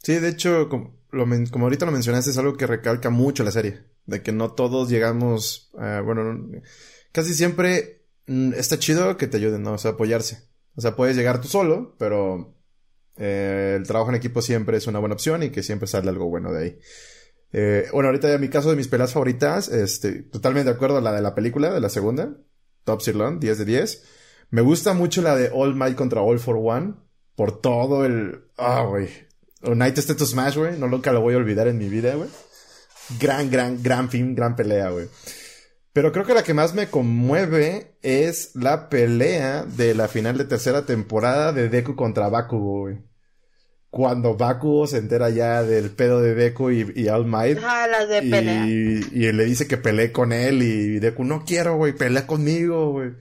[0.03, 3.51] Sí, de hecho, como, lo, como ahorita lo mencionaste, es algo que recalca mucho la
[3.51, 6.49] serie, de que no todos llegamos, a, bueno,
[7.13, 9.73] casi siempre está chido que te ayuden, ¿no?
[9.73, 10.43] O sea, apoyarse.
[10.75, 12.53] O sea, puedes llegar tú solo, pero
[13.17, 16.25] eh, el trabajo en equipo siempre es una buena opción y que siempre sale algo
[16.25, 16.79] bueno de ahí.
[17.53, 21.01] Eh, bueno, ahorita ya mi caso de mis peleas favoritas, este, totalmente de acuerdo a
[21.01, 22.35] la de la película, de la segunda,
[22.83, 24.03] Top Sirloin, 10 de 10.
[24.49, 26.95] Me gusta mucho la de All Might contra All for One,
[27.35, 28.45] por todo el...
[28.57, 29.09] Ah, güey.
[29.61, 32.29] United to Smash, güey, no nunca lo voy a olvidar en mi vida, güey.
[33.19, 35.07] Gran, gran, gran film, gran pelea, güey.
[35.93, 40.45] Pero creo que la que más me conmueve es la pelea de la final de
[40.45, 43.12] tercera temporada de Deku contra Bakugo, güey
[43.93, 47.59] cuando Bakugo se entera ya del pedo de Deku y, y All Might.
[47.63, 48.65] Ah, las de pelea.
[48.65, 52.91] Y, y le dice que pelee con él y Deku, no quiero, güey, pelea conmigo,
[52.91, 53.11] güey.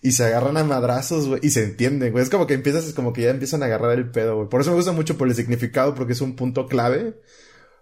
[0.00, 2.24] Y se agarran a madrazos, güey, y se entienden, güey.
[2.24, 4.48] Es como que empiezas, es como que ya empiezan a agarrar el pedo, güey.
[4.48, 7.20] Por eso me gusta mucho por el significado, porque es un punto clave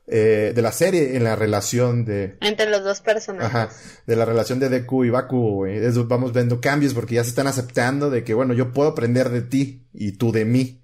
[0.09, 2.39] eh, de la serie en la relación de...
[2.41, 3.55] Entre los dos personajes.
[3.55, 3.69] Ajá,
[4.05, 5.79] de la relación de Deku y Bakugo, güey.
[6.09, 9.43] Vamos viendo cambios porque ya se están aceptando de que, bueno, yo puedo aprender de
[9.43, 10.82] ti y tú de mí.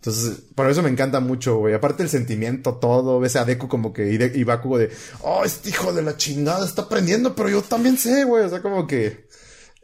[0.00, 1.74] Entonces, por eso me encanta mucho, güey.
[1.74, 4.90] Aparte el sentimiento, todo, ves a Deku como que, y, de, Bakugo de,
[5.20, 8.44] oh, este hijo de la chingada está aprendiendo, pero yo también sé, güey.
[8.44, 9.26] O sea, como que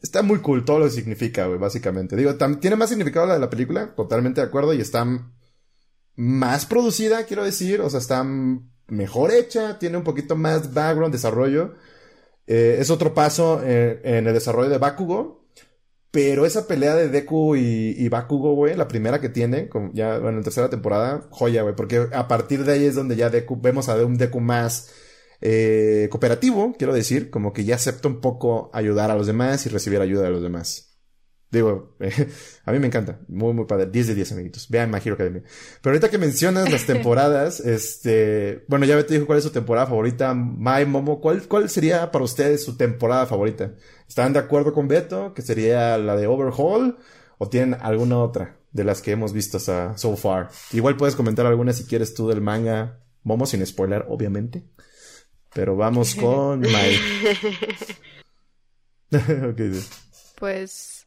[0.00, 2.16] está muy cool todo lo que significa, güey, básicamente.
[2.16, 5.06] Digo, tiene más significado la de la película, totalmente de acuerdo, y está
[6.14, 8.24] más producida, quiero decir, o sea, está
[8.86, 11.74] mejor hecha, tiene un poquito más background, desarrollo.
[12.46, 15.45] Eh, es otro paso en, en el desarrollo de Bakugo.
[16.16, 20.44] Pero esa pelea de Deku y, Bakugo, güey, la primera que tiene, ya, bueno, en
[20.44, 24.02] tercera temporada, joya, güey, porque a partir de ahí es donde ya Deku, vemos a
[24.02, 24.94] un Deku más
[25.42, 29.68] eh, cooperativo, quiero decir, como que ya acepta un poco ayudar a los demás y
[29.68, 30.98] recibir ayuda de los demás.
[31.50, 31.96] Digo,
[32.64, 33.20] a mí me encanta.
[33.28, 33.86] Muy, muy padre.
[33.86, 34.68] 10 de 10, amiguitos.
[34.68, 35.42] Vean My Hero Academia.
[35.82, 39.86] Pero ahorita que mencionas las temporadas, este, bueno, ya te dijo cuál es su temporada
[39.86, 40.34] favorita.
[40.34, 43.74] My Momo, ¿cuál, cuál sería para ustedes su temporada favorita?
[44.08, 45.34] ¿Están de acuerdo con Beto?
[45.34, 46.98] ¿Que sería la de Overhaul?
[47.38, 50.50] ¿O tienen alguna otra de las que hemos visto hasta so far?
[50.72, 54.64] Igual puedes comentar alguna si quieres tú del manga Momo, sin spoiler, obviamente.
[55.52, 56.62] Pero vamos con
[59.50, 59.80] okay.
[60.38, 61.06] Pues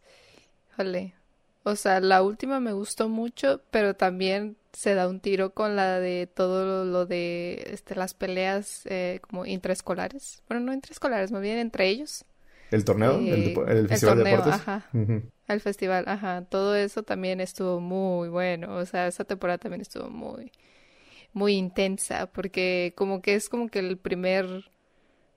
[1.64, 6.00] o sea, la última me gustó mucho, pero también se da un tiro con la
[6.00, 10.42] de todo lo de este, las peleas eh, como intraescolares.
[10.48, 12.26] Bueno, no intraescolares, más bien entre ellos.
[12.72, 13.20] ¿El torneo?
[13.20, 14.54] ¿El, eh, festival de deportes?
[14.54, 14.90] Ajá.
[15.48, 16.46] El festival, ajá.
[16.50, 18.76] Todo eso también estuvo muy bueno.
[18.76, 20.52] O sea, esa temporada también estuvo muy,
[21.34, 24.70] muy intensa, porque como que es como que el primer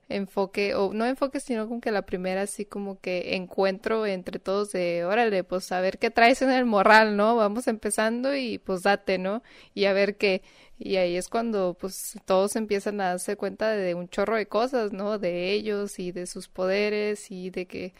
[0.09, 4.71] enfoque, o no enfoque, sino como que la primera así como que encuentro entre todos
[4.71, 7.35] de, órale, pues a ver qué traes en el morral, ¿no?
[7.35, 9.43] Vamos empezando y pues date, ¿no?
[9.73, 10.41] Y a ver qué.
[10.79, 14.91] Y ahí es cuando pues todos empiezan a darse cuenta de un chorro de cosas,
[14.91, 15.19] ¿no?
[15.19, 17.93] De ellos y de sus poderes y de que...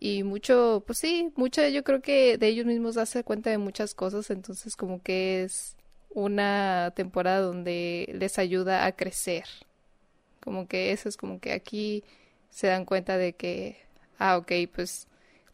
[0.00, 3.94] Y mucho, pues sí, mucho yo creo que de ellos mismos darse cuenta de muchas
[3.94, 5.76] cosas, entonces como que es
[6.10, 9.44] una temporada donde les ayuda a crecer,
[10.40, 12.04] como que eso es como que aquí
[12.50, 13.78] se dan cuenta de que,
[14.18, 15.07] ah, ok, pues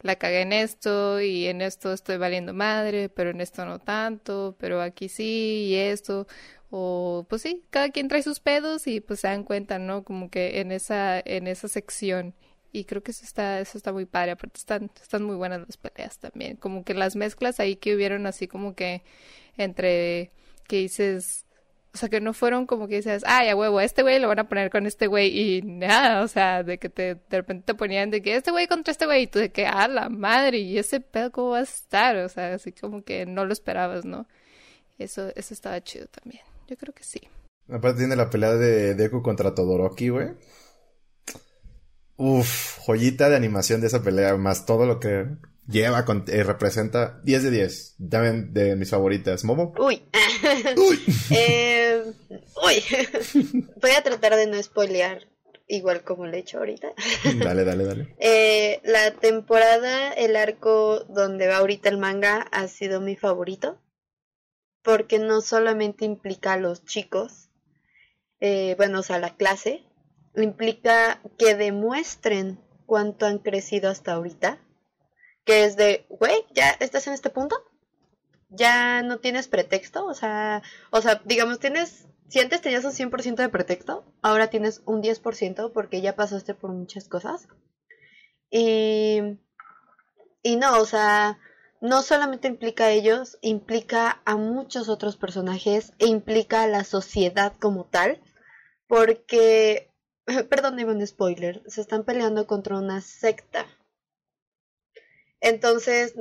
[0.05, 4.55] la cagué en esto y en esto estoy valiendo madre, pero en esto no tanto,
[4.59, 6.27] pero aquí sí y esto.
[6.69, 10.03] O pues sí, cada quien trae sus pedos y pues se dan cuenta, ¿no?
[10.03, 12.35] Como que en esa, en esa sección.
[12.71, 15.77] Y creo que eso está, eso está muy padre, aparte están, están muy buenas las
[15.77, 16.57] peleas también.
[16.57, 19.01] Como que las mezclas ahí que hubieron así como que
[19.57, 20.31] entre
[20.67, 21.44] que dices,
[21.95, 24.39] o sea, que no fueron como que dices, ay, a huevo, este güey lo van
[24.39, 27.73] a poner con este güey y nada, o sea, de que te, de repente te
[27.73, 30.57] ponían de que este güey contra este güey y tú de que, ah, la madre,
[30.57, 34.03] y ese pedo cómo va a estar, o sea, así como que no lo esperabas,
[34.03, 34.27] ¿no?
[34.99, 37.21] Eso, eso estaba chido también, yo creo que sí.
[37.69, 40.33] Aparte tiene la pelea de Deku contra Todoroki, güey.
[42.17, 45.27] Uf, joyita de animación de esa pelea, más todo lo que
[45.67, 47.95] lleva, con, eh, representa 10 de 10.
[48.09, 49.43] También de mis favoritas.
[49.43, 49.73] ¿Momo?
[49.77, 50.03] Uy.
[50.77, 50.99] Uy.
[51.31, 52.03] eh,
[52.63, 52.83] uy.
[53.81, 55.27] Voy a tratar de no spoilear
[55.67, 56.93] igual como lo he hecho ahorita.
[57.43, 58.15] dale, dale, dale.
[58.19, 63.79] Eh, la temporada, el arco donde va ahorita el manga ha sido mi favorito.
[64.81, 67.49] Porque no solamente implica a los chicos,
[68.39, 69.83] eh, bueno, o sea, la clase,
[70.35, 74.59] implica que demuestren cuánto han crecido hasta ahorita.
[75.45, 77.55] Que es de, güey, ya estás en este punto,
[78.49, 83.35] ya no tienes pretexto, o sea, o sea, digamos, tienes, si antes tenías un 100%
[83.35, 87.47] de pretexto, ahora tienes un 10% porque ya pasaste por muchas cosas.
[88.49, 89.39] Y,
[90.43, 91.39] y no, o sea,
[91.81, 97.53] no solamente implica a ellos, implica a muchos otros personajes e implica a la sociedad
[97.59, 98.21] como tal,
[98.87, 99.91] porque,
[100.49, 103.65] perdón, un spoiler, se están peleando contra una secta.
[105.41, 106.15] Entonces,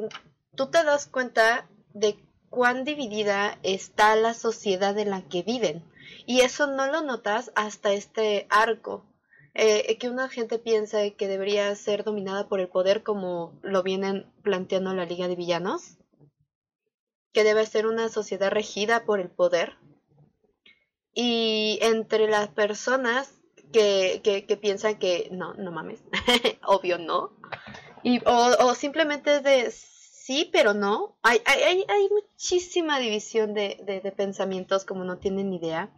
[0.54, 2.18] tú te das cuenta de
[2.50, 5.84] cuán dividida está la sociedad en la que viven.
[6.26, 9.04] Y eso no lo notas hasta este arco.
[9.54, 14.26] Eh, que una gente piensa que debería ser dominada por el poder como lo vienen
[14.42, 15.98] planteando la Liga de Villanos.
[17.32, 19.76] Que debe ser una sociedad regida por el poder.
[21.12, 23.34] Y entre las personas
[23.72, 26.00] que, que, piensan que no, no mames,
[26.66, 27.32] obvio no.
[28.04, 29.72] Y, o, o simplemente es de
[30.24, 31.16] sí, pero no.
[31.22, 35.90] Hay, hay, hay muchísima división de, de, pensamientos como no tienen idea.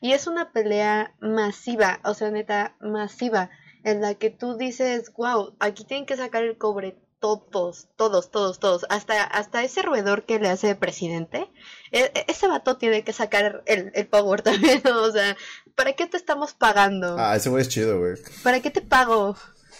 [0.00, 3.50] Y es una pelea masiva, o sea, neta, masiva,
[3.82, 8.58] en la que tú dices, wow, aquí tienen que sacar el cobre todos, todos, todos,
[8.58, 11.50] todos, hasta, hasta ese roedor que le hace presidente,
[11.90, 15.36] e, e, ese vato tiene que sacar el, el power también, o sea,
[15.74, 17.16] ¿para qué te estamos pagando?
[17.18, 18.16] Ah, ese güey es chido, güey.
[18.42, 19.36] ¿Para qué te pago?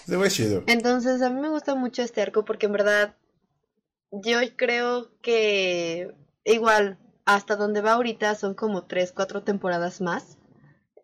[0.07, 0.62] Es chido.
[0.66, 3.16] Entonces, a mí me gusta mucho este arco porque en verdad
[4.11, 10.38] yo creo que igual hasta donde va ahorita son como tres, cuatro temporadas más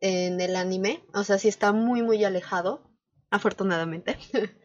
[0.00, 1.02] en el anime.
[1.14, 2.82] O sea, sí está muy, muy alejado,
[3.30, 4.18] afortunadamente.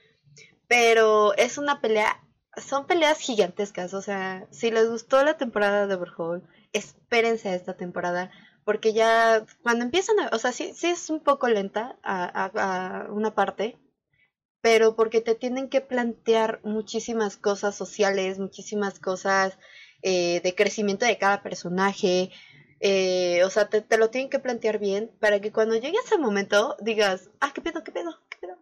[0.68, 2.22] Pero es una pelea,
[2.58, 3.94] son peleas gigantescas.
[3.94, 8.32] O sea, si les gustó la temporada de Overhaul, espérense a esta temporada.
[8.66, 10.30] Porque ya cuando empiezan a...
[10.36, 13.78] O sea, sí, sí es un poco lenta a una parte
[14.66, 19.60] pero porque te tienen que plantear muchísimas cosas sociales, muchísimas cosas
[20.02, 22.32] eh, de crecimiento de cada personaje.
[22.80, 26.78] Eh, o sea, te, lo tienen que plantear bien para que cuando llegue ese momento
[26.82, 28.58] digas, ah, qué pedo, qué pedo, qué pedo.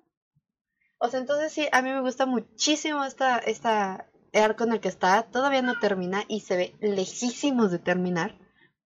[0.97, 4.89] O sea, entonces sí, a mí me gusta muchísimo esta, esta arco en el que
[4.89, 5.23] está.
[5.23, 8.37] Todavía no termina y se ve lejísimos de terminar.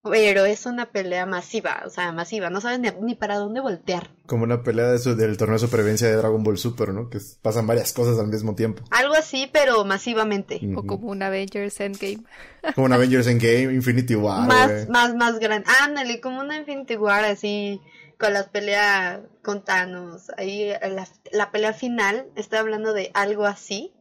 [0.03, 4.09] Pero es una pelea masiva, o sea, masiva, no sabes ni, para dónde voltear.
[4.25, 7.09] Como una pelea de del torneo de supervivencia de Dragon Ball Super, ¿no?
[7.09, 8.83] Que pasan varias cosas al mismo tiempo.
[8.91, 10.61] Algo así, pero masivamente.
[10.75, 12.23] O como un Avengers Endgame.
[12.75, 14.45] Como un Avengers Endgame, Infinity War.
[14.45, 15.65] Más, más, más grande.
[15.81, 17.79] Ándale, como una Infinity War así,
[18.19, 20.31] con las peleas con Thanos.
[20.37, 23.93] Ahí la, la pelea final, estoy hablando de algo así,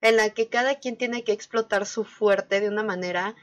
[0.00, 3.36] en la que cada quien tiene que explotar su fuerte de una manera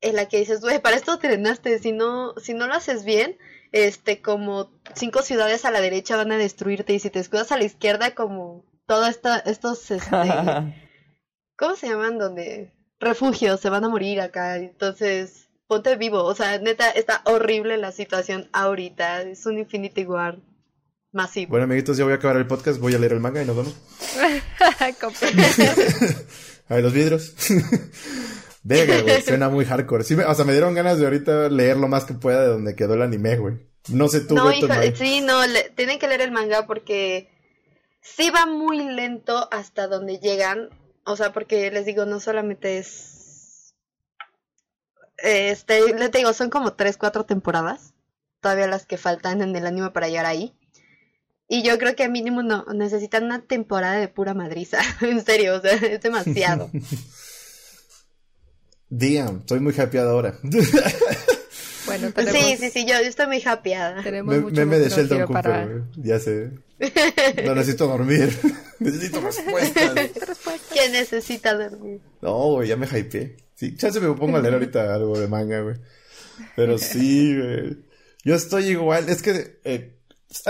[0.00, 3.04] en la que dices, güey, para esto te entrenaste, si no, si no lo haces
[3.04, 3.36] bien,
[3.72, 7.56] este, como cinco ciudades a la derecha van a destruirte y si te escudas a
[7.56, 10.10] la izquierda, como todos estos, este,
[11.56, 12.18] ¿cómo se llaman?
[12.18, 17.76] Donde refugios se van a morir acá, entonces ponte vivo, o sea, neta, está horrible
[17.76, 20.38] la situación ahorita, es un Infinity War
[21.12, 21.50] masivo.
[21.50, 23.56] Bueno, amiguitos, ya voy a acabar el podcast, voy a leer el manga y nos
[23.56, 23.76] vemos.
[26.68, 27.34] a los vidrios.
[28.66, 30.02] Venga, güey, suena muy hardcore.
[30.02, 32.74] Sí, o sea, me dieron ganas de ahorita leer lo más que pueda de donde
[32.74, 33.54] quedó el anime, güey.
[33.88, 35.40] No sé tú, No, sí, no,
[35.76, 37.30] tienen que leer el manga porque
[38.02, 40.70] sí va muy lento hasta donde llegan.
[41.04, 43.76] O sea, porque les digo, no solamente es.
[45.18, 47.94] Este, les digo, son como tres, cuatro temporadas.
[48.40, 50.56] Todavía las que faltan en el anime para llegar ahí.
[51.48, 54.80] Y yo creo que a mínimo no, necesitan una temporada de pura madriza.
[55.02, 56.68] en serio, o sea, es demasiado.
[58.98, 60.38] Damn, estoy muy happyada ahora.
[61.86, 62.42] Bueno, tenemos...
[62.42, 64.02] Sí, sí, sí, yo, estoy muy happyada.
[64.02, 66.50] Tenemos me, mucho meme de Sheldon Cooper, ya sé.
[67.44, 68.36] No necesito dormir.
[68.80, 69.92] necesito respuestas.
[70.72, 72.00] ¿Quién necesita dormir?
[72.20, 73.36] No, güey, ya me hypeé.
[73.54, 75.76] Sí, chance me pongo a leer ahorita algo de manga, güey.
[76.56, 77.76] Pero sí, güey.
[78.24, 79.08] Yo estoy igual.
[79.08, 79.95] Es que eh,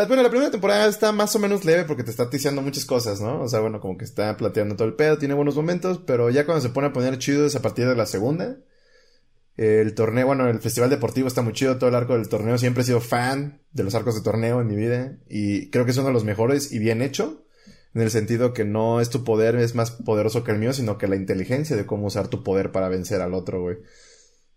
[0.09, 3.21] bueno, la primera temporada está más o menos leve porque te está ticiando muchas cosas,
[3.21, 3.43] ¿no?
[3.43, 6.45] O sea, bueno, como que está plateando todo el pedo, tiene buenos momentos, pero ya
[6.47, 8.59] cuando se pone a poner chido es a partir de la segunda.
[9.57, 12.59] El torneo, bueno, el festival deportivo está muy chido, todo el arco del torneo.
[12.59, 15.93] Siempre he sido fan de los arcos de torneo en mi vida y creo que
[15.93, 17.47] es uno de los mejores y bien hecho.
[17.95, 20.99] En el sentido que no es tu poder, es más poderoso que el mío, sino
[20.99, 23.79] que la inteligencia de cómo usar tu poder para vencer al otro, güey.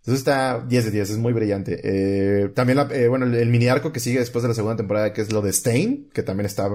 [0.10, 1.82] Entonces está 10 de 10, es muy brillante.
[1.84, 4.76] Eh, también, la, eh, bueno, el, el, mini arco que sigue después de la segunda
[4.76, 6.68] temporada, que es lo de Stain, que también está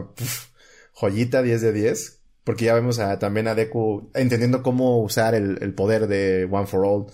[0.93, 2.20] joyita 10 de 10.
[2.45, 6.68] Porque ya vemos a, también a Deku entendiendo cómo usar el, el poder de One
[6.68, 7.07] for All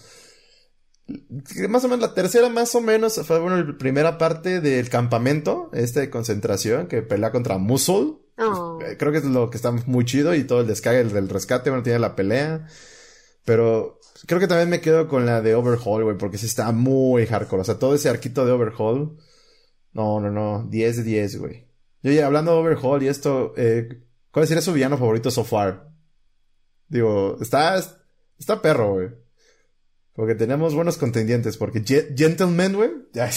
[1.68, 5.68] más o menos la tercera más o menos fue bueno la primera parte del campamento
[5.72, 8.78] este de concentración que pelea contra Musul oh.
[8.96, 11.82] creo que es lo que está muy chido y todo el descargue del rescate bueno
[11.82, 12.68] tiene la pelea
[13.50, 17.26] pero creo que también me quedo con la de Overhaul güey porque sí está muy
[17.26, 17.62] hardcore.
[17.62, 19.18] O sea todo ese arquito de Overhaul
[19.92, 21.66] no no no 10 de 10 güey.
[22.00, 25.90] Y oye hablando de Overhaul y esto eh, ¿cuál sería su villano favorito so far?
[26.86, 27.76] digo está
[28.38, 29.08] está perro güey
[30.20, 33.30] porque tenemos buenos contendientes, porque Gentleman, güey, ya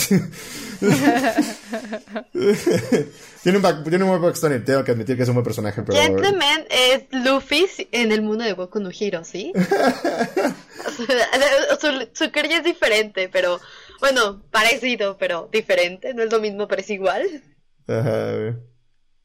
[3.42, 5.98] tiene, un tiene un buen backstory, tengo que admitir que es un buen personaje, pero...
[5.98, 9.54] Gentleman es Luffy en el mundo de Boku no Hero, ¿sí?
[11.80, 13.62] su, su, es diferente, pero...
[14.02, 16.14] Bueno, parecido, pero diferente.
[16.14, 17.44] No es lo mismo, pero es igual.
[17.88, 18.73] Ajá, güey.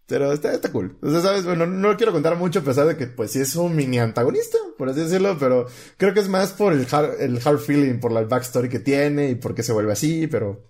[0.09, 0.97] Pero está, está cool.
[1.03, 3.41] O sea, sabes, bueno, no lo quiero contar mucho a pesar de que, pues, sí
[3.41, 5.67] es un mini antagonista, por así decirlo, pero
[5.99, 9.29] creo que es más por el hard, el hard feeling, por la backstory que tiene
[9.29, 10.65] y por qué se vuelve así, pero,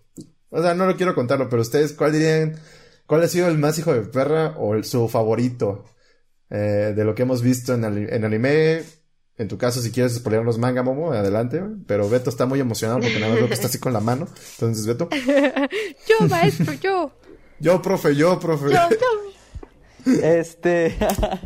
[0.51, 2.59] o sea, no lo quiero contarlo, pero ustedes, ¿cuál dirían,
[3.07, 5.85] cuál ha sido el más hijo de perra o el, su favorito
[6.51, 8.83] eh, de lo que hemos visto en, en anime?
[9.37, 11.63] En tu caso, si quieres los manga, Momo, adelante.
[11.87, 14.27] Pero Beto está muy emocionado porque nada más veo que está así con la mano.
[14.55, 15.09] Entonces, Beto.
[16.09, 17.13] yo, maestro, yo.
[17.61, 18.65] Yo, profe, yo, profe.
[18.65, 19.28] Yo, yo.
[20.07, 20.95] Este.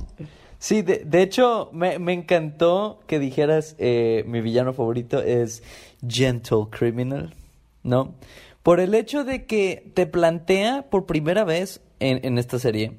[0.58, 5.62] sí, de, de hecho, me, me, encantó que dijeras eh, mi villano favorito es
[6.06, 7.34] Gentle Criminal,
[7.82, 8.14] ¿no?
[8.62, 12.98] Por el hecho de que te plantea por primera vez en, en esta serie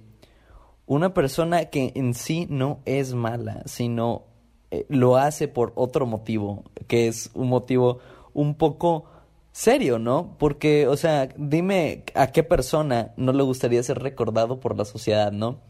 [0.86, 4.24] una persona que en sí no es mala, sino
[4.72, 8.00] eh, lo hace por otro motivo, que es un motivo
[8.34, 9.06] un poco
[9.54, 10.36] serio, ¿no?
[10.40, 15.32] Porque, o sea, dime a qué persona no le gustaría ser recordado por la sociedad,
[15.32, 15.62] ¿no?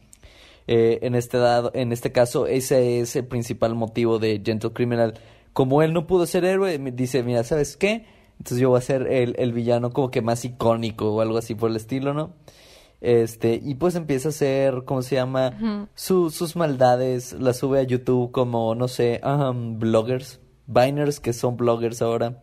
[0.67, 5.15] Eh, en, este dado, en este caso, ese es el principal motivo de Gentle Criminal.
[5.51, 8.05] Como él no pudo ser héroe, dice, mira, ¿sabes qué?
[8.39, 11.53] Entonces yo voy a ser el, el villano como que más icónico o algo así
[11.53, 12.33] por el estilo, ¿no?
[13.01, 15.89] Este, y pues empieza a hacer, ¿cómo se llama?
[15.93, 22.01] sus maldades, las sube a YouTube como, no sé, um, bloggers, Biners que son bloggers
[22.01, 22.41] ahora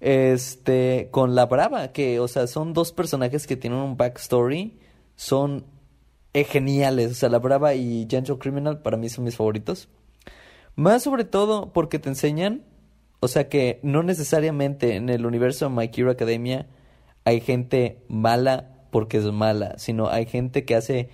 [0.00, 4.78] este, con la Brava, que, o sea, son dos personajes que tienen un backstory,
[5.14, 5.64] son
[6.34, 9.88] eh, geniales, o sea, la Brava y Gentle Criminal para mí son mis favoritos.
[10.74, 12.62] Más sobre todo porque te enseñan,
[13.20, 16.66] o sea, que no necesariamente en el universo de My Hero Academia
[17.24, 21.08] hay gente mala porque es mala, sino hay gente que hace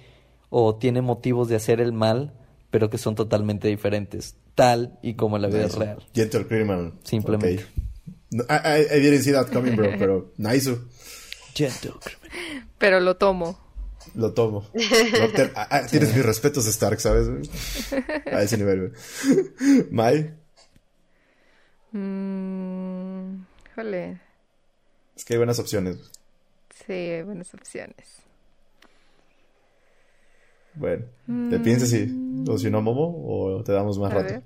[0.51, 2.35] o tiene motivos de hacer el mal,
[2.71, 5.99] pero que son totalmente diferentes, tal y como en la vida real.
[6.13, 6.93] Gentle Criminal.
[7.05, 7.65] Simplemente.
[8.49, 10.71] I, I, didn't see that coming, bro, pero nice.
[12.79, 13.59] Pero lo tomo.
[14.15, 14.67] Lo tomo.
[15.55, 17.29] Ah, tienes mis respetos, Stark, ¿sabes?
[18.27, 19.87] A ese nivel, güey.
[19.91, 20.35] Mai.
[21.93, 24.21] Mm, jole.
[25.15, 25.99] Es que hay buenas opciones.
[26.87, 28.23] Sí, hay buenas opciones.
[30.75, 31.05] Bueno,
[31.51, 32.11] ¿te piensas si
[32.49, 34.43] o si no, Momo, o te damos más rato?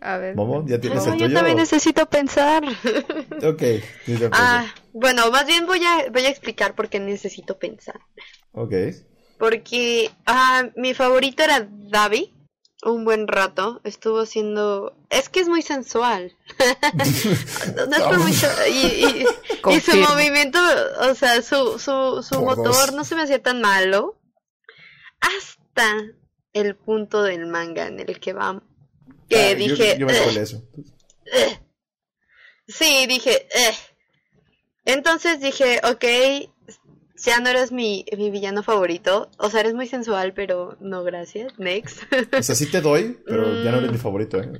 [0.00, 0.36] A ver.
[0.36, 1.26] Momo, ¿ya tienes el tuyo?
[1.28, 2.64] Yo también necesito pensar.
[3.42, 3.62] Ok.
[4.32, 8.00] Ah, bueno, más bien voy a, voy a explicar por qué necesito pensar.
[8.52, 8.72] Ok.
[9.38, 12.34] Porque ah, mi favorito era Davi.
[12.84, 13.80] Un buen rato.
[13.82, 14.96] Estuvo siendo...
[15.10, 16.36] Es que es muy sensual.
[17.88, 18.46] no, es por mucho...
[18.70, 19.26] Y,
[19.74, 20.60] y, su movimiento,
[21.00, 24.20] o sea, su, su, su motor no se me hacía tan malo.
[25.20, 25.92] Hasta
[26.52, 28.67] el punto del manga en el que vamos
[29.28, 29.98] que dije...
[29.98, 30.62] Yo, me eh, eso.
[31.26, 31.58] Eh".
[32.66, 33.46] sí, dije...
[33.54, 33.74] Eh".
[34.84, 36.04] Entonces dije, ok,
[37.24, 39.30] ya no eres mi, mi, villano favorito.
[39.38, 41.58] O sea, eres muy sensual, pero no, gracias.
[41.58, 42.02] Next.
[42.38, 44.50] O sea, sí te doy, pero ya no eres mi favorito, ¿eh?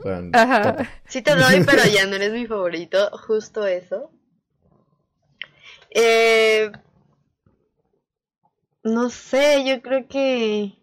[1.07, 3.11] Sí te doy, pero ya no eres mi favorito.
[3.27, 4.11] Justo eso.
[5.91, 6.71] Eh,
[8.83, 10.78] no sé, yo creo que...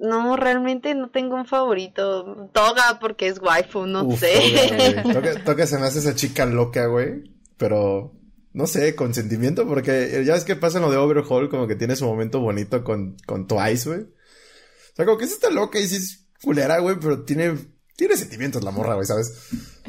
[0.00, 2.50] No, realmente no tengo un favorito.
[2.52, 5.02] Toga porque es waifu, no sé.
[5.44, 7.24] Toga, se me hace esa chica loca, güey.
[7.56, 8.12] Pero,
[8.52, 11.74] no sé, con sentimiento, porque ya ves que pasa en lo de Overhaul, como que
[11.74, 14.02] tiene su momento bonito con, con Twice, güey.
[14.02, 17.56] O sea, como que es esta loca y sí es culera, güey, pero tiene,
[17.96, 19.32] tiene sentimientos la morra, güey, ¿sabes?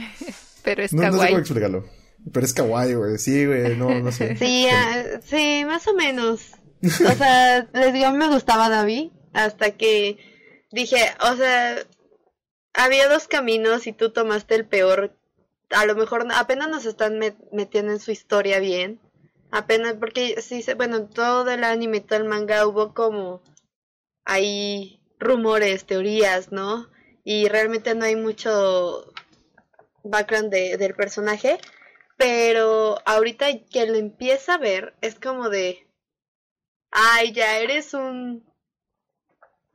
[0.63, 1.15] pero es no, kawaii.
[1.15, 1.85] No sé cómo explicarlo.
[2.33, 3.17] Pero es kawaii, güey.
[3.19, 4.35] Sí, güey, no, no sé.
[4.37, 6.41] Sí, ah, sí, más o menos.
[6.83, 10.17] O sea, les digo, a mí me gustaba David hasta que
[10.71, 11.85] dije, o sea,
[12.73, 15.15] había dos caminos y tú tomaste el peor.
[15.69, 17.19] A lo mejor apenas nos están
[17.51, 18.99] metiendo en su historia bien.
[19.51, 23.41] Apenas porque sí, bueno, todo el anime todo el manga hubo como
[24.25, 26.89] hay rumores, teorías, ¿no?
[27.23, 29.11] Y realmente no hay mucho
[30.03, 31.59] background de, del personaje.
[32.17, 35.87] Pero ahorita que lo empieza a ver, es como de.
[36.91, 38.48] Ay, ya eres un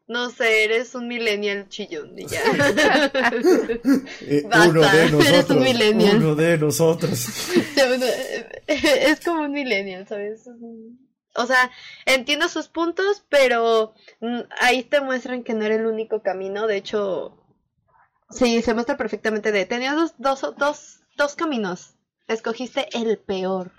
[0.06, 2.40] no sé, eres un millennial chillón y ya.
[4.20, 5.50] Eh, uno de nosotros.
[6.24, 7.28] Uno de nosotros.
[8.66, 10.48] es como un millennial, ¿sabes?
[11.34, 11.70] O sea,
[12.06, 16.66] entiendo sus puntos, pero mm, ahí te muestran que no era el único camino.
[16.66, 17.42] De hecho,
[18.30, 19.66] sí, se muestra perfectamente de.
[19.66, 21.94] Tenías dos, dos, dos, dos caminos.
[22.28, 23.72] Escogiste el peor.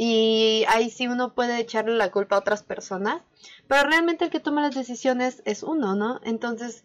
[0.00, 3.22] Y ahí sí uno puede echarle la culpa a otras personas
[3.68, 6.20] pero realmente el que toma las decisiones es uno, ¿no?
[6.24, 6.84] Entonces,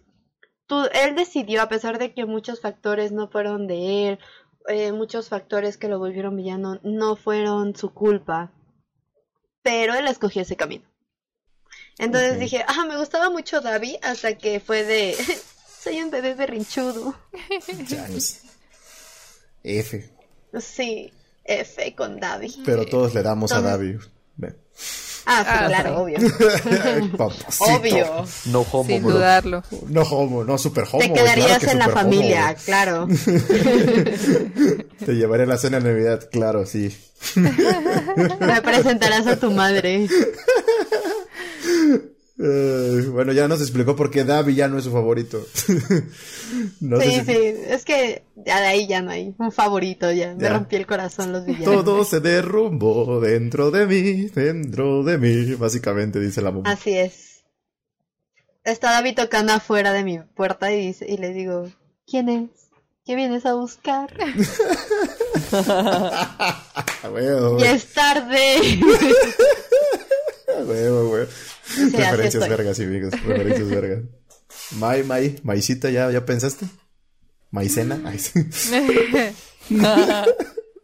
[0.67, 4.19] tú, él decidió, a pesar de que muchos factores no fueron de él,
[4.67, 8.51] eh, muchos factores que lo volvieron villano no fueron su culpa,
[9.61, 10.85] pero él escogió ese camino.
[11.97, 15.15] Entonces dije, ah, me gustaba mucho Davi hasta que fue de,
[15.79, 17.15] soy un bebé berrinchudo.
[19.63, 20.09] F.
[20.59, 21.13] Sí,
[21.45, 22.63] F con Davi.
[22.65, 23.97] Pero todos le damos a Davi.
[25.25, 26.17] Ah, sí, ah, claro, obvio.
[27.59, 28.25] obvio.
[28.47, 29.63] No homo, Sin dudarlo.
[29.87, 30.99] No homo, no super homo.
[30.99, 33.07] Te quedarías en la familia, claro.
[35.05, 36.93] Te llevaré a la cena de Navidad, claro, sí.
[37.35, 40.09] Me presentarás a tu madre.
[43.11, 45.45] Bueno, ya nos explicó por qué Davi ya no es su favorito.
[45.55, 47.37] sí, sí,
[47.67, 51.31] es que ya de ahí ya no hay un favorito, ya, me rompí el corazón
[51.31, 51.65] los villanos.
[51.65, 56.69] Todo se derrumbó dentro de mí, dentro de mí, básicamente dice la mamá.
[56.69, 57.43] Así es.
[58.63, 61.69] Está Davi tocando afuera de mi puerta y, dice, y le digo,
[62.05, 62.49] ¿quién es?
[63.05, 64.13] ¿Qué vienes a buscar?
[67.59, 68.79] ya es tarde.
[71.75, 73.11] referencias vergas, amigos.
[73.11, 74.03] Referencias vergas.
[74.77, 76.65] May, May, Maicita, ¿ya, ya pensaste?
[77.51, 78.01] Maicena.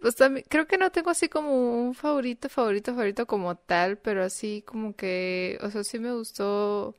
[0.02, 4.24] pues también, creo que no tengo así como un favorito, favorito, favorito como tal, pero
[4.24, 6.96] así como que, o sea, sí me gustó,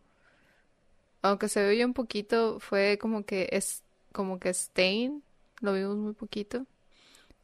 [1.22, 5.22] aunque se veía un poquito, fue como que es, como que Stain,
[5.60, 6.66] lo vimos muy poquito.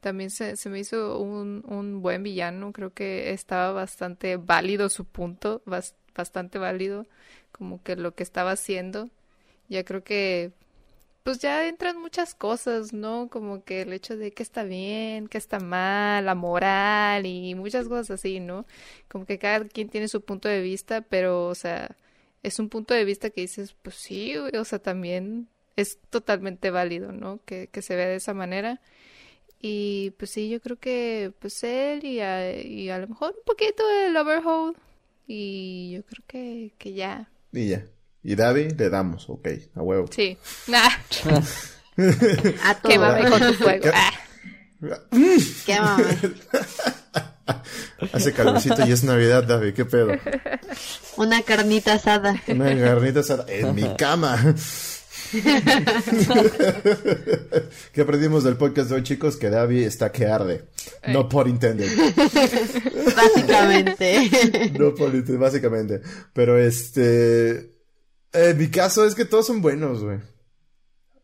[0.01, 5.05] También se, se me hizo un, un buen villano, creo que estaba bastante válido su
[5.05, 5.63] punto,
[6.17, 7.07] bastante válido,
[7.53, 9.11] como que lo que estaba haciendo.
[9.69, 10.53] Ya creo que
[11.27, 13.29] pues ya entran muchas cosas, ¿no?
[13.29, 17.89] Como que el hecho de que está bien, que está mal, la moral y muchas
[17.89, 18.65] cosas así, ¿no?
[19.09, 21.97] Como que cada quien tiene su punto de vista, pero, o sea,
[22.45, 27.13] es un punto de vista que dices, pues sí, o sea, también es totalmente válido,
[27.13, 27.41] ¿no?
[27.45, 28.81] Que, que se vea de esa manera.
[29.61, 33.45] Y pues sí, yo creo que pues él y a, y a lo mejor un
[33.45, 34.77] poquito el overhaul.
[35.27, 37.29] Y yo creo que, que ya.
[37.53, 37.85] Y ya.
[38.23, 40.07] Y Davi le damos, ok, a huevo.
[40.11, 40.37] Sí.
[40.67, 40.89] Nah.
[42.65, 42.89] a todo.
[42.91, 43.91] Quémame con tu fuego.
[43.95, 44.13] Ah.
[45.67, 46.05] Quémame.
[48.13, 50.13] Hace calorcito y es Navidad, Davi, qué pedo.
[51.17, 52.35] Una carnita asada.
[52.49, 54.55] Una carnita asada en mi cama.
[57.93, 59.37] ¿Qué aprendimos del podcast de hoy, chicos?
[59.37, 60.69] Que Davi está que arde.
[61.09, 61.89] No por intended.
[63.17, 64.73] Básicamente.
[64.79, 66.01] no por intended, básicamente.
[66.33, 67.75] Pero este.
[68.33, 70.19] En mi caso es que todos son buenos, güey.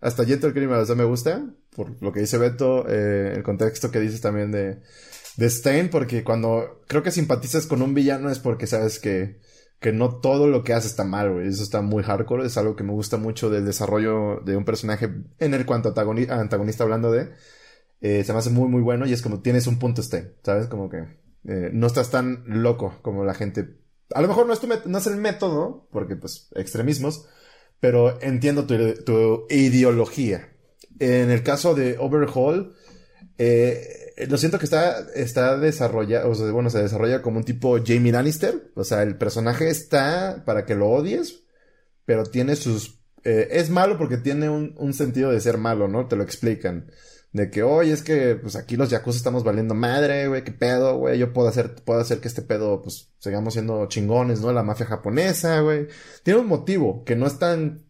[0.01, 1.45] Hasta Gentle Criminal, o sea, me gusta.
[1.75, 4.83] Por lo que dice Beto, eh, el contexto que dices también de,
[5.37, 9.41] de Stain, porque cuando creo que simpatizas con un villano es porque sabes que
[9.83, 11.49] que no todo lo que hace está mal, güey.
[11.49, 12.47] Eso está muy hardcore.
[12.47, 16.85] Es algo que me gusta mucho del desarrollo de un personaje en el cuanto antagonista,
[16.85, 17.31] hablando de.
[18.01, 20.67] Eh, se me hace muy, muy bueno y es como tienes un punto este, ¿sabes?
[20.69, 20.99] Como que
[21.45, 23.77] eh, no estás tan loco como la gente.
[24.15, 27.27] A lo mejor no es, tu no es el método, porque pues extremismos,
[27.81, 30.49] pero entiendo tu, tu ideología.
[30.99, 32.75] En el caso de Overhaul,
[33.39, 37.79] eh, lo siento que está, está desarrollado, o sea, bueno, se desarrolla como un tipo
[37.85, 38.73] Jamie Lannister.
[38.75, 41.45] O sea, el personaje está para que lo odies,
[42.05, 43.01] pero tiene sus...
[43.25, 46.09] Eh, es malo porque tiene un, un, sentido de ser malo, ¿no?
[46.09, 46.91] Te lo explican.
[47.33, 50.99] De que, oye, es que, pues aquí los yakuza estamos valiendo madre, güey, qué pedo,
[50.99, 51.19] güey.
[51.19, 54.53] Yo puedo hacer, puedo hacer que este pedo, pues, sigamos siendo chingones, ¿no?
[54.53, 55.87] La mafia japonesa, güey.
[56.25, 57.87] Tiene un motivo que no es tan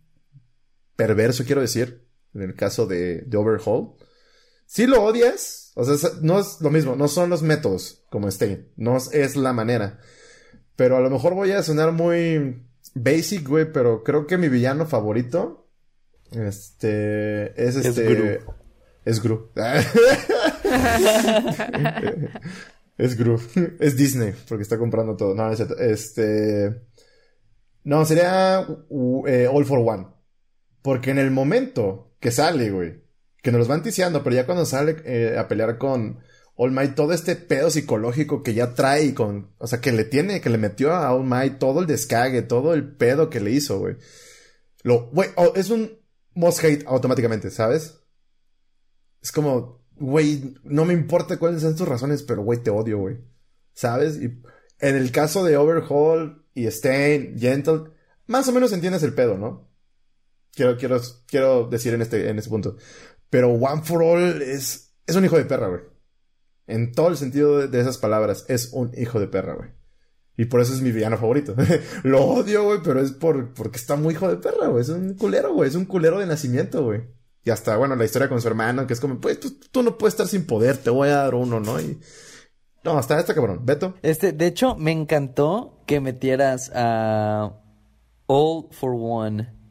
[0.96, 3.94] perverso, quiero decir, en el caso de, de Overhaul.
[4.66, 8.68] Si lo odias, o sea, no es lo mismo, no son los métodos como Stain,
[8.76, 9.98] no es la manera.
[10.76, 12.62] Pero a lo mejor voy a sonar muy
[12.94, 15.68] basic, güey, pero creo que mi villano favorito
[16.30, 17.52] Este.
[17.62, 18.40] Es Es este.
[19.04, 19.50] Es Gru.
[22.98, 23.40] es Gru.
[23.80, 25.34] Es Disney, porque está comprando todo.
[25.34, 25.76] No, no es cierto.
[25.78, 26.82] Este.
[27.84, 30.06] No, sería uh, eh, All for One.
[30.82, 33.02] Porque en el momento que sale, güey,
[33.42, 36.20] que nos los van ticiando, pero ya cuando sale eh, a pelear con
[36.54, 40.40] All Might, todo este pedo psicológico que ya trae con, o sea, que le tiene,
[40.40, 43.78] que le metió a All Might, todo el descague, todo el pedo que le hizo,
[43.78, 43.96] güey.
[44.82, 45.98] Lo, güey, oh, es un
[46.34, 47.98] must hate automáticamente, ¿sabes?
[49.20, 53.18] Es como, güey, no me importa cuáles sean tus razones, pero güey, te odio, güey.
[53.74, 54.16] ¿Sabes?
[54.16, 54.42] Y
[54.78, 57.92] en el caso de Overhaul y Stain, Gentle,
[58.26, 59.70] más o menos entiendes el pedo, ¿no?
[60.54, 62.76] Quiero, quiero, quiero decir en este, en este punto.
[63.32, 65.80] Pero One for All es, es un hijo de perra, güey.
[66.66, 69.70] En todo el sentido de, esas palabras, es un hijo de perra, güey.
[70.36, 71.56] Y por eso es mi villano favorito.
[72.02, 74.82] Lo odio, güey, pero es por, porque está muy hijo de perra, güey.
[74.82, 75.70] Es un culero, güey.
[75.70, 77.04] Es un culero de nacimiento, güey.
[77.42, 80.12] Y hasta, bueno, la historia con su hermano, que es como, pues, tú, no puedes
[80.12, 81.78] estar sin poder, te voy a dar uno, ¿no?
[82.84, 83.64] No, hasta esta cabrón.
[83.64, 83.94] Beto.
[84.02, 87.62] Este, de hecho, me encantó que metieras a
[88.26, 89.61] All for One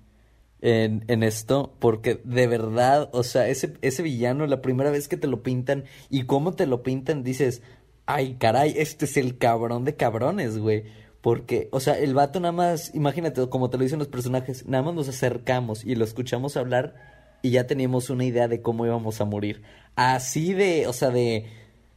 [0.62, 5.18] en, en esto, porque de verdad, o sea, ese, ese villano, la primera vez que
[5.18, 7.62] te lo pintan y cómo te lo pintan, dices,
[8.06, 10.84] ay, caray, este es el cabrón de cabrones, güey.
[11.22, 14.84] Porque, o sea, el vato nada más, imagínate, como te lo dicen los personajes, nada
[14.84, 16.96] más nos acercamos y lo escuchamos hablar
[17.44, 19.62] y ya teníamos una idea de cómo íbamos a morir.
[19.96, 21.46] Así de, o sea, de,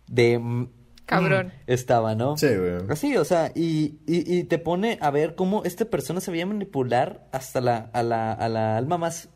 [0.08, 0.68] de...
[1.04, 1.52] mm, Cabrón.
[1.66, 2.36] Estaba, ¿no?
[2.36, 2.72] Sí, güey.
[2.88, 6.46] Así, o sea, y, y, y te pone a ver cómo esta persona se veía
[6.46, 9.28] manipular hasta la, a la, a la alma más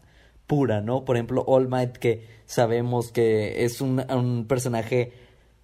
[0.47, 1.05] pura, ¿no?
[1.05, 5.13] Por ejemplo, All Might, que sabemos que es un, un personaje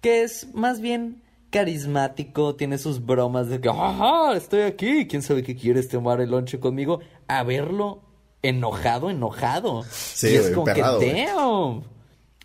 [0.01, 5.41] que es más bien carismático, tiene sus bromas de que, ajá, estoy aquí, quién sabe
[5.41, 8.01] qué quieres tomar el lonche conmigo, a verlo
[8.43, 9.83] enojado, enojado.
[9.89, 11.25] Sí, y es güey, como emperrado, que, güey.
[11.25, 11.83] damn.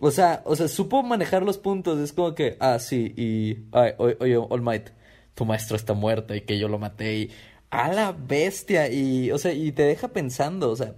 [0.01, 1.99] O sea, o sea, supo manejar los puntos.
[2.01, 4.91] Es como que, ah, sí, y, ay, oye, All Might,
[5.35, 7.31] tu maestro está muerto y que yo lo maté y,
[7.71, 8.91] a la bestia.
[8.91, 10.95] Y, o sea, y te deja pensando, o sea,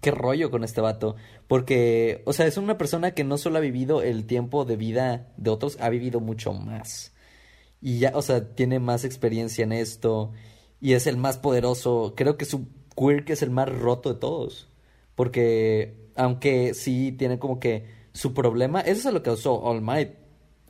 [0.00, 1.16] qué rollo con este vato.
[1.48, 5.32] Porque, o sea, es una persona que no solo ha vivido el tiempo de vida
[5.36, 7.14] de otros, ha vivido mucho más.
[7.80, 10.32] Y ya, o sea, tiene más experiencia en esto.
[10.80, 12.14] Y es el más poderoso.
[12.16, 14.68] Creo que su quirk es el más roto de todos.
[15.14, 20.14] Porque, aunque sí tiene como que su problema, eso se lo causó All Might.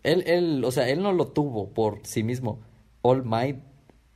[0.02, 2.60] Él, él, o sea, él no lo tuvo por sí mismo.
[3.02, 3.60] All Might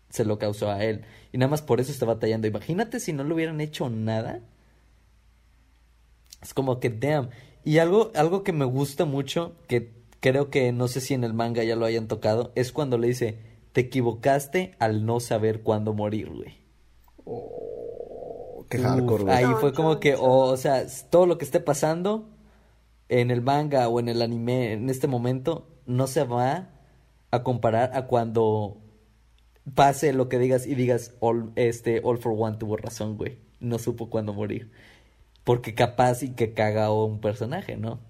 [0.08, 1.02] se lo causó a él.
[1.32, 2.48] Y nada más por eso está batallando.
[2.48, 4.40] Imagínate si no le hubieran hecho nada.
[6.42, 7.30] Es como que, damn.
[7.64, 11.32] Y algo, algo que me gusta mucho, que creo que no sé si en el
[11.32, 13.38] manga ya lo hayan tocado, es cuando le dice,
[13.72, 16.58] te equivocaste al no saber cuándo morir, güey.
[18.68, 19.36] Qué Uf, hardcore, güey.
[19.36, 22.28] Ahí fue como que, o, sea, todo lo que esté pasando
[23.10, 26.70] en el manga o en el anime en este momento no se va
[27.32, 28.78] a comparar a cuando
[29.74, 33.38] pase lo que digas y digas, all, este, All for One tuvo razón, güey.
[33.58, 34.70] No supo cuándo morir.
[35.44, 38.00] Porque capaz y que caga un personaje, ¿no?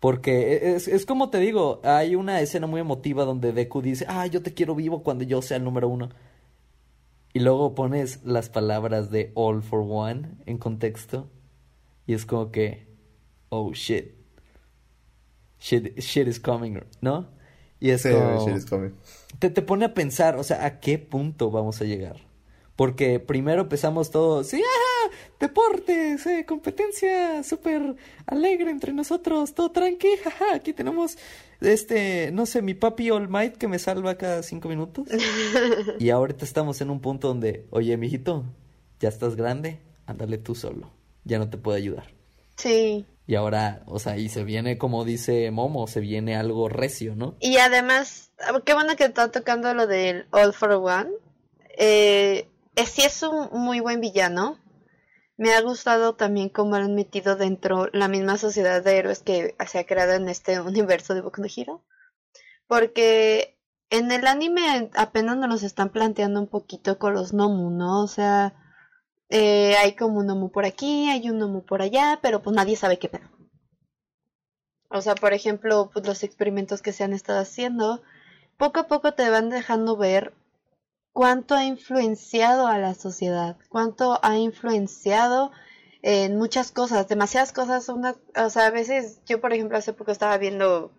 [0.00, 4.06] Porque e, es, es como te digo, hay una escena muy emotiva donde Deku dice,
[4.08, 6.08] ah, yo te quiero vivo cuando yo sea el número uno.
[7.34, 11.28] Y luego pones las palabras de All for One en contexto.
[12.06, 12.91] Y es como que,
[13.52, 14.14] oh shit.
[15.58, 17.28] Shit, shit is coming, ¿no?
[17.78, 18.44] Y es Sí, como...
[18.46, 18.92] shit is coming.
[19.38, 22.16] Te, te pone a pensar, o sea, ¿a qué punto vamos a llegar?
[22.74, 27.96] Porque primero empezamos todo, sí, ajá, deportes, eh, competencia súper
[28.26, 31.18] alegre entre nosotros, todo tranqui, jaja, aquí tenemos,
[31.60, 35.06] este, no sé, mi papi All Might que me salva cada cinco minutos.
[36.00, 38.44] y ahorita estamos en un punto donde, oye, mijito,
[39.00, 40.90] ya estás grande, ándale tú solo,
[41.24, 42.06] ya no te puedo ayudar.
[42.56, 43.04] Sí.
[43.32, 47.34] Y ahora, o sea, y se viene, como dice Momo, se viene algo recio, ¿no?
[47.40, 48.30] Y además,
[48.66, 51.08] qué bueno que está tocando lo del All for One.
[51.78, 54.58] Eh, eh, sí es un muy buen villano.
[55.38, 59.78] Me ha gustado también cómo han metido dentro la misma sociedad de héroes que se
[59.78, 61.82] ha creado en este universo de Boku no.
[62.66, 63.56] Porque
[63.88, 68.02] en el anime apenas nos están planteando un poquito con los Nomu, ¿no?
[68.02, 68.54] O sea,
[69.32, 72.76] eh, hay como un Nomu por aquí, hay un Nomu por allá, pero pues nadie
[72.76, 73.28] sabe qué pedo.
[74.90, 78.00] O sea, por ejemplo, pues los experimentos que se han estado haciendo,
[78.58, 80.34] poco a poco te van dejando ver
[81.12, 85.52] cuánto ha influenciado a la sociedad, cuánto ha influenciado
[86.02, 87.88] en muchas cosas, demasiadas cosas.
[87.90, 90.92] Una, o sea, a veces yo, por ejemplo, hace poco estaba viendo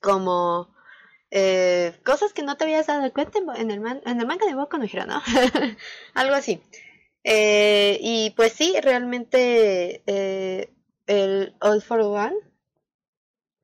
[0.00, 0.68] como
[1.30, 4.54] eh, cosas que no te habías dado cuenta en, el, man- en el manga de
[4.54, 5.22] Boku no Hero, ¿no?
[6.14, 6.62] Algo así.
[7.24, 10.72] Eh, y pues sí, realmente eh,
[11.06, 12.36] el All for One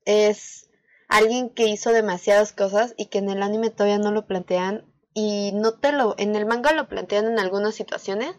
[0.04, 0.68] es
[1.08, 5.52] alguien que hizo demasiadas cosas y que en el anime todavía no lo plantean y
[5.52, 8.34] no te lo en el manga lo plantean en algunas situaciones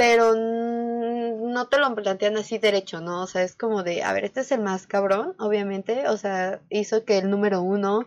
[0.00, 3.22] pero no te lo plantean así derecho, ¿no?
[3.22, 6.62] O sea, es como de, a ver, este es el más cabrón, obviamente, o sea,
[6.70, 8.06] hizo que el número uno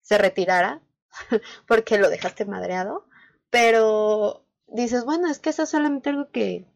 [0.00, 0.80] se retirara
[1.68, 3.06] porque lo dejaste madreado,
[3.50, 6.66] pero dices, bueno, es que eso es solamente algo que,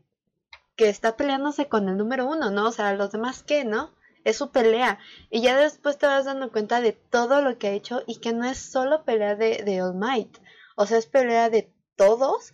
[0.77, 2.69] que está peleándose con el número uno, ¿no?
[2.69, 3.95] O sea, los demás, ¿qué, no?
[4.25, 4.99] Es su pelea.
[5.31, 8.33] Y ya después te vas dando cuenta de todo lo que ha hecho y que
[8.33, 10.39] no es solo pelea de, de All Might.
[10.77, 12.53] O sea, es pelea de todos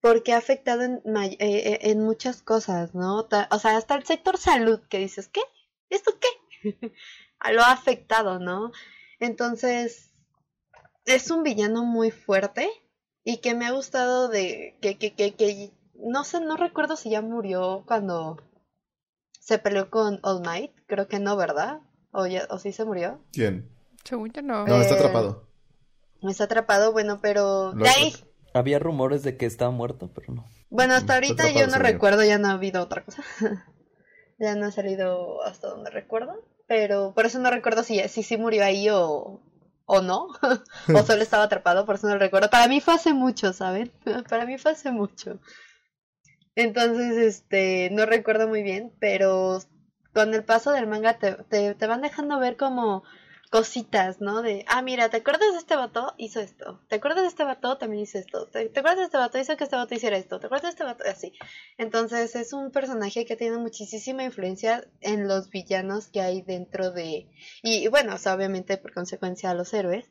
[0.00, 3.26] porque ha afectado en, eh, eh, en muchas cosas, ¿no?
[3.50, 5.40] O sea, hasta el sector salud, que dices, ¿qué?
[5.88, 6.92] ¿Esto qué?
[7.52, 8.72] Lo ha afectado, ¿no?
[9.18, 10.12] Entonces,
[11.06, 12.70] es un villano muy fuerte
[13.24, 17.10] y que me ha gustado de que, que, que, que no sé, no recuerdo si
[17.10, 18.36] ya murió cuando
[19.40, 21.80] se peleó con All Might, creo que no, ¿verdad?
[22.12, 23.20] O, ya, o sí se murió.
[23.32, 23.68] ¿Quién?
[24.04, 24.66] Según yo no.
[24.66, 25.48] No, está atrapado.
[26.22, 28.14] Está atrapado, bueno, pero de ahí
[28.54, 30.46] había rumores de que estaba muerto, pero no.
[30.70, 33.22] Bueno, hasta ahorita yo no recuerdo, ya no ha habido otra cosa.
[34.38, 36.34] ya no ha salido hasta donde recuerdo.
[36.66, 39.42] Pero por eso no recuerdo si sí si, murió ahí o,
[39.86, 40.28] o no.
[40.94, 42.50] o solo estaba atrapado, por eso no lo recuerdo.
[42.50, 43.92] Para mí fue hace mucho, ¿saben?
[44.28, 45.38] Para mí fue hace mucho.
[46.56, 49.60] Entonces, este, no recuerdo muy bien, pero
[50.12, 53.02] con el paso del manga te, te, te van dejando ver como
[53.54, 54.42] cositas, ¿no?
[54.42, 56.12] De, ah, mira, ¿te acuerdas de este vato?
[56.16, 56.80] Hizo esto.
[56.88, 57.78] ¿Te acuerdas de este vato?
[57.78, 58.48] También hizo esto.
[58.48, 59.38] ¿Te, acuerdas de este vato?
[59.38, 60.40] Hizo que este vato hiciera esto.
[60.40, 61.04] ¿Te acuerdas de este vato?
[61.08, 61.32] Así.
[61.78, 67.30] Entonces es un personaje que tiene muchísima influencia en los villanos que hay dentro de...
[67.62, 70.10] Y, bueno, o sea, obviamente por consecuencia a los héroes,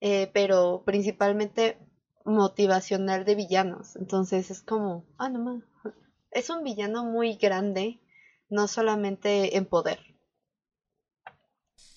[0.00, 1.78] eh, pero principalmente
[2.24, 3.94] motivacional de villanos.
[3.94, 5.62] Entonces es como, ah, no más.
[6.32, 8.00] Es un villano muy grande,
[8.48, 10.11] no solamente en poder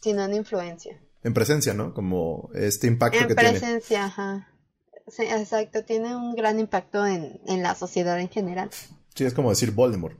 [0.06, 1.02] sino en influencia.
[1.23, 1.95] En presencia, ¿no?
[1.95, 3.49] Como este impacto que tiene.
[3.49, 4.48] En presencia, ajá.
[5.07, 8.69] Sí, exacto, tiene un gran impacto en, en la sociedad en general.
[9.15, 10.19] Sí, es como decir Voldemort.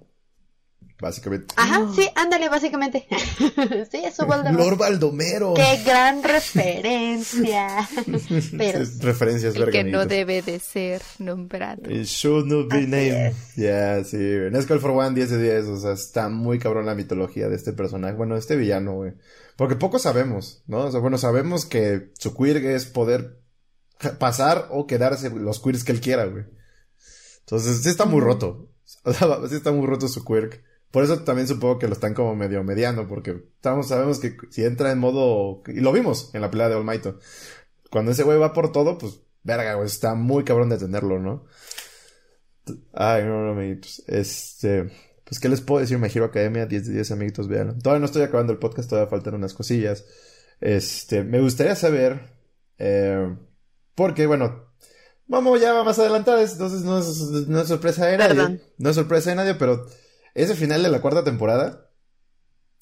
[1.00, 1.54] Básicamente.
[1.58, 3.06] Ajá, sí, ándale, básicamente.
[3.92, 4.58] sí, es su Voldemort.
[4.58, 5.54] Lord Baldomero.
[5.54, 7.88] Qué gran referencia.
[8.58, 8.80] Pero...
[9.02, 11.92] referencias y que no debe de ser nombrado.
[11.92, 13.34] It should not be named.
[13.56, 14.18] Ya, sí.
[14.18, 15.66] Nescall for One 10 de 10.
[15.66, 18.16] O sea, está muy cabrón la mitología de este personaje.
[18.16, 19.14] Bueno, este villano, güey.
[19.56, 20.86] Porque poco sabemos, ¿no?
[20.86, 23.42] O sea, bueno, sabemos que su quirk es poder
[24.20, 26.46] pasar o quedarse los quirks que él quiera, güey.
[27.42, 28.70] Entonces, sí está muy roto.
[29.04, 30.64] O sea, sí está muy roto su quirk.
[30.92, 34.64] Por eso también supongo que lo están como medio mediando, porque estamos, sabemos que si
[34.64, 37.20] entra en modo, y lo vimos en la pelea de Olmaito,
[37.90, 41.46] cuando ese güey va por todo, pues, verga, güey, está muy cabrón de tenerlo, ¿no?
[42.94, 44.04] Ay, no, no, amiguitos.
[44.08, 44.90] Este,
[45.26, 45.98] pues, ¿qué les puedo decir?
[45.98, 47.80] Me giro Academia, 10 de 10, amiguitos, vean.
[47.80, 50.06] Todavía no estoy acabando el podcast, todavía faltan unas cosillas.
[50.62, 52.22] Este, me gustaría saber,
[52.78, 53.36] eh,
[53.96, 54.70] porque, bueno,
[55.26, 57.08] vamos ya más adelantadas, entonces no es,
[57.48, 58.62] no es sorpresa de nadie.
[58.78, 59.88] No es sorpresa de nadie, pero
[60.36, 61.90] ese final de la cuarta temporada,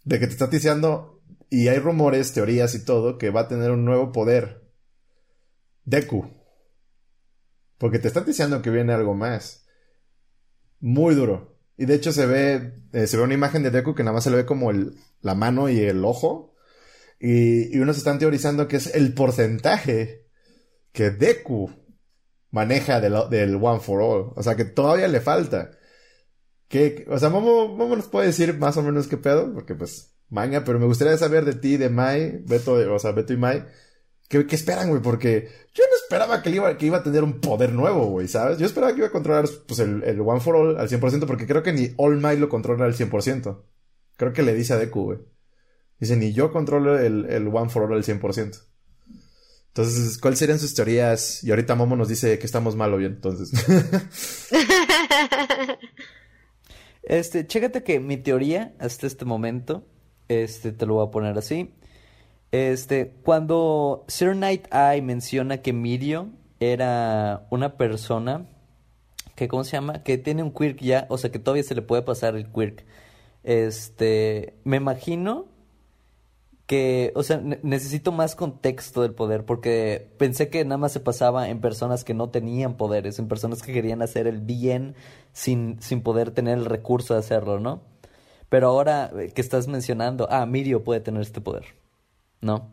[0.03, 3.72] de que te está ticiando, y hay rumores, teorías y todo, que va a tener
[3.72, 4.70] un nuevo poder.
[5.86, 6.30] Deku.
[7.78, 9.65] Porque te está diciendo que viene algo más.
[10.82, 11.53] Muy duro.
[11.84, 14.23] Y de hecho se ve, eh, se ve una imagen de Deku que nada más
[14.23, 16.55] se le ve como el, la mano y el ojo.
[17.19, 20.30] Y, y unos están teorizando que es el porcentaje
[20.93, 21.69] que Deku
[22.51, 24.31] maneja del, One for All.
[24.34, 25.72] O sea que todavía le falta.
[26.69, 30.64] ¿Qué, o sea, Momo, nos puede decir más o menos qué pedo, porque pues, manga,
[30.64, 33.65] pero me gustaría saber de ti, de Mai, Beto, o sea, Beto y Mai,
[34.28, 35.02] ¿qué, qué esperan, güey?
[35.02, 38.58] Porque yo no esperaba que, iba, que iba a tener un poder nuevo, güey, ¿sabes?
[38.58, 41.48] Yo esperaba que iba a controlar, pues, el, el One for All al 100%, porque
[41.48, 43.64] creo que ni All Might lo controla al 100%.
[44.16, 45.20] Creo que le dice a Deku, güey.
[46.00, 48.62] Dice, ni yo controlo el, el One for All al 100%.
[49.68, 51.44] Entonces, ¿cuáles serían sus teorías?
[51.44, 53.52] Y ahorita Momo nos dice que estamos mal bien, entonces.
[57.04, 59.86] Este, chécate que mi teoría hasta este momento,
[60.30, 61.76] este, te lo voy a poner así.
[62.54, 68.46] Este, cuando Sir Night Eye menciona que Mirio era una persona
[69.36, 70.04] que, ¿cómo se llama?
[70.04, 72.86] Que tiene un quirk ya, o sea, que todavía se le puede pasar el quirk.
[73.44, 75.48] Este, me imagino
[76.68, 81.50] que, o sea, necesito más contexto del poder, porque pensé que nada más se pasaba
[81.50, 84.94] en personas que no tenían poderes, en personas que querían hacer el bien
[85.32, 87.82] sin, sin poder tener el recurso de hacerlo, ¿no?
[88.50, 91.66] Pero ahora que estás mencionando, ah, Mirio puede tener este poder,
[92.44, 92.72] ¿no?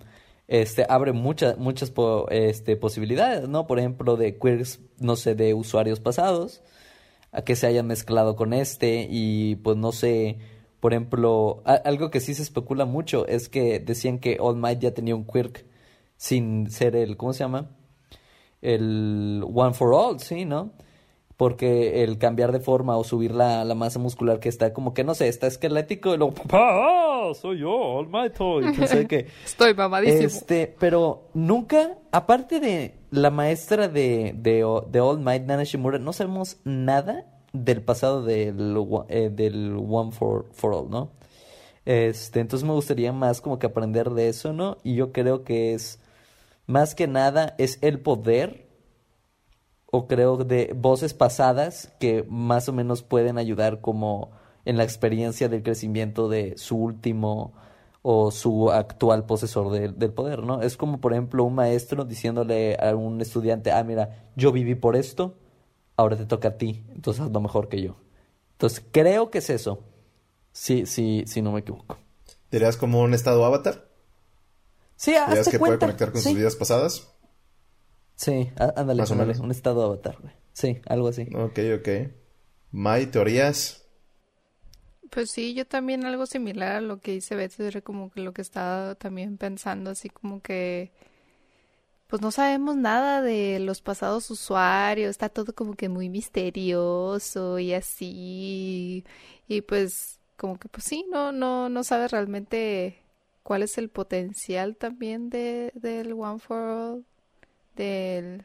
[0.49, 1.93] Este, abre muchas, muchas
[2.31, 3.67] este, posibilidades, ¿no?
[3.67, 6.63] Por ejemplo, de queers, no sé, de usuarios pasados,
[7.33, 10.39] a que se hayan mezclado con este y pues no sé,
[10.81, 14.93] por ejemplo, algo que sí se especula mucho es que decían que All Might ya
[14.95, 15.65] tenía un quirk
[16.17, 17.71] sin ser el, ¿cómo se llama?
[18.63, 20.73] El One for All, sí, ¿no?
[21.41, 25.05] Porque el cambiar de forma o subir la, la, masa muscular que está como que
[25.05, 28.35] no sé, está esquelético y luego papá, soy yo, All Might
[29.01, 30.21] y que estoy mamadísimo.
[30.21, 36.13] Este, pero nunca aparte de la maestra de de, de All Might Nana Shimura no
[36.13, 38.77] sabemos nada del pasado del
[39.09, 41.11] eh, del One for for All, ¿no?
[41.87, 44.77] Este, entonces me gustaría más como que aprender de eso, ¿no?
[44.85, 46.01] Y yo creo que es
[46.67, 48.69] más que nada es el poder
[49.91, 54.31] o creo de voces pasadas que más o menos pueden ayudar como
[54.65, 57.53] en la experiencia del crecimiento de su último
[58.03, 60.63] o su actual posesor del poder, ¿no?
[60.63, 64.97] Es como, por ejemplo, un maestro diciéndole a un estudiante, ah, mira, yo viví por
[64.97, 65.35] esto,
[65.97, 67.97] ahora te toca a ti, entonces haz lo mejor que yo.
[68.53, 69.81] Entonces, creo que es eso,
[70.53, 71.99] sí, sí, sí, no me equivoco.
[72.51, 73.87] ¿Dirías como un estado avatar?
[74.97, 77.07] Sí, ¿Dirías que puede conectar con sus vidas pasadas?
[78.21, 80.35] Sí, ándale, ándale, un estado avatar, güey.
[80.53, 81.23] Sí, algo así.
[81.35, 82.13] Ok, ok.
[82.71, 83.87] May, teorías.
[85.09, 88.35] Pues sí, yo también algo similar a lo que hice Betsy, era como que lo
[88.35, 90.93] que estaba también pensando, así como que
[92.09, 97.73] pues no sabemos nada de los pasados usuarios, está todo como que muy misterioso y
[97.73, 99.03] así,
[99.49, 102.99] y pues como que pues sí, no, no, no sabes realmente
[103.43, 107.07] cuál es el potencial también de, del One for All
[107.81, 108.43] de,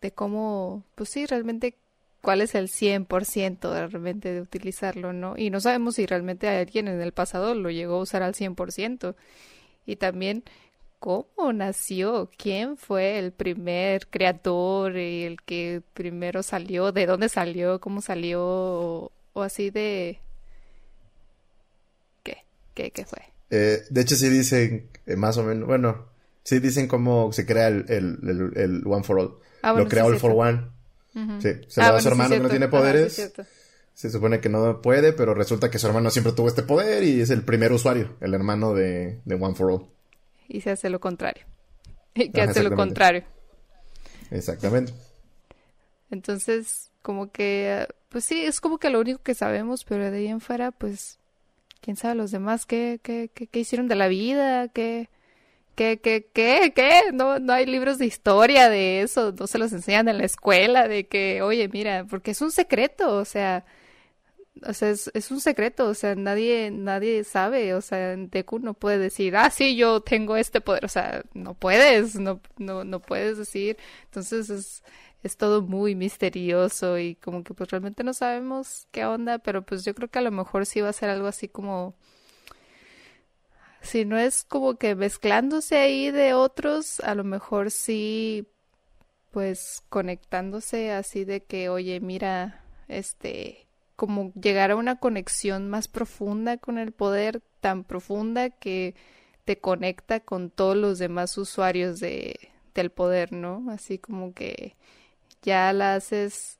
[0.00, 1.76] de cómo, pues sí, realmente
[2.20, 5.36] cuál es el 100% de realmente de utilizarlo, ¿no?
[5.36, 9.14] Y no sabemos si realmente alguien en el pasado lo llegó a usar al 100%.
[9.86, 10.44] Y también
[10.98, 17.80] cómo nació, quién fue el primer creador, y el que primero salió, de dónde salió,
[17.80, 20.20] cómo salió, o, así de...
[22.22, 22.44] ¿Qué?
[22.74, 23.22] ¿Qué, qué fue?
[23.48, 26.09] Eh, de hecho sí dicen, eh, más o menos, bueno,
[26.50, 29.38] Sí, dicen cómo se crea el, el, el, One for All.
[29.62, 30.66] Ah, lo crea All for One.
[31.40, 33.32] Sí, se lo ah, da a su hermano que no tiene poderes.
[33.94, 37.20] se supone que no puede, pero resulta que su hermano siempre tuvo este poder y
[37.20, 39.86] es el primer usuario, el hermano de, de One for All.
[40.48, 41.44] Y se hace lo contrario.
[42.16, 43.22] Y que hace lo contrario.
[44.32, 44.92] Exactamente.
[46.10, 50.26] Entonces, como que, pues sí, es como que lo único que sabemos, pero de ahí
[50.26, 51.20] en fuera, pues,
[51.80, 55.08] quién sabe los demás qué, qué, qué, qué hicieron de la vida, qué
[55.74, 57.12] ¿Qué, qué, qué, qué?
[57.12, 60.88] No, no hay libros de historia de eso, no se los enseñan en la escuela,
[60.88, 63.64] de que, oye, mira, porque es un secreto, o sea,
[64.66, 68.74] o sea, es, es un secreto, o sea, nadie, nadie sabe, o sea, Deku no
[68.74, 73.00] puede decir, ah, sí, yo tengo este poder, o sea, no puedes, no, no, no
[73.00, 74.82] puedes decir, entonces es,
[75.22, 79.84] es todo muy misterioso y como que pues realmente no sabemos qué onda, pero pues
[79.84, 81.94] yo creo que a lo mejor sí va a ser algo así como
[83.82, 88.46] si no es como que mezclándose ahí de otros, a lo mejor sí,
[89.30, 93.66] pues conectándose así de que, oye, mira, este,
[93.96, 98.94] como llegar a una conexión más profunda con el poder, tan profunda que
[99.44, 103.64] te conecta con todos los demás usuarios de, del poder, ¿no?
[103.70, 104.76] Así como que
[105.42, 106.58] ya la haces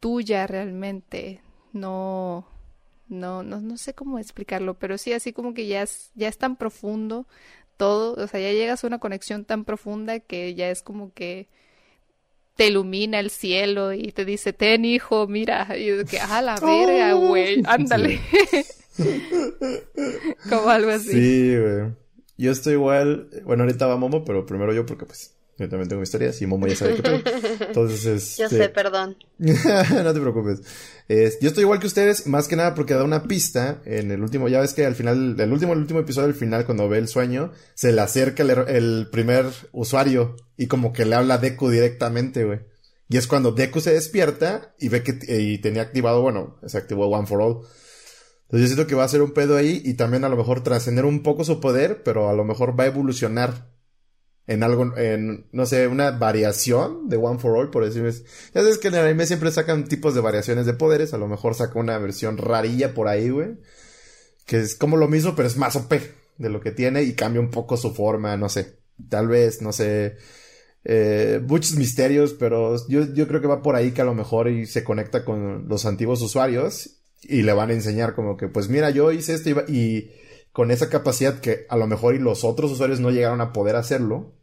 [0.00, 1.40] tuya realmente,
[1.72, 2.51] no
[3.12, 6.38] no, no, no sé cómo explicarlo, pero sí así como que ya es, ya es
[6.38, 7.26] tan profundo
[7.76, 11.48] todo, o sea, ya llegas a una conexión tan profunda que ya es como que
[12.56, 17.16] te ilumina el cielo y te dice, ten hijo, mira, y que, ah, la verga,
[17.16, 18.20] oh, güey, ándale.
[20.48, 21.12] como algo así.
[21.12, 21.92] Sí, güey.
[22.36, 26.02] Yo estoy igual, bueno, ahorita va Momo, pero primero yo porque pues yo también tengo
[26.02, 27.22] historias y Momo ya sabe que tengo.
[27.60, 28.42] Entonces, este...
[28.42, 29.16] Yo sé, perdón.
[29.38, 30.60] no te preocupes.
[31.08, 34.48] yo estoy igual que ustedes, más que nada porque da una pista en el último,
[34.48, 37.08] ya ves que al final, el último, el último episodio, al final, cuando ve el
[37.08, 42.44] sueño, se le acerca el, primer usuario y como que le habla a Deku directamente,
[42.44, 42.60] güey.
[43.08, 47.08] Y es cuando Deku se despierta y ve que y tenía activado, bueno, se activó
[47.08, 47.60] One for All.
[48.52, 50.62] Entonces yo siento que va a ser un pedo ahí y también a lo mejor
[50.62, 53.70] trascender un poco su poder, pero a lo mejor va a evolucionar
[54.46, 58.78] en algo, en, no sé, una variación de One for All, por decirlo Ya sabes
[58.78, 61.78] que en el anime siempre sacan tipos de variaciones de poderes, a lo mejor saca
[61.78, 63.58] una versión rarilla por ahí, güey.
[64.46, 65.92] Que es como lo mismo, pero es más OP
[66.38, 68.78] de lo que tiene y cambia un poco su forma, no sé.
[69.08, 70.16] Tal vez, no sé.
[70.84, 74.48] Eh, muchos misterios, pero yo, yo creo que va por ahí que a lo mejor
[74.48, 78.68] y se conecta con los antiguos usuarios y le van a enseñar como que, pues
[78.68, 80.10] mira, yo hice esto y, y
[80.52, 83.76] con esa capacidad que a lo mejor y los otros usuarios no llegaron a poder
[83.76, 84.34] hacerlo,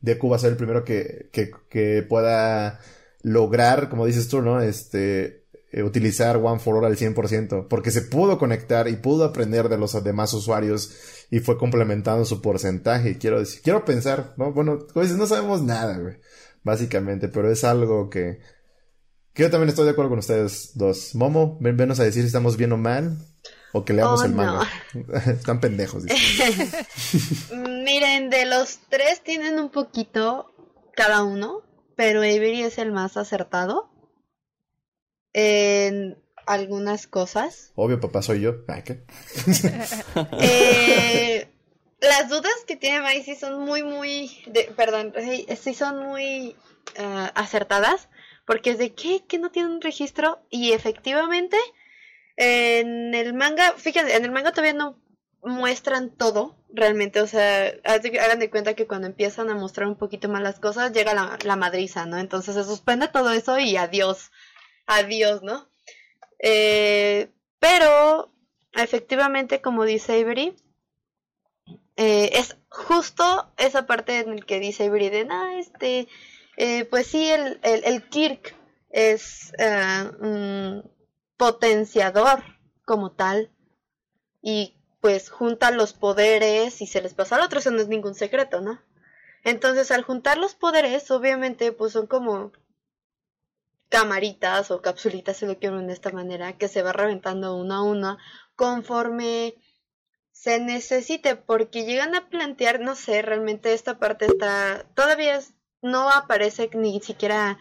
[0.00, 2.80] Deku va a ser el primero que, que, pueda
[3.22, 4.60] lograr, como dices tú, ¿no?
[4.60, 9.68] Este, eh, utilizar One for All al 100%, porque se pudo conectar y pudo aprender
[9.70, 10.92] de los demás usuarios
[11.30, 13.16] y fue complementando su porcentaje.
[13.16, 14.52] Quiero decir, quiero pensar, ¿no?
[14.52, 16.16] Bueno, como dices, no sabemos nada, güey,
[16.62, 18.40] básicamente, pero es algo que,
[19.32, 21.14] que yo también estoy de acuerdo con ustedes dos.
[21.14, 23.16] Momo, ven, venos a decir si estamos bien o mal.
[23.76, 24.66] O que leamos Oh, el manga.
[24.94, 25.16] no.
[25.32, 26.04] Están pendejos.
[27.52, 30.54] Miren, de los tres tienen un poquito
[30.94, 31.62] cada uno,
[31.96, 33.90] pero Avery es el más acertado
[35.32, 37.72] en algunas cosas.
[37.74, 38.54] Obvio, papá, soy yo.
[38.68, 39.04] Ay, ¿qué?
[40.40, 41.48] Eh,
[42.00, 46.54] las dudas que tiene Mai sí son muy, muy, de- perdón, sí sí son muy
[46.98, 48.08] ah, acertadas,
[48.46, 49.24] porque es de ¿qué?
[49.26, 50.38] ¿Que no tiene un registro?
[50.50, 51.56] Y efectivamente,
[52.36, 54.98] en el manga, fíjense, en el manga todavía no
[55.42, 60.28] muestran todo, realmente, o sea, hagan de cuenta que cuando empiezan a mostrar un poquito
[60.28, 62.18] más las cosas, llega la, la madriza, ¿no?
[62.18, 64.32] Entonces se suspende todo eso y adiós,
[64.86, 65.68] adiós, ¿no?
[66.38, 68.32] Eh, pero,
[68.72, 70.56] efectivamente, como dice Avery,
[71.96, 76.08] eh, es justo esa parte en el que dice Avery de, "Ah, este,
[76.56, 78.56] eh, pues sí, el, el, el Kirk
[78.90, 79.52] es
[80.20, 80.93] un
[81.36, 82.42] potenciador
[82.84, 83.50] como tal
[84.42, 88.14] y pues junta los poderes y se les pasa al otro, eso no es ningún
[88.14, 88.80] secreto, ¿no?
[89.42, 92.52] Entonces al juntar los poderes, obviamente pues son como
[93.88, 97.82] camaritas o capsulitas, si lo quiero de esta manera, que se va reventando uno a
[97.82, 98.18] uno
[98.56, 99.54] conforme
[100.32, 105.40] se necesite, porque llegan a plantear, no sé, realmente esta parte está, todavía
[105.80, 107.58] no aparece ni siquiera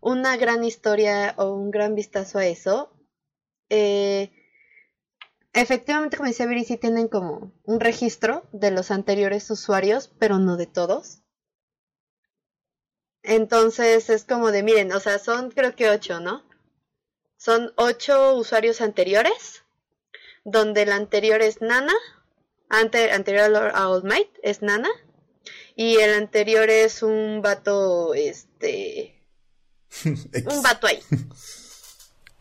[0.00, 2.92] una gran historia o un gran vistazo a eso.
[3.74, 4.30] Eh,
[5.54, 10.58] efectivamente, como decía Viri, sí tienen como un registro de los anteriores usuarios, pero no
[10.58, 11.22] de todos.
[13.22, 16.44] Entonces es como de, miren, o sea, son creo que ocho, ¿no?
[17.38, 19.62] Son ocho usuarios anteriores,
[20.44, 21.94] donde el anterior es Nana,
[22.68, 24.90] ante, anterior a All Might es Nana,
[25.76, 29.24] y el anterior es un vato, este,
[30.04, 31.02] un vato ahí,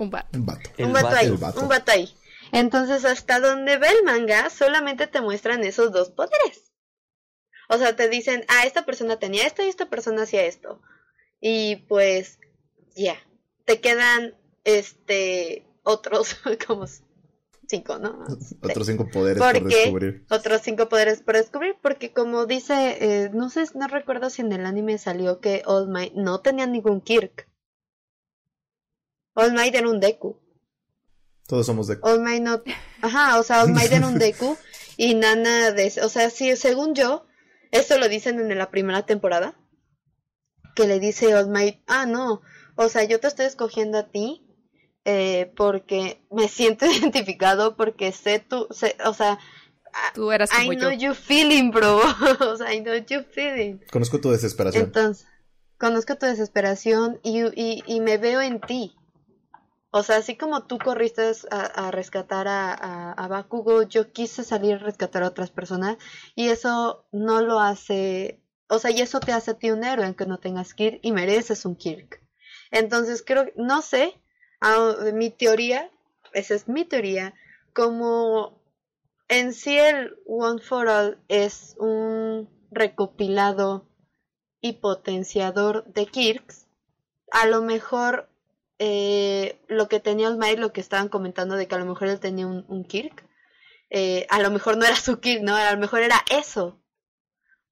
[0.02, 0.36] Un vato.
[0.36, 0.70] Un vato.
[0.78, 1.18] El un vato vato.
[1.18, 1.62] ahí, vato.
[1.62, 2.10] un vato ahí.
[2.52, 6.72] Entonces, hasta donde ve el manga, solamente te muestran esos dos poderes.
[7.70, 10.82] O sea, te dicen, ah, esta persona tenía esto y esta persona hacía esto.
[11.40, 12.40] Y pues,
[12.96, 13.16] ya.
[13.66, 16.36] Te quedan, este, otros,
[16.68, 16.88] como
[17.68, 18.26] cinco, ¿no?
[18.64, 20.26] Otros cinco poderes por descubrir.
[20.32, 24.52] Otros cinco poderes por descubrir, porque como dice, eh, no sé, no recuerdo si en
[24.52, 27.51] el anime salió que All Might no tenía ningún Kirk.
[29.34, 30.38] All Might era un Deku.
[31.48, 31.98] Todos somos de...
[32.02, 32.62] All Might no,
[33.02, 34.58] ajá, o sea, All Might era un Deku
[34.98, 37.26] y Nana de, o sea, sí, según yo,
[37.72, 39.58] esto lo dicen en la primera temporada,
[40.76, 42.42] que le dice All Might, ah, no,
[42.76, 44.48] o sea, yo te estoy escogiendo a ti
[45.06, 49.40] eh, porque me siento identificado, porque sé tú, sé, o sea,
[50.14, 51.10] Tú eras I como know yo.
[51.10, 52.00] you feeling, bro,
[52.40, 53.80] o sea, I know you feeling.
[53.92, 54.86] Conozco tu desesperación.
[54.86, 55.28] Entonces,
[55.78, 58.96] conozco tu desesperación y, y, y me veo en ti.
[59.94, 65.22] O sea, así como tú corriste a, rescatar a, Bakugo, yo quise salir a rescatar
[65.24, 65.98] a otras personas
[66.34, 70.06] y eso no lo hace, o sea, y eso te hace a ti un héroe
[70.06, 72.24] aunque no tengas Kirk y mereces un Kirk.
[72.72, 74.18] Entonces creo, no sé,
[75.14, 75.92] mi teoría,
[76.32, 77.34] esa es mi teoría,
[77.74, 78.62] como
[79.28, 83.90] en sí el One for All es un recopilado
[84.62, 86.68] y potenciador de Kirks,
[87.32, 88.31] a lo mejor
[88.84, 92.20] eh, lo que tenía Might, lo que estaban comentando de que a lo mejor él
[92.20, 93.24] tenía un, un Kirk,
[93.92, 95.56] eh, a lo mejor no era su Kirk, ¿no?
[95.56, 96.82] A lo mejor era eso.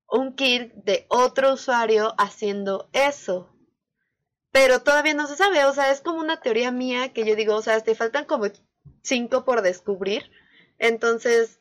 [0.08, 3.50] Un Kirk de otro usuario haciendo eso.
[4.52, 7.56] Pero todavía no se sabe, o sea, es como una teoría mía que yo digo,
[7.56, 8.46] o sea, te faltan como
[9.02, 10.30] cinco por descubrir.
[10.78, 11.59] Entonces,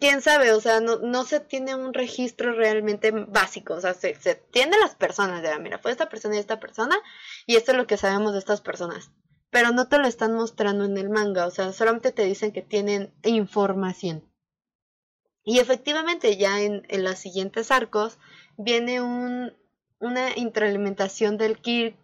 [0.00, 4.14] quién sabe, o sea, no, no se tiene un registro realmente básico, o sea, se,
[4.16, 6.96] se tiene las personas, de, ah, mira, fue esta persona y esta persona,
[7.46, 9.10] y esto es lo que sabemos de estas personas,
[9.50, 12.62] pero no te lo están mostrando en el manga, o sea, solamente te dicen que
[12.62, 14.24] tienen información.
[15.44, 18.18] Y efectivamente, ya en, en los siguientes arcos
[18.58, 19.54] viene un,
[19.98, 21.96] una introalimentación del Kirk,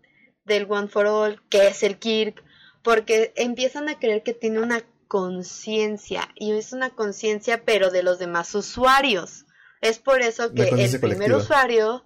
[0.45, 2.43] del One for All, que es el Kirk,
[2.83, 4.83] porque empiezan a creer que tiene una
[5.15, 9.47] conciencia y es una conciencia pero de los demás usuarios.
[9.81, 10.69] Es por eso que el
[10.99, 11.37] primer colectiva.
[11.37, 12.05] usuario,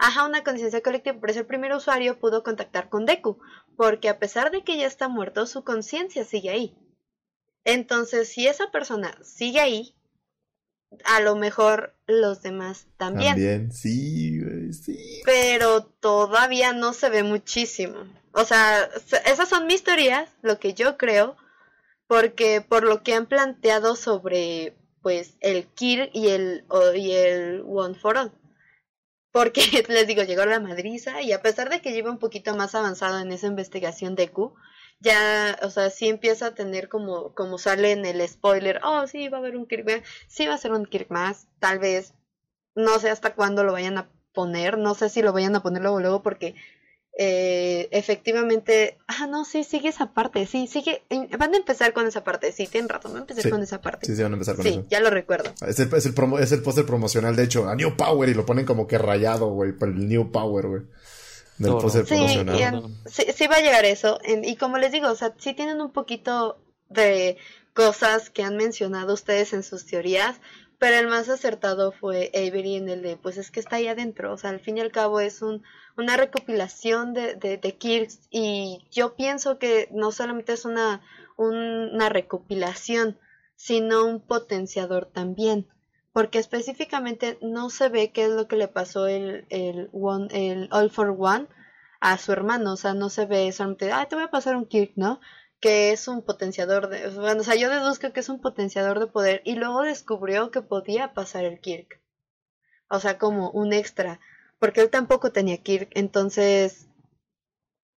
[0.00, 3.38] ajá, una conciencia colectiva, por eso el primer usuario pudo contactar con Deku,
[3.76, 6.76] porque a pesar de que ya está muerto, su conciencia sigue ahí.
[7.62, 9.94] Entonces, si esa persona sigue ahí,
[11.04, 13.34] a lo mejor los demás también.
[13.34, 14.40] También, sí,
[14.72, 15.20] sí.
[15.24, 17.98] Pero todavía no se ve muchísimo.
[18.32, 18.90] O sea,
[19.26, 21.36] esas son mis teorías, lo que yo creo,
[22.08, 26.64] porque por lo que han planteado sobre pues el Kirk y el,
[26.96, 28.32] y el One for All.
[29.30, 32.74] Porque les digo, llegó la madriza y a pesar de que lleva un poquito más
[32.74, 34.54] avanzado en esa investigación de Q,
[35.00, 39.28] ya, o sea, sí empieza a tener como, como sale en el spoiler, oh, sí,
[39.28, 42.14] va a haber un Kirk, sí va a ser un Kirk más, tal vez,
[42.74, 45.82] no sé hasta cuándo lo vayan a poner, no sé si lo vayan a poner
[45.82, 46.56] luego, luego, porque
[47.20, 51.02] eh, efectivamente, ah, no, sí, sigue esa parte, sí, sigue,
[51.36, 54.06] van a empezar con esa parte, sí, tienen razón, van a empezar con esa parte.
[54.06, 55.52] Sí, sí, van a empezar con sí, ya lo recuerdo.
[55.66, 58.34] Es el, es el, promo, es el póster promocional, de hecho, a New Power y
[58.34, 60.82] lo ponen como que rayado, güey, para el New Power, güey.
[61.58, 62.84] Del póster sí, promocional.
[63.06, 65.90] sí, sí, va a llegar eso, y como les digo, o sea, sí tienen un
[65.90, 67.36] poquito de
[67.74, 70.36] cosas que han mencionado ustedes en sus teorías,
[70.78, 74.32] pero el más acertado fue Avery en el de, pues es que está ahí adentro,
[74.32, 75.64] o sea, al fin y al cabo es un,
[75.96, 81.02] una recopilación de, de, de y yo pienso que no solamente es una,
[81.36, 83.18] una recopilación,
[83.56, 85.66] sino un potenciador también,
[86.12, 90.68] porque específicamente no se ve qué es lo que le pasó el, el, one, el
[90.70, 91.48] All for One
[92.00, 94.66] a su hermano, o sea, no se ve solamente, ah, te voy a pasar un
[94.66, 95.20] Kirk, ¿no?
[95.60, 99.06] Que es un potenciador de, bueno, o sea, yo deduzco que es un potenciador de
[99.08, 102.00] poder y luego descubrió que podía pasar el Kirk.
[102.90, 104.20] O sea, como un extra,
[104.58, 106.88] porque él tampoco tenía Kirk, entonces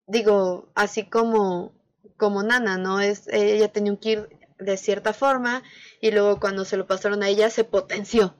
[0.07, 1.73] digo, así como
[2.17, 2.99] como Nana, ¿no?
[3.01, 4.29] Es ella tenía un Kirk
[4.59, 5.63] de cierta forma
[6.01, 8.35] y luego cuando se lo pasaron a ella se potenció,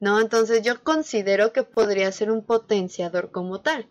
[0.00, 0.20] ¿no?
[0.20, 3.88] Entonces yo considero que podría ser un potenciador como tal.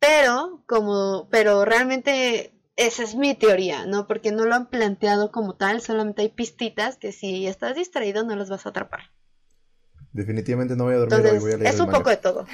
[0.00, 4.06] Pero como pero realmente esa es mi teoría, ¿no?
[4.06, 8.36] Porque no lo han planteado como tal, solamente hay pistitas que si estás distraído no
[8.36, 9.10] los vas a atrapar.
[10.12, 12.46] Definitivamente no voy a dormir hoy, voy a leer Es un poco de todo.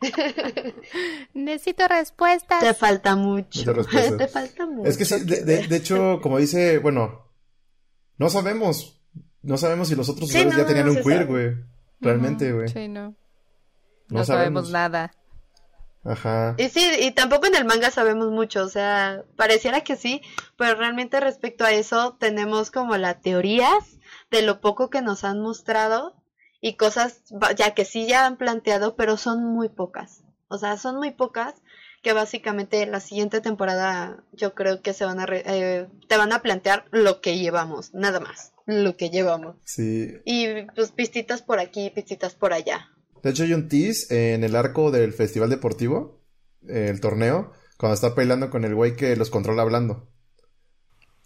[1.34, 2.60] Necesito respuestas.
[2.60, 3.74] Te falta mucho.
[4.18, 4.88] Te falta mucho.
[4.88, 7.30] Es que sí, de, hecho, como dice, bueno,
[8.18, 8.96] no sabemos.
[9.42, 11.54] No sabemos si los otros usuarios ya tenían un queer, güey.
[12.00, 12.68] Realmente, güey.
[12.68, 13.14] sí, no.
[14.08, 15.12] No, sabemos nada.
[16.04, 16.54] Ajá.
[16.56, 20.22] Y sí, y tampoco en el manga sabemos mucho, o sea, pareciera que sí,
[20.56, 23.98] pero realmente respecto a eso tenemos como las teorías
[24.30, 26.14] de lo poco que nos han mostrado
[26.60, 27.22] y cosas
[27.56, 30.22] ya que sí ya han planteado, pero son muy pocas.
[30.48, 31.54] O sea, son muy pocas
[32.02, 36.40] que básicamente la siguiente temporada yo creo que se van a eh, te van a
[36.40, 39.56] plantear lo que llevamos, nada más, lo que llevamos.
[39.64, 40.18] Sí.
[40.24, 42.89] Y pues pistitas por aquí, pistitas por allá.
[43.22, 46.20] De hecho, hay un tease en el arco del festival deportivo,
[46.66, 50.08] el torneo, cuando está peleando con el güey que los controla hablando.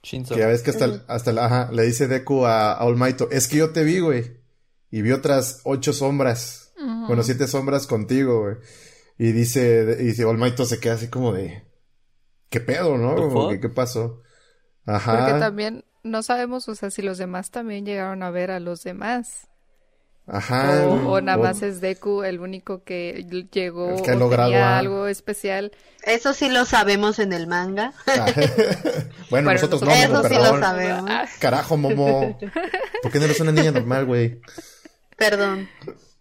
[0.02, 0.34] Shinzo.
[0.34, 3.70] Que ya ves que hasta, hasta ajá, le dice Deku a, a es que yo
[3.70, 4.44] te vi, güey.
[4.90, 6.72] Y vi otras ocho sombras.
[7.06, 8.56] Bueno, siete sombras contigo, güey.
[9.18, 11.64] Y dice, y dice, All se queda así como de,
[12.48, 13.48] ¿qué pedo, no?
[13.60, 14.22] ¿qué pasó?
[14.86, 15.18] Ajá.
[15.18, 18.82] Porque también no sabemos, o sea, si los demás también llegaron a ver a los
[18.82, 19.48] demás.
[20.26, 20.86] Ajá.
[20.86, 25.72] O, nada más es Deku el único que llegó que o tenía algo especial.
[26.02, 27.92] Eso sí lo sabemos en el manga.
[28.06, 28.26] Ah.
[29.30, 29.90] bueno, nosotros no.
[29.90, 31.10] Eso sí lo sabemos.
[31.38, 32.38] Carajo, Momo.
[33.02, 34.40] ¿Por qué no eres una niña normal, güey?
[35.16, 35.68] Perdón.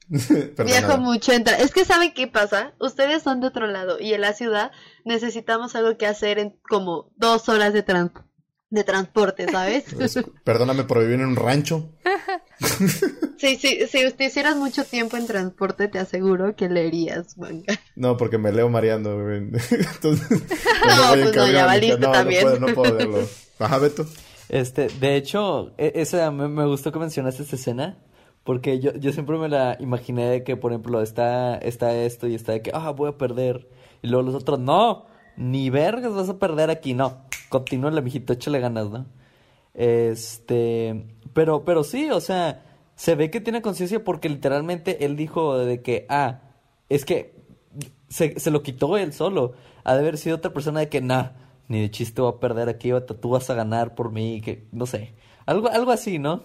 [0.66, 1.32] Viajo mucho.
[1.32, 1.58] Entra...
[1.58, 2.74] Es que ¿saben qué pasa?
[2.80, 4.72] Ustedes son de otro lado y en la ciudad
[5.06, 8.33] necesitamos algo que hacer en como dos horas de transporte
[8.74, 9.86] de transporte, ¿sabes?
[9.96, 11.90] Pues, perdóname por vivir en un rancho.
[13.38, 17.80] sí, sí, si usted hicieras mucho tiempo en transporte, te aseguro que leerías manga.
[17.96, 19.30] No, porque me leo mareando.
[19.32, 22.48] Entonces, no, pues no, ya valiste no, también.
[22.60, 23.28] No puedo, no puedo.
[23.60, 24.06] Ajá, Beto.
[24.50, 27.98] Este, de hecho, e, esa, me, me, gustó que mencionaste esta escena.
[28.44, 32.36] Porque yo, yo siempre me la imaginé de que, por ejemplo, está, está esto y
[32.36, 33.70] está de que, ah, voy a perder.
[34.02, 35.06] Y luego los otros, no,
[35.38, 37.26] ni vergas vas a perder aquí, no.
[37.54, 39.06] Continúa, mijito, échale ganas, ¿no?
[39.76, 41.06] Este,
[41.36, 42.66] pero, pero sí, o sea,
[42.96, 46.40] se ve que tiene conciencia porque literalmente él dijo de que, ah,
[46.90, 47.36] es que
[48.10, 49.54] se, se, lo quitó él solo.
[49.84, 51.34] Ha de haber sido otra persona de que, nah,
[51.68, 52.90] ni de chiste voy a perder aquí,
[53.22, 55.14] tú vas a ganar por mí, que, no sé.
[55.46, 56.42] Algo, algo así, ¿no?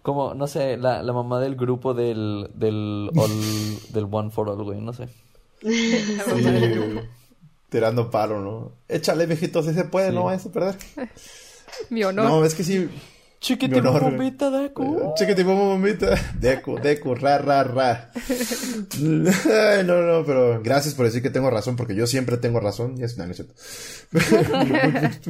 [0.00, 3.10] Como, no sé, la, la mamá del grupo del, del,
[3.90, 5.08] del One for All, güey, no sé.
[7.72, 8.72] tirando palo, ¿no?
[8.86, 10.76] Échale, viejito, si se puede, no vayas a perder.
[11.88, 12.26] Mi honor.
[12.26, 12.88] No, es que sí.
[13.40, 15.14] Chiquitimo bombita, Deku.
[15.16, 16.14] Chiquitimo bombita.
[16.38, 18.12] Deku, Deku, ra, ra, ra.
[19.00, 22.94] No, no, pero gracias por decir que tengo razón, porque yo siempre tengo razón.
[22.98, 23.54] Y es, no, no es cierto.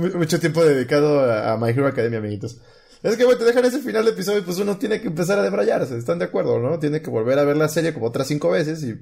[0.18, 2.58] mucho, tiempo dedicado a, My Hero Academia, amiguitos.
[3.02, 5.38] Es que, güey, te dejan ese final de episodio y pues uno tiene que empezar
[5.38, 5.96] a debrayarse.
[5.96, 6.78] ¿Están de acuerdo, no?
[6.80, 9.00] Tiene que volver a ver la serie como otras cinco veces y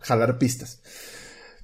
[0.00, 0.80] jalar pistas.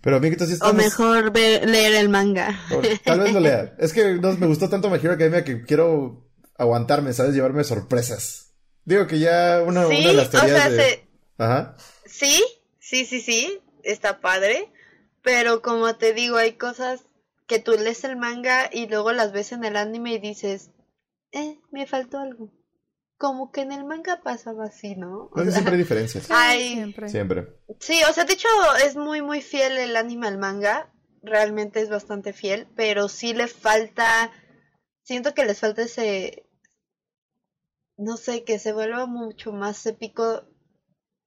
[0.03, 0.77] Pero si O estamos...
[0.77, 2.61] mejor ver- leer el manga.
[2.73, 3.74] o Tal vez lo lea.
[3.79, 7.35] Es que no, me gustó tanto My Hero Academia que quiero aguantarme, ¿sabes?
[7.35, 8.53] Llevarme sorpresas.
[8.85, 10.77] Digo que ya una, de las o teorías sea, de...
[10.83, 11.07] se-
[11.39, 11.77] Ajá.
[12.05, 12.43] sí,
[12.81, 14.73] sí, sí, sí, está padre.
[15.23, 17.03] Pero como te digo, hay cosas
[17.47, 20.70] que tú lees el manga y luego las ves en el anime y dices,
[21.31, 22.51] eh, me faltó algo.
[23.23, 25.27] Como que en el manga pasaba así, ¿no?
[25.27, 26.24] O No, sea, siempre hay diferencias.
[26.59, 27.09] Siempre.
[27.09, 27.57] Siempre.
[27.78, 28.49] Sí, o sea, de hecho
[28.85, 30.93] es muy muy fiel el anime al manga,
[31.23, 34.32] realmente es bastante fiel, pero sí le falta,
[35.05, 36.49] siento que les falta ese,
[37.97, 40.43] no sé, que se vuelva mucho más épico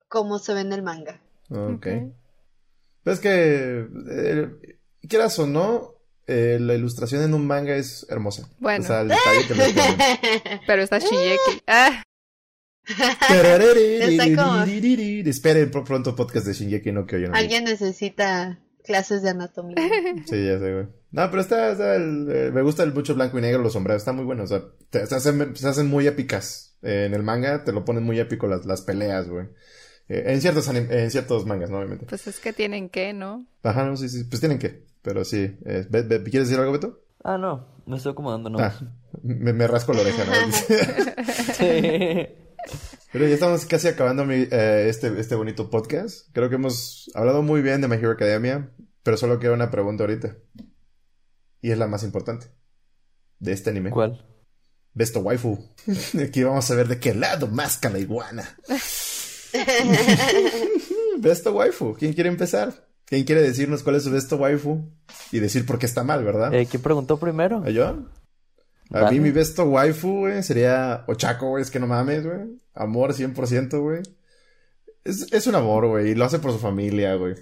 [0.09, 1.21] como se ve en el manga.
[1.49, 1.85] Ok.
[1.85, 1.87] Ok.
[3.05, 5.94] Es que, eh, quieras o no,
[6.27, 8.47] eh, la ilustración en un manga es hermosa.
[8.59, 8.83] Bueno.
[8.83, 10.59] O sea, el detalle que le ponen.
[10.67, 11.61] Pero está Shingeki.
[11.67, 12.01] Ah,
[15.25, 17.35] Esperen por pronto podcast de Shingeki no Kyojin.
[17.35, 19.75] Alguien necesita clases de anatomía.
[20.25, 20.87] Sí, ya sé, güey.
[21.11, 24.01] No, pero está, está el- eh, me gusta el mucho blanco y negro, los sombreros,
[24.01, 24.43] está muy bueno.
[24.43, 26.77] O sea, te- se, hacen, se hacen muy épicas.
[26.81, 29.47] Eh, en el manga te lo ponen muy épico las, las peleas, güey.
[30.07, 31.77] Eh, en ciertos anim- en ciertos mangas, ¿no?
[31.77, 32.05] Obviamente.
[32.05, 33.45] pues es que tienen que, ¿no?
[33.63, 34.85] Ajá, no, sí, sí, pues tienen que.
[35.01, 35.57] Pero sí.
[35.65, 37.01] Eh, Be- Be- ¿Quieres decir algo, Beto?
[37.23, 38.59] Ah, no, me estoy acomodando, no.
[38.59, 38.73] Ah,
[39.23, 40.33] me, me rasco la oreja, ¿no?
[41.55, 42.27] Sí.
[43.11, 46.27] Pero ya estamos casi acabando mi, eh, este, este bonito podcast.
[46.33, 48.69] Creo que hemos hablado muy bien de My Hero Academia,
[49.03, 50.35] pero solo queda una pregunta ahorita.
[51.61, 52.47] Y es la más importante
[53.39, 53.89] de este anime.
[53.91, 54.25] ¿Cuál?
[54.93, 55.57] Besto Waifu.
[56.21, 58.57] Aquí vamos a ver de qué lado más la iguana.
[61.17, 61.95] Besto Waifu.
[61.97, 62.85] ¿Quién quiere empezar?
[63.05, 64.81] ¿Quién quiere decirnos cuál es su Besto Waifu?
[65.31, 66.53] Y decir por qué está mal, ¿verdad?
[66.53, 67.63] Eh, ¿Quién preguntó primero?
[67.65, 67.85] ¿A yo?
[68.91, 69.11] A Dale.
[69.11, 71.63] mí mi besto waifu, güey, sería Ochako, güey.
[71.63, 72.59] Es que no mames, güey.
[72.75, 74.01] Amor 100%, güey.
[75.03, 76.11] Es, es un amor, güey.
[76.11, 77.33] Y lo hace por su familia, güey.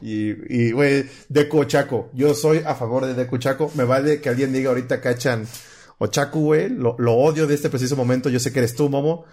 [0.00, 2.10] Y, y, güey, Deku Ochako.
[2.14, 3.70] Yo soy a favor de Deku Ochako.
[3.74, 5.46] Me vale que alguien diga ahorita cachan
[5.98, 6.70] Ochaku, güey.
[6.70, 8.30] Lo, lo odio de este preciso momento.
[8.30, 9.26] Yo sé que eres tú, Momo.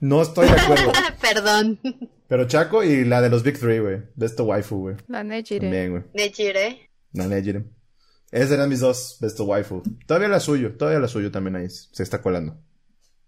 [0.00, 0.92] No estoy de acuerdo.
[1.20, 1.78] Perdón,
[2.26, 4.02] Pero Chaco y la de los Big Three, güey.
[4.16, 4.96] Besto waifu, güey.
[5.08, 5.60] La Nejire.
[5.60, 6.02] También, güey.
[6.14, 6.90] Nechire.
[7.12, 7.64] La Nejire.
[8.30, 9.82] Esas eran mis dos Besto waifu.
[10.06, 10.76] Todavía la suyo.
[10.76, 11.68] Todavía la suyo también ahí.
[11.68, 12.56] Se está colando.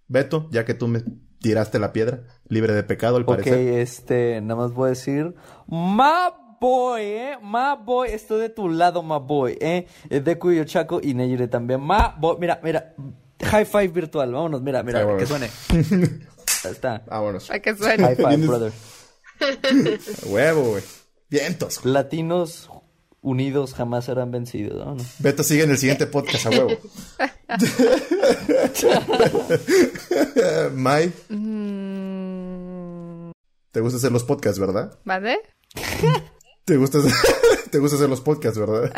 [0.08, 1.02] Beto, ya que tú me
[1.40, 2.24] tiraste la piedra.
[2.48, 3.78] Libre de pecado, al Ok, parecer.
[3.78, 5.34] este, nada más voy a decir.
[5.66, 7.38] Ma boy, eh.
[7.42, 9.86] Ma boy, estoy de tu lado, ma boy, eh.
[10.10, 11.80] Eh, Deku y Ochako y Nejire también.
[11.80, 12.94] Ma boy, mira, mira.
[13.42, 15.18] High five virtual, vámonos, mira, mira, bueno.
[15.18, 15.48] que suene.
[16.64, 17.02] Ahí está.
[17.06, 17.46] Vámonos.
[17.46, 18.04] Para que suene.
[18.04, 18.72] High five, brother.
[20.26, 20.82] Huevo, güey.
[21.28, 21.84] Vientos.
[21.84, 22.70] Latinos
[23.20, 24.94] unidos jamás serán vencidos, ¿no?
[24.96, 25.04] No.
[25.20, 26.72] Beto sigue en el siguiente podcast, a huevo.
[30.74, 33.30] Mai, Mm,
[33.70, 34.98] te gusta hacer los podcasts, ¿verdad?
[35.04, 35.38] ¿Vale?
[36.64, 37.00] Te gusta,
[37.72, 38.92] te gusta hacer los podcasts, ¿verdad?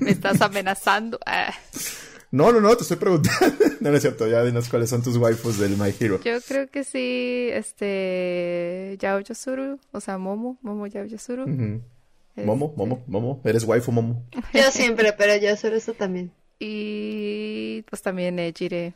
[0.00, 1.18] Me estás amenazando.
[2.36, 3.64] No, no, no, te estoy preguntando.
[3.80, 6.18] No, no es cierto, ya dinos cuáles son tus waifus del My Hero.
[6.24, 11.44] yo creo que sí, este, Yao Yasuru, o sea, Momo, Momo Yao Yasuru.
[11.44, 11.82] Ujú.
[12.30, 13.40] Este, Momo, Momo, Momo.
[13.44, 14.24] Eres waifu, Momo.
[14.52, 16.32] Yo siempre, pero yo solo eso también.
[16.58, 18.94] Y pues también Nejire.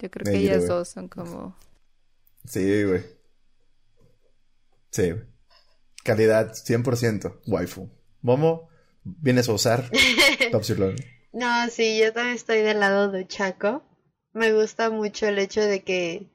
[0.00, 1.56] Yo creo que ellas dos son como...
[2.44, 3.02] Sí, güey.
[4.90, 5.24] Sí, güey.
[6.02, 7.88] Calidad 100%, waifu.
[8.20, 8.68] Momo,
[9.02, 9.90] vienes a usar
[10.52, 10.96] Top Sirloin.
[11.34, 13.82] No, sí, yo también estoy del lado de Chaco.
[14.32, 16.30] Me gusta mucho el hecho de que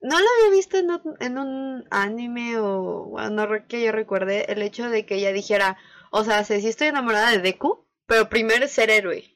[0.00, 4.90] no lo había visto en un, anime o bueno, no que yo recuerde el hecho
[4.90, 5.78] de que ella dijera,
[6.10, 9.30] o sea, sí sí estoy enamorada de Deku, pero primero es ser héroe.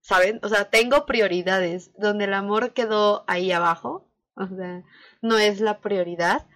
[0.00, 0.40] ¿Saben?
[0.42, 4.82] O sea, tengo prioridades donde el amor quedó ahí abajo, o sea,
[5.22, 6.48] no es la prioridad.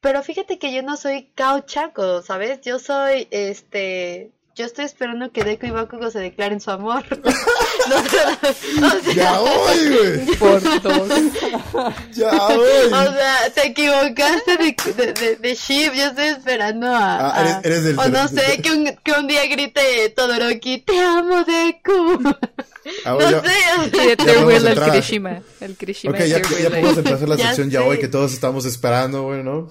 [0.00, 2.60] Pero fíjate que yo no soy Kao Chaco, ¿sabes?
[2.60, 7.04] Yo soy este yo estoy esperando que Deku y Bakugo se declaren su amor.
[8.80, 10.36] No, o sea, ¡Ya voy, güey!
[10.38, 11.08] Por dos.
[12.14, 12.66] ¡Ya o voy!
[12.90, 15.92] sea, te equivocaste de, de, de, de ship.
[15.94, 17.16] Yo estoy esperando a.
[17.16, 20.78] Ah, a- eres- eres del- o no sé, que un, que un día grite Todoroki,
[20.78, 22.20] te amo, Deku.
[23.04, 23.50] Ah, No ya- sé.
[24.08, 25.42] Ya podemos Will el Kirishima.
[25.60, 26.68] El Kirishima Ok, ya, ya Will.
[26.68, 29.70] podemos empezar la Ya sección ya hoy que todos estamos esperando, güey, ¿no?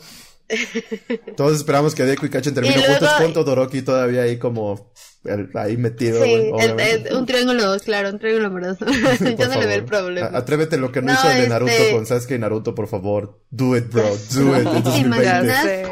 [1.37, 4.91] Todos esperamos que Deku y Kachen terminen juntos con Todoroki todavía ahí como
[5.23, 7.09] el- ahí metido, Sí, güey, el- obviamente.
[7.09, 8.85] el- un triángulo, claro, un triángulo amoroso.
[9.19, 9.85] Yo Por no le veo el favor.
[9.85, 10.27] problema.
[10.27, 12.75] A- Atrévete lo que no, No, hizo el de Naruto este- con Sasuke y Naruto,
[12.75, 13.41] por favor.
[13.49, 14.03] Do it, bro.
[14.03, 14.67] Do it.
[14.67, 15.23] En ¿Te 2020.
[15.25, 15.63] Ya imaginas?
[15.63, 15.85] sé.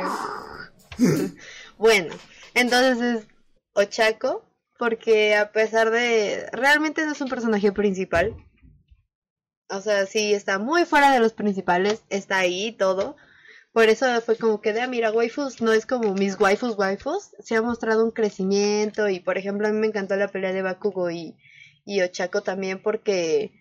[1.77, 2.13] Bueno,
[2.53, 3.27] entonces es
[3.73, 4.45] Ochako,
[4.77, 6.45] porque a pesar de...
[6.51, 8.35] Realmente no es un personaje principal.
[9.69, 13.15] O sea, sí, está muy fuera de los principales, está ahí todo.
[13.73, 17.31] Por eso fue como que de, ah, mira, waifus no es como mis waifus waifus.
[17.39, 20.61] Se ha mostrado un crecimiento y, por ejemplo, a mí me encantó la pelea de
[20.61, 21.35] Bakugo y,
[21.83, 23.51] y Ochako también porque,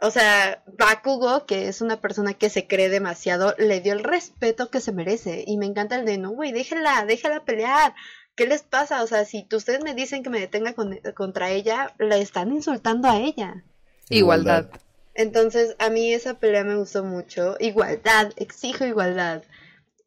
[0.00, 4.70] o sea, Bakugo, que es una persona que se cree demasiado, le dio el respeto
[4.70, 5.44] que se merece.
[5.46, 7.94] Y me encanta el de, no, güey, déjela, déjala pelear.
[8.34, 9.02] ¿Qué les pasa?
[9.02, 10.74] O sea, si ustedes me dicen que me detenga
[11.14, 13.62] contra ella, le están insultando a ella.
[14.08, 14.70] Igualdad.
[15.14, 17.56] Entonces, a mí esa pelea me gustó mucho.
[17.60, 19.42] Igualdad, exijo igualdad.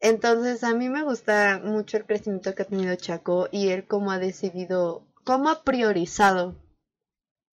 [0.00, 4.10] Entonces, a mí me gusta mucho el crecimiento que ha tenido Chaco y él cómo
[4.10, 6.54] ha decidido, cómo ha priorizado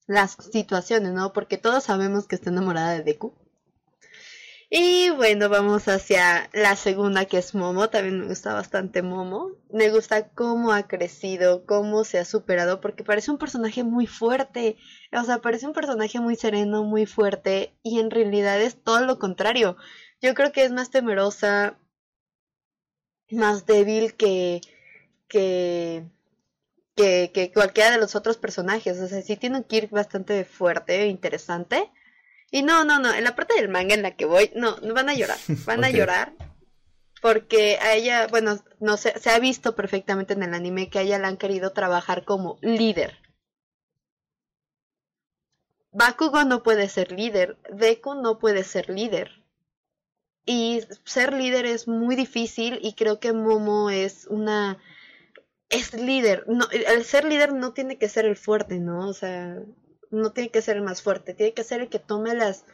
[0.07, 1.33] las situaciones, ¿no?
[1.33, 3.33] Porque todos sabemos que está enamorada de Deku.
[4.75, 7.91] Y bueno, vamos hacia la segunda que es Momo.
[7.91, 9.51] También me gusta bastante Momo.
[9.69, 14.77] Me gusta cómo ha crecido, cómo se ha superado, porque parece un personaje muy fuerte.
[15.11, 17.75] O sea, parece un personaje muy sereno, muy fuerte.
[17.83, 19.77] Y en realidad es todo lo contrario.
[20.21, 21.77] Yo creo que es más temerosa,
[23.29, 24.61] más débil que,
[25.27, 26.03] que,
[26.95, 28.99] que, que cualquiera de los otros personajes.
[28.99, 31.91] O sea, sí tiene que ir bastante fuerte e interesante
[32.53, 35.09] y no, no, no, en la parte del manga en la que voy, no, van
[35.09, 36.33] a llorar, van a llorar
[37.19, 41.01] porque a ella, bueno, no sé, se ha visto perfectamente en el anime que a
[41.01, 43.17] ella la han querido trabajar como líder.
[45.91, 49.41] Bakugo no puede ser líder, Deku no puede ser líder.
[50.45, 54.77] Y ser líder es muy difícil y creo que Momo es una
[55.69, 56.43] es líder.
[56.47, 59.07] No, el ser líder no tiene que ser el fuerte, ¿no?
[59.07, 59.59] O sea,
[60.13, 62.65] no tiene que ser el más fuerte, tiene que ser el que tome las,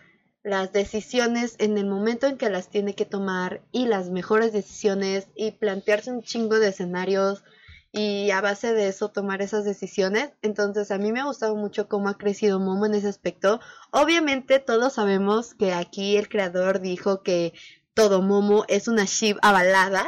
[0.43, 5.27] las decisiones en el momento en que las tiene que tomar y las mejores decisiones
[5.35, 7.43] y plantearse un chingo de escenarios
[7.91, 10.31] y a base de eso tomar esas decisiones.
[10.41, 13.59] Entonces a mí me ha gustado mucho cómo ha crecido Momo en ese aspecto.
[13.91, 17.53] Obviamente todos sabemos que aquí el creador dijo que
[17.93, 20.07] todo Momo es una ship avalada.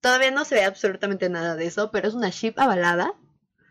[0.00, 3.14] Todavía no se ve absolutamente nada de eso, pero es una ship avalada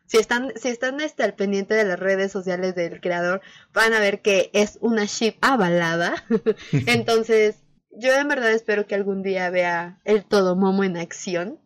[0.09, 3.41] si están, si están este, al pendiente de las redes sociales del creador,
[3.73, 6.25] van a ver que es una ship avalada.
[6.87, 7.57] Entonces,
[7.91, 11.59] yo en verdad espero que algún día vea el todo Momo en acción.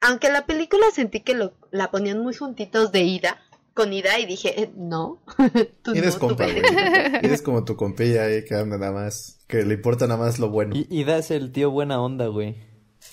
[0.00, 3.42] Aunque la película sentí que lo, la ponían muy juntitos de ida,
[3.74, 5.22] con ida, y dije, eh, no.
[5.82, 6.46] tú eres compa,
[7.22, 10.74] Eres como tu compilla ahí que nada más, que le importa nada más lo bueno.
[10.74, 12.56] Y Ida es el tío buena onda, güey.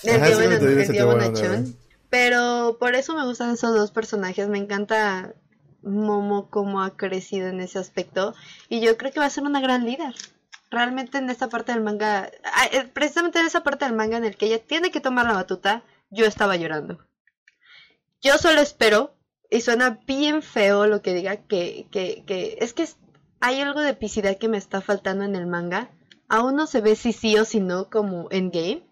[0.04, 1.76] El tío, buena, el tío bonachón.
[2.10, 4.48] Pero por eso me gustan esos dos personajes.
[4.48, 5.34] Me encanta
[5.82, 8.34] Momo cómo ha crecido en ese aspecto.
[8.68, 10.16] Y yo creo que va a ser una gran líder.
[10.72, 14.26] Realmente en esta parte del manga, ah, eh, precisamente en esa parte del manga en
[14.26, 17.00] el que ella tiene que tomar la batuta, yo estaba llorando.
[18.22, 19.16] Yo solo espero,
[19.50, 22.88] y suena bien feo lo que diga, que, que, que es que
[23.40, 25.90] hay algo de epicidad que me está faltando en el manga.
[26.28, 28.84] Aún no se ve si sí o si no como en game,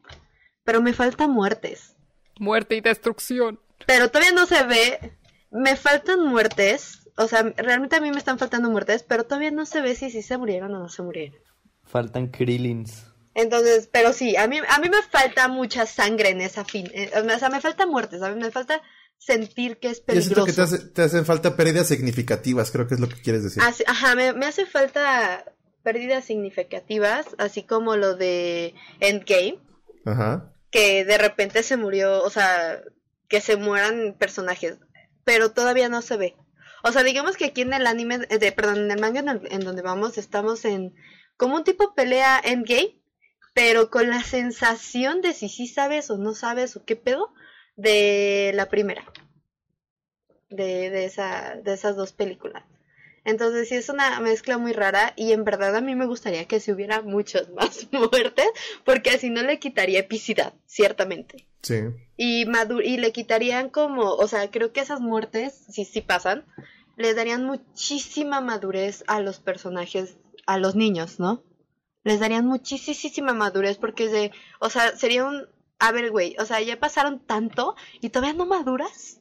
[0.64, 1.97] pero me faltan muertes
[2.40, 3.60] Muerte y destrucción.
[3.86, 5.18] Pero todavía no se ve.
[5.52, 7.08] Me faltan muertes.
[7.16, 10.10] O sea, realmente a mí me están faltando muertes, pero todavía no se ve si,
[10.12, 11.40] si se murieron o no se murieron.
[11.84, 13.06] Faltan Krillins.
[13.34, 16.90] Entonces, pero sí, a mí, a mí me falta mucha sangre en esa fin.
[16.94, 18.38] Eh, o sea, me falta muertes, ¿sabes?
[18.38, 18.82] Me falta
[19.18, 20.46] sentir que es peligroso.
[20.46, 23.64] que te, hacen falta pérdidas significativas, creo que es lo que quieres decir.
[23.64, 25.46] ajá, me, me hace falta
[25.84, 29.60] pérdidas significativas, así como lo de Endgame.
[30.06, 32.82] Ajá que de repente se murió, o sea,
[33.28, 34.78] que se mueran personajes,
[35.24, 36.36] pero todavía no se ve.
[36.84, 39.60] O sea, digamos que aquí en el anime, eh, de, perdón, en el manga en,
[39.62, 40.96] donde vamos, estamos en
[41.36, 43.00] como un tipo pelea endgame,
[43.54, 47.34] pero con la sensación de si sí sabes o no sabes o qué pedo
[47.76, 49.04] de la primera.
[50.50, 52.64] De, de, esa, de esas dos películas.
[53.28, 56.62] Entonces sí es una mezcla muy rara y en verdad a mí me gustaría que
[56.62, 58.48] se hubiera muchas más muertes
[58.86, 61.46] porque así no le quitaría epicidad, ciertamente.
[61.62, 61.76] Sí.
[62.16, 62.46] Y,
[62.86, 66.46] y le quitarían como, o sea, creo que esas muertes, si sí pasan,
[66.96, 71.44] le darían muchísima madurez a los personajes, a los niños, ¿no?
[72.06, 74.32] Les darían muchísima madurez porque es de,
[74.62, 75.50] o sea, sería un,
[75.80, 79.20] a ver, güey, o sea, ya pasaron tanto y todavía no maduras.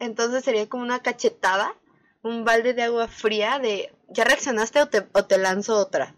[0.00, 1.76] Entonces sería como una cachetada
[2.24, 6.16] un balde de agua fría de, ¿ya reaccionaste o te, o te lanzo otra?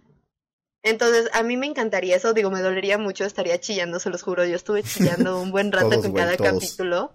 [0.83, 4.45] Entonces, a mí me encantaría eso, digo, me dolería mucho, estaría chillando, se los juro,
[4.45, 7.13] yo estuve chillando un buen rato con cada capítulo,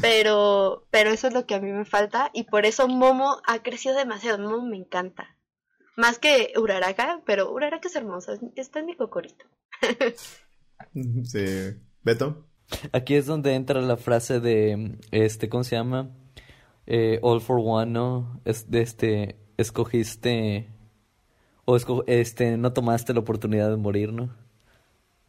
[0.00, 3.62] pero, pero eso es lo que a mí me falta y por eso Momo ha
[3.62, 5.36] crecido demasiado, Momo me encanta.
[5.96, 9.46] Más que Uraraka, pero Uraraka es hermosa, está en mi cocorito.
[11.24, 11.80] sí.
[12.02, 12.44] ¿Beto?
[12.92, 16.10] Aquí es donde entra la frase de, este, ¿cómo se llama?
[16.86, 18.40] Eh, All for One, ¿no?
[18.44, 20.68] Es de este, escogiste
[21.64, 21.76] o
[22.06, 24.34] este, no tomaste la oportunidad de morir, ¿no?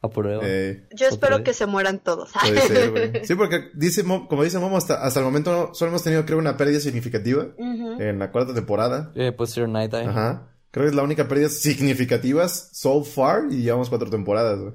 [0.04, 0.44] A prueba.
[0.46, 2.32] Eh, Yo espero que se mueran todos.
[2.40, 3.26] puede ser, güey.
[3.26, 6.24] Sí, porque dice, Mo- como dice Momo, hasta, hasta el momento no- solo hemos tenido,
[6.26, 9.12] creo, una pérdida significativa en la cuarta temporada.
[9.16, 10.06] Eh, pues Sir Night Eye.
[10.08, 10.50] Ajá.
[10.70, 14.74] Creo que es la única pérdida significativa so far y llevamos cuatro temporadas, güey.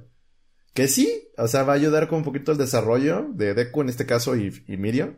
[0.74, 3.90] Que sí, o sea, va a ayudar con un poquito al desarrollo de Deku en
[3.90, 5.14] este caso y, y Mirio.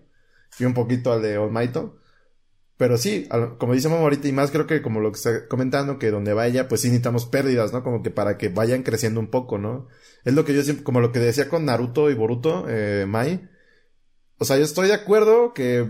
[0.59, 1.76] Y un poquito al de Might.
[2.76, 3.28] Pero sí,
[3.59, 6.32] como dice Momo ahorita, y más creo que como lo que está comentando, que donde
[6.32, 7.85] vaya, pues sí necesitamos pérdidas, ¿no?
[7.85, 9.86] Como que para que vayan creciendo un poco, ¿no?
[10.24, 13.48] Es lo que yo siempre, como lo que decía con Naruto y Boruto, eh, Mai.
[14.39, 15.89] O sea, yo estoy de acuerdo que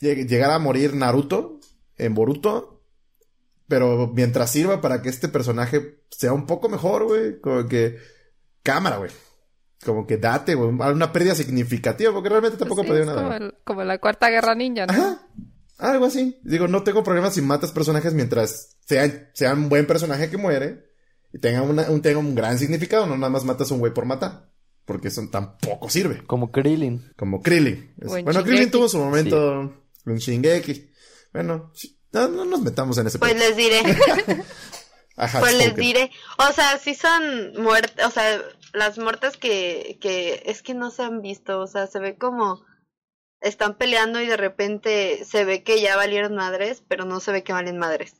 [0.00, 1.58] llegue- llegara a morir Naruto
[1.96, 2.82] en Boruto,
[3.66, 7.96] pero mientras sirva para que este personaje sea un poco mejor, güey, como que
[8.62, 9.10] cámara, güey.
[9.84, 13.18] Como que date, güey, una pérdida significativa, porque realmente tampoco Sí, perdió es nada.
[13.22, 13.42] como, güey.
[13.48, 14.92] el- como la cuarta guerra ninja, ¿no?
[14.92, 15.20] Ajá.
[15.78, 16.40] Algo así.
[16.42, 20.86] Digo, no tengo problemas si matas personajes mientras sea, sea un buen personaje que muere
[21.32, 23.06] y tenga, una, un, tenga un gran significado.
[23.06, 24.50] No nada más matas a un güey por matar.
[24.86, 26.24] Porque eso tampoco sirve.
[26.26, 27.12] Como Krillin.
[27.16, 27.92] Como Krillin.
[27.96, 28.48] Bueno, Shingeki.
[28.48, 29.74] Krillin tuvo su momento
[30.06, 30.90] en Shingeki.
[31.34, 31.72] Bueno,
[32.12, 33.82] no, no nos metamos en ese Pues les diré,
[35.16, 36.10] Ajá, pues les diré.
[36.38, 38.38] O sea, sí son muertes, o sea,
[38.76, 42.64] las muertes que, que es que no se han visto, o sea, se ve como
[43.40, 47.42] están peleando y de repente se ve que ya valieron madres, pero no se ve
[47.42, 48.16] que valen madres.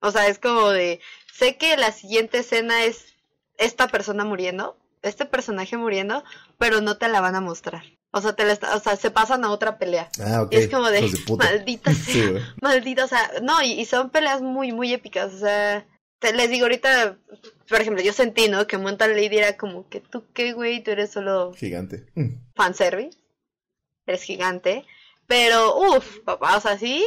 [0.00, 1.00] O sea, es como de,
[1.32, 3.14] sé que la siguiente escena es
[3.56, 6.22] esta persona muriendo, este personaje muriendo,
[6.58, 7.82] pero no te la van a mostrar.
[8.10, 10.08] O sea, te la está- o sea, se pasan a otra pelea.
[10.24, 10.52] Ah, ok.
[10.54, 12.12] Y es como de, maldita sea.
[12.14, 12.34] Sí.
[12.62, 15.86] Maldita, o sea, no, y, y son peleas muy, muy épicas, o sea,
[16.18, 17.16] te, les digo ahorita,
[17.68, 18.66] por ejemplo, yo sentí, ¿no?
[18.66, 22.06] Que Monta Lady era como que tú qué, güey, tú eres solo Gigante.
[22.54, 23.16] Fanservice,
[24.06, 24.84] eres gigante,
[25.26, 27.04] pero, uff, papá, o sea, sí,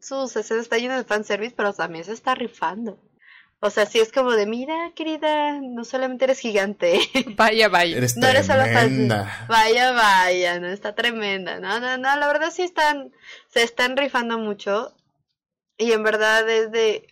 [0.00, 2.98] sus escenas están llenas de fanservice, pero también se está rifando.
[3.60, 6.98] O sea, sí es como de, mira, querida, no solamente eres gigante,
[7.36, 7.96] Vaya, vaya.
[7.96, 9.24] Eres no eres solo tremenda.
[9.24, 9.46] fanservice.
[9.48, 11.58] Vaya, vaya, no está tremenda.
[11.60, 13.12] No, no, no, la verdad sí están,
[13.48, 14.94] se están rifando mucho.
[15.76, 17.06] Y en verdad es de,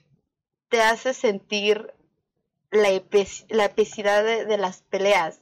[0.76, 1.90] te hace sentir
[2.70, 2.90] la,
[3.48, 5.40] la epicidad de, de las peleas.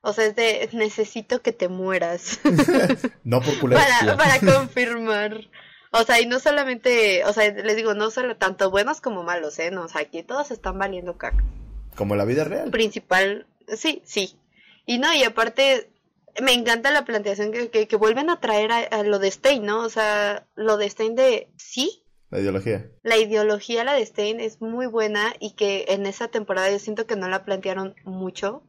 [0.00, 2.40] O sea, es de, necesito que te mueras.
[3.22, 5.48] No para, para confirmar.
[5.92, 9.56] O sea, y no solamente, o sea, les digo, no solo tanto buenos como malos,
[9.60, 9.70] ¿eh?
[9.70, 11.44] No, o sea, aquí todos están valiendo caca
[11.94, 12.72] Como la vida real.
[12.72, 13.46] principal,
[13.76, 14.36] sí, sí.
[14.86, 15.88] Y no, y aparte,
[16.42, 19.64] me encanta la planteación que, que, que vuelven a traer a, a lo de Stein,
[19.64, 19.84] ¿no?
[19.84, 22.03] O sea, lo de Stein de, sí,
[22.34, 22.90] La ideología.
[23.04, 27.06] la ideología, la de Stein, es muy buena y que en esa temporada yo siento
[27.06, 28.64] que no la plantearon mucho,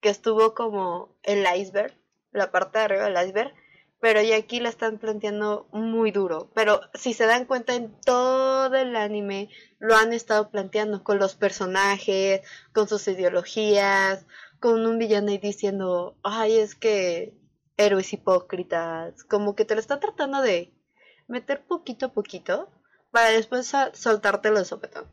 [0.00, 1.92] que estuvo como el iceberg,
[2.32, 3.52] la parte de arriba del iceberg,
[4.00, 6.50] pero ya aquí la están planteando muy duro.
[6.54, 11.34] Pero si se dan cuenta en todo el anime, lo han estado planteando con los
[11.34, 12.40] personajes,
[12.72, 14.24] con sus ideologías,
[14.60, 17.34] con un villano ahí diciendo, ay, es que
[17.76, 20.72] héroes hipócritas, como que te lo está tratando de
[21.26, 22.70] meter poquito a poquito
[23.10, 25.06] para después soltártelo de sopetón.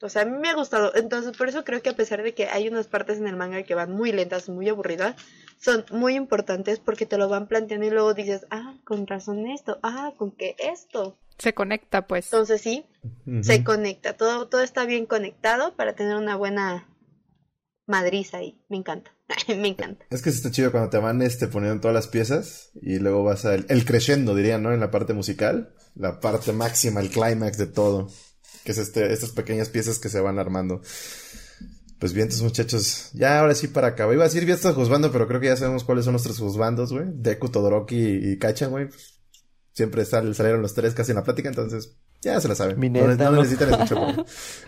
[0.00, 0.92] O sea, a mí me ha gustado.
[0.96, 3.62] Entonces, por eso creo que a pesar de que hay unas partes en el manga
[3.62, 5.14] que van muy lentas, muy aburridas,
[5.60, 9.78] son muy importantes porque te lo van planteando y luego dices, ah, con razón esto,
[9.84, 11.16] ah, con que esto.
[11.38, 12.26] Se conecta, pues.
[12.26, 12.84] Entonces sí,
[13.42, 16.88] se conecta, todo, todo está bien conectado para tener una buena
[17.86, 18.60] madriz ahí.
[18.68, 19.14] Me encanta,
[19.48, 20.04] me encanta.
[20.10, 23.24] Es que sí está chido cuando te van este, poniendo todas las piezas y luego
[23.24, 24.72] vas al el crescendo, diría, ¿no?
[24.72, 28.08] En la parte musical, la parte máxima, el clímax de todo,
[28.64, 30.80] que es este, estas pequeñas piezas que se van armando.
[31.98, 34.12] Pues bien, entonces muchachos, ya ahora sí para acabar.
[34.14, 36.92] Iba a decir bien estás juzgando, pero creo que ya sabemos cuáles son nuestros juzgandos,
[36.92, 37.04] güey.
[37.14, 37.96] Deku, Todoroki
[38.32, 38.88] y Kacha, güey.
[39.72, 42.78] Siempre sal- salieron los tres casi en la plática, entonces ya se la saben.
[42.78, 43.42] Mi no, neta, no ¿no?
[43.42, 43.98] necesitan escuchar.
[43.98, 44.14] güey.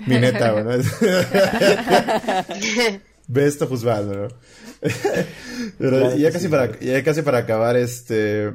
[0.07, 0.65] Mi neta, güey.
[0.65, 0.71] ¿no?
[3.27, 4.29] Ve esto juzgando, ¿no?
[5.79, 8.53] Pero Claro ya casi sí, para, ya casi para acabar, este,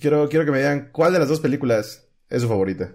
[0.00, 2.92] quiero, quiero que me digan cuál de las dos películas es su favorita.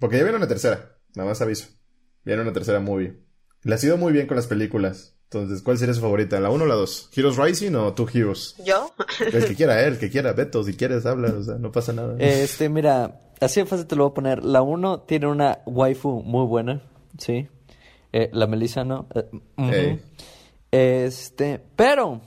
[0.00, 1.66] Porque ya viene una tercera, nada más aviso.
[2.24, 3.20] Viene una tercera movie.
[3.62, 5.14] Le ha sido muy bien con las películas.
[5.24, 6.38] Entonces, ¿cuál sería su favorita?
[6.40, 7.10] ¿La 1 o la 2?
[7.14, 8.56] ¿Heroes Rising o Two Heroes?
[8.64, 8.92] ¿Yo?
[9.32, 10.32] El que quiera, eh, el que quiera.
[10.32, 12.16] Beto, si quieres, habla, o sea, no pasa nada.
[12.18, 14.44] Este, mira, así de fácil te lo voy a poner.
[14.44, 16.82] La 1 tiene una waifu muy buena,
[17.18, 17.48] ¿sí?
[18.12, 19.06] Eh, la Melissa, ¿no?
[19.56, 20.00] Eh.
[20.70, 22.20] Este, pero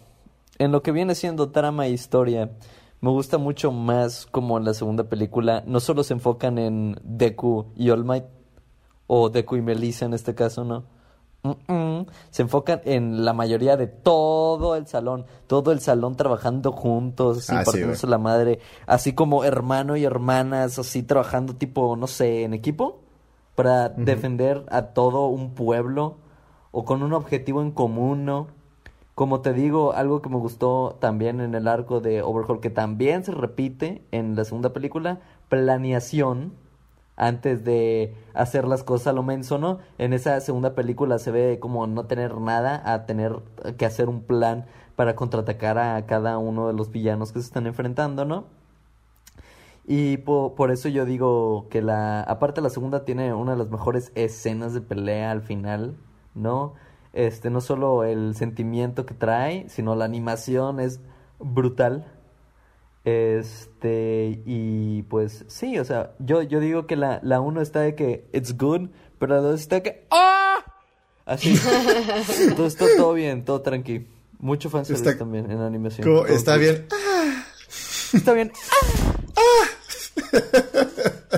[0.57, 2.51] en lo que viene siendo trama e historia,
[2.99, 7.67] me gusta mucho más como en la segunda película, no solo se enfocan en Deku
[7.75, 8.25] y All Might,
[9.05, 10.96] o Deku y Melissa en este caso, ¿no?
[12.31, 17.59] Se enfocan en la mayoría de todo el salón, todo el salón trabajando juntos, Ah,
[17.59, 22.53] así sí, la madre, así como hermano y hermanas, así trabajando tipo, no sé, en
[22.53, 22.99] equipo,
[23.55, 26.17] para defender a todo un pueblo
[26.71, 28.47] o con un objetivo en común, ¿no?
[29.15, 33.23] Como te digo, algo que me gustó también en el arco de Overhaul, que también
[33.23, 36.53] se repite en la segunda película, planeación
[37.17, 39.79] antes de hacer las cosas a lo menso, ¿no?
[39.97, 43.39] En esa segunda película se ve como no tener nada a tener
[43.77, 44.65] que hacer un plan
[44.95, 48.45] para contraatacar a cada uno de los villanos que se están enfrentando, ¿no?
[49.85, 54.11] Y por eso yo digo que la, aparte la segunda tiene una de las mejores
[54.15, 55.95] escenas de pelea al final,
[56.35, 56.73] ¿no?
[57.13, 60.99] Este, no solo el sentimiento que trae, sino la animación es
[61.39, 62.05] brutal.
[63.07, 67.95] Este, y pues sí, o sea, yo, yo digo que la, la uno está de
[67.95, 70.57] que it's good, pero la dos está de que ¡ah!
[71.23, 71.51] Así.
[72.41, 74.07] Entonces está todo bien, todo tranqui.
[74.39, 75.19] Mucho fanservice está...
[75.19, 76.05] también en animación.
[76.27, 76.85] Está bien.
[78.13, 78.51] Está bien.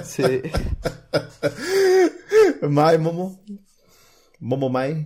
[0.04, 0.42] Sí.
[2.68, 3.40] Mai, Momo.
[4.40, 5.06] Momo Mai.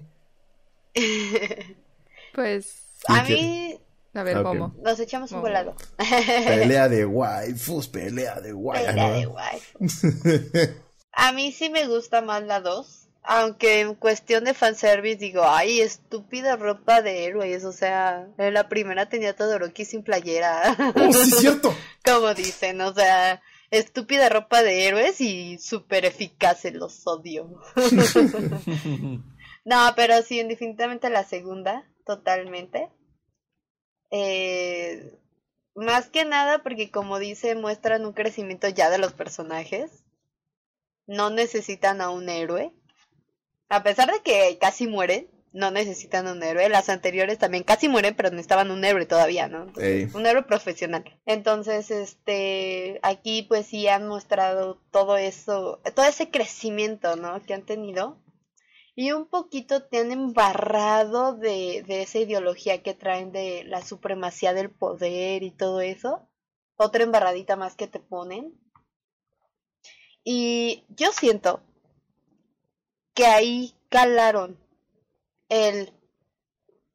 [2.33, 2.83] Pues.
[3.07, 3.77] A mí.
[4.13, 4.45] A ver, Ok.
[4.45, 4.75] Momo.
[4.83, 5.75] Nos echamos un volado.
[6.45, 8.87] Pelea de waifus, pelea de waifus.
[8.87, 9.59] Pelea de guay.
[11.11, 12.99] A mí sí me gusta más la 2.
[13.25, 17.63] Aunque en cuestión de fanservice digo, ay, estúpida ropa de héroes.
[17.63, 20.75] O sea, en la primera tenía Todoroki sin playera.
[20.95, 21.73] Oh, sí, cierto.
[22.05, 23.41] Como dicen, o sea,
[23.71, 27.61] estúpida ropa de héroes y súper eficaces, los odio.
[29.65, 32.89] No, pero sí, definitivamente la segunda, totalmente.
[34.15, 35.17] Eh,
[35.73, 40.03] más que nada porque como dice, muestran un crecimiento ya de los personajes.
[41.07, 42.71] No necesitan a un héroe.
[43.69, 46.69] A pesar de que casi mueren, no necesitan un héroe.
[46.69, 49.71] Las anteriores también casi mueren, pero necesitaban un héroe todavía, ¿no?
[50.13, 51.03] Un héroe profesional.
[51.25, 57.41] Entonces, este, aquí pues sí han mostrado todo eso, todo ese crecimiento, ¿no?
[57.41, 58.17] Que han tenido.
[58.95, 64.53] Y un poquito te han embarrado de, de esa ideología que traen de la supremacía
[64.53, 66.27] del poder y todo eso.
[66.75, 68.53] Otra embarradita más que te ponen.
[70.23, 71.61] Y yo siento
[73.13, 74.57] que ahí calaron
[75.49, 75.91] el,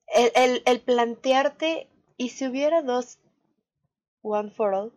[0.07, 3.19] el, el, el plantearte, ¿y si hubiera dos
[4.23, 4.93] One for All?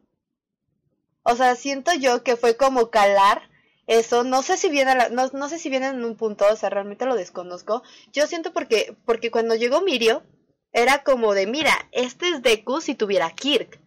[1.24, 3.51] O sea, siento yo que fue como calar
[4.00, 6.46] eso, no sé si viene a la- no, no sé si viene en un punto,
[6.52, 7.84] o sea, realmente lo desconozco.
[8.14, 10.24] Yo siento porque, porque cuando llegó Mirio,
[10.74, 13.80] era como de, mira, este es Deku si tuviera Kirk.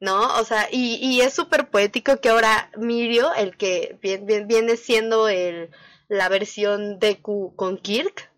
[0.00, 0.38] ¿No?
[0.38, 4.76] O sea, y, y es súper poético que ahora Mirio, el que vien- vien- viene
[4.76, 5.70] siendo el,
[6.08, 8.30] la versión Deku con Kirk,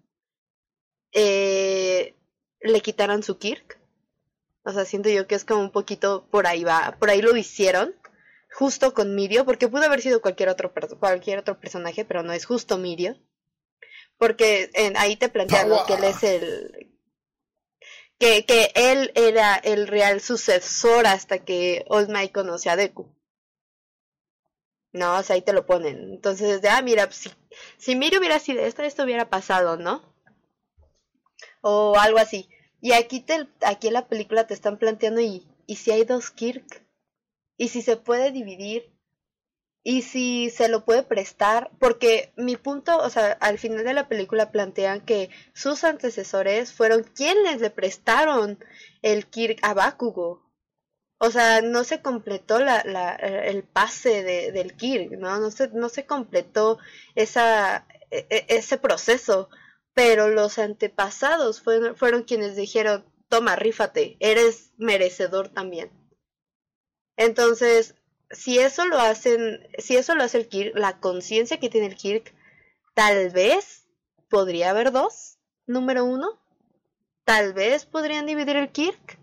[1.13, 2.15] eh,
[2.61, 3.79] le quitaran su Kirk.
[4.65, 7.37] O sea, siento yo que es como un poquito por ahí va, por ahí lo
[7.37, 7.95] hicieron
[8.51, 12.47] justo con Mirio, porque pudo haber sido cualquier otro, cualquier otro personaje, pero no es
[12.47, 13.17] justo Mirio.
[14.19, 15.87] Porque en- ahí te plantean ¿no?
[15.87, 16.95] que él es el...
[18.19, 23.15] Que, que él era el real sucesor hasta que All Might conoce a Deku.
[24.93, 26.15] No, o sea, ahí te lo ponen.
[26.15, 27.31] Entonces, de, ah, mira, pues, si,
[27.77, 30.03] si Mirio hubiera sido esto, esto hubiera pasado, ¿no?
[31.61, 32.49] O algo así.
[32.81, 36.31] Y aquí, te, aquí en la película te están planteando, ¿y, y si hay dos
[36.31, 36.83] Kirk?
[37.59, 38.95] Y si se puede dividir
[39.83, 44.09] y si se lo puede prestar, porque mi punto, o sea, al final de la
[44.09, 48.59] película plantean que sus antecesores fueron quienes le prestaron
[49.03, 50.45] el Kirk a Bakugo.
[51.19, 55.39] O sea, no se completó la, la, el pase de, del Kirk, ¿no?
[55.41, 56.79] No se, no se completó
[57.15, 59.49] esa, e- e- ese proceso.
[59.95, 65.91] Pero los antepasados fueron, fueron quienes dijeron, toma, rífate, eres merecedor también.
[67.19, 67.97] Entonces,
[68.31, 71.97] si eso lo hacen, si eso lo hace el Kirk, la conciencia que tiene el
[71.97, 72.33] Kirk,
[72.95, 73.89] tal vez
[74.31, 75.37] podría haber dos,
[75.67, 76.41] número uno.
[77.25, 79.19] Tal vez podrían dividir el Kirk.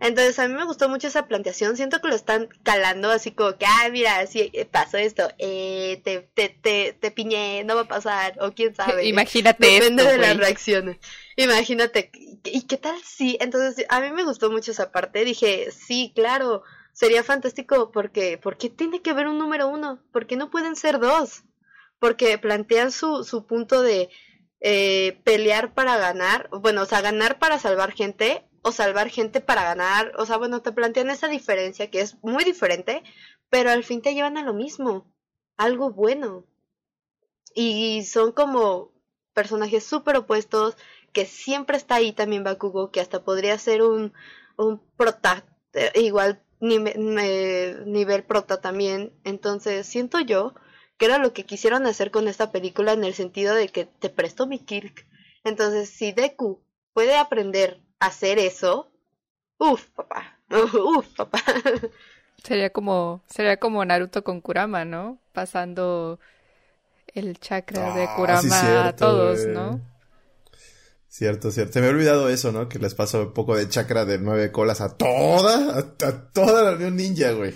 [0.00, 1.76] Entonces, a mí me gustó mucho esa planteación.
[1.76, 6.28] Siento que lo están calando así como que, ah, mira, si pasó esto, eh, te,
[6.34, 9.06] te, te, te piñé, no va a pasar, o quién sabe.
[9.06, 10.96] Imagínate Depende esto, de las reacciones.
[11.36, 12.10] Imagínate.
[12.44, 13.36] ¿Y qué tal si?
[13.40, 15.24] Entonces, a mí me gustó mucho esa parte.
[15.24, 16.62] Dije, sí, claro,
[16.96, 20.02] sería fantástico porque, ¿por qué tiene que haber un número uno?
[20.12, 21.44] ¿Por qué no pueden ser dos?
[21.98, 24.08] Porque plantean su, su punto de
[24.60, 29.62] eh, pelear para ganar, bueno, o sea, ganar para salvar gente o salvar gente para
[29.62, 33.02] ganar, o sea, bueno, te plantean esa diferencia que es muy diferente,
[33.50, 35.12] pero al fin te llevan a lo mismo,
[35.58, 36.46] algo bueno.
[37.54, 38.92] Y son como
[39.34, 40.76] personajes súper opuestos,
[41.12, 44.14] que siempre está ahí también Bakugo, que hasta podría ser un,
[44.56, 45.44] un prota,
[45.74, 49.12] eh, igual nive- eh, nivel prota también.
[49.24, 50.54] Entonces, siento yo
[50.98, 54.08] que era lo que quisieron hacer con esta película en el sentido de que te
[54.10, 55.06] presto mi Kirk.
[55.44, 56.62] Entonces, si Deku
[56.94, 58.90] puede aprender a hacer eso,
[59.58, 61.42] uff, papá, uff, papá.
[62.42, 65.18] Sería como, sería como Naruto con Kurama, ¿no?
[65.32, 66.18] Pasando
[67.14, 69.54] el chakra de Ah, Kurama sí, a todos, güey.
[69.54, 69.80] ¿no?
[71.16, 71.72] Cierto, cierto.
[71.72, 72.68] Se me ha olvidado eso, ¿no?
[72.68, 76.62] Que les paso un poco de chakra de nueve colas a toda, a, a toda
[76.62, 77.54] la Unión Ninja, güey.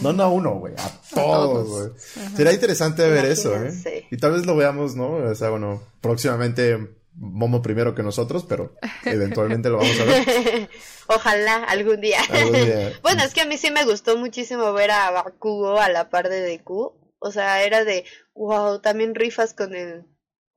[0.00, 1.90] No, no a uno, güey, a todos, güey.
[2.36, 4.06] Será interesante ver eso, ¿eh?
[4.12, 5.14] Y tal vez lo veamos, ¿no?
[5.14, 6.78] O sea, bueno, próximamente
[7.14, 10.70] Momo primero que nosotros, pero eventualmente lo vamos a ver
[11.08, 12.20] Ojalá algún día.
[12.30, 12.92] algún día.
[13.02, 16.28] Bueno, es que a mí sí me gustó muchísimo ver a Bakugo a la par
[16.28, 16.94] de Deku.
[17.18, 18.04] O sea, era de,
[18.34, 20.06] wow, también rifas con el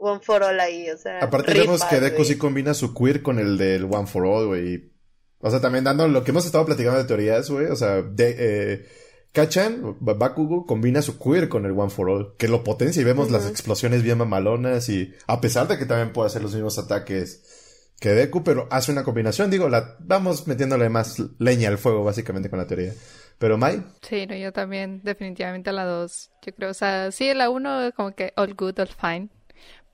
[0.04, 1.20] One for All ahí, o sea.
[1.20, 4.92] Aparte vemos que Deku sí combina su queer con el del One for All, güey.
[5.40, 7.66] O sea, también dando lo que hemos estado platicando de teorías, güey.
[7.68, 8.86] O sea, de, eh,
[9.34, 13.06] Kachan, Ba- Bakugo, combina su queer con el One for All, que lo potencia y
[13.06, 16.78] vemos las explosiones bien mamalonas y a pesar de que también puede hacer los mismos
[16.78, 22.04] ataques que Deku, pero hace una combinación, digo, la vamos metiéndole más leña al fuego
[22.04, 22.94] básicamente con la teoría.
[23.40, 26.30] Pero Mai, Sí, no, yo también, definitivamente la 2.
[26.46, 29.30] Yo creo, o sea, sí, la 1 como que all good, all fine.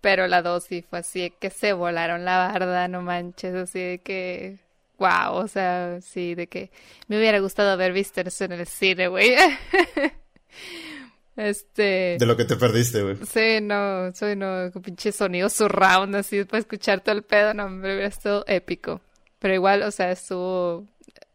[0.01, 3.79] Pero la 2 sí fue así de que se volaron la barda, no manches, así
[3.79, 4.57] de que.
[4.97, 6.71] Wow, o sea, sí, de que
[7.07, 9.35] me hubiera gustado haber visto eso en el cine, güey.
[11.39, 12.17] Este.
[12.19, 13.15] de lo que te perdiste, güey.
[13.25, 17.65] Sí, no, soy no, con pinche sonido surround así para escuchar todo el pedo, no,
[17.65, 18.99] hombre, hubiera estado épico.
[19.39, 20.85] Pero igual, o sea, estuvo,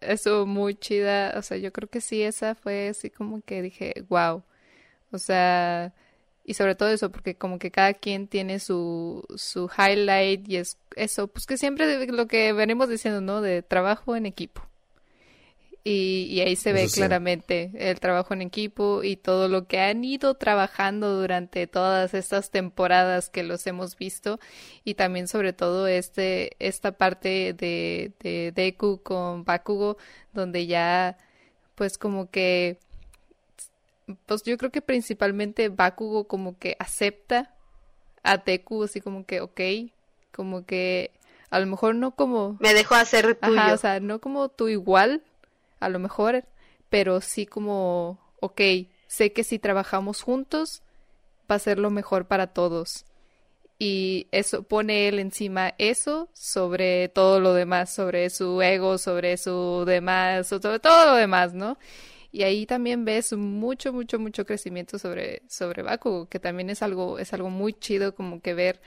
[0.03, 3.95] estuvo muy chida, o sea, yo creo que sí, esa fue así como que dije,
[4.11, 4.43] wow.
[5.11, 5.95] O sea,
[6.45, 10.79] y sobre todo eso, porque como que cada quien tiene su, su highlight y es
[10.95, 13.41] eso, pues que siempre lo que venimos diciendo, ¿no?
[13.41, 14.63] De trabajo en equipo.
[15.87, 16.95] Y, y ahí se ve sí.
[16.95, 22.51] claramente el trabajo en equipo y todo lo que han ido trabajando durante todas estas
[22.51, 24.41] temporadas que los hemos visto
[24.83, 29.99] y también sobre todo este esta parte de, de Deku con Bakugo
[30.33, 31.19] donde ya
[31.75, 32.79] pues como que
[34.27, 37.55] pues yo creo que principalmente Bakugo como que acepta
[38.23, 39.61] a Deku así como que ok
[40.33, 41.13] como que
[41.55, 43.61] a lo mejor no como Me dejó hacer tuyo.
[43.61, 45.23] Ajá, o sea, no como tú igual,
[45.79, 46.45] a lo mejor,
[46.89, 48.61] pero sí como, ok,
[49.07, 50.83] sé que si trabajamos juntos
[51.49, 53.05] va a ser lo mejor para todos.
[53.79, 59.85] Y eso pone él encima eso sobre todo lo demás, sobre su ego, sobre su
[59.87, 61.79] demás, sobre todo lo demás, ¿no?
[62.35, 67.21] Y ahí también ves mucho, mucho, mucho crecimiento sobre, sobre Bakugo, que también es algo,
[67.21, 68.81] es algo muy chido como que ver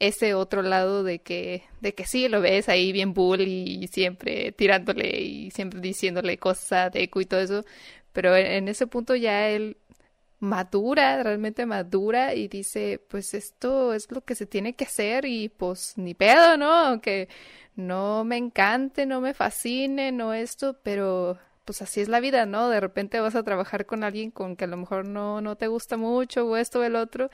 [0.00, 4.52] ese otro lado de que, de que sí lo ves ahí bien bully y siempre
[4.52, 7.64] tirándole y siempre diciéndole cosas a Deku y todo eso,
[8.12, 9.76] pero en, en ese punto ya él
[10.40, 15.50] madura, realmente madura y dice, pues esto es lo que se tiene que hacer y
[15.50, 16.72] pues ni pedo, ¿no?
[16.72, 17.28] Aunque
[17.76, 21.38] no me encante, no me fascine, no esto, pero
[21.68, 22.70] pues así es la vida, ¿no?
[22.70, 25.66] De repente vas a trabajar con alguien con que a lo mejor no, no te
[25.66, 27.28] gusta mucho o esto o el otro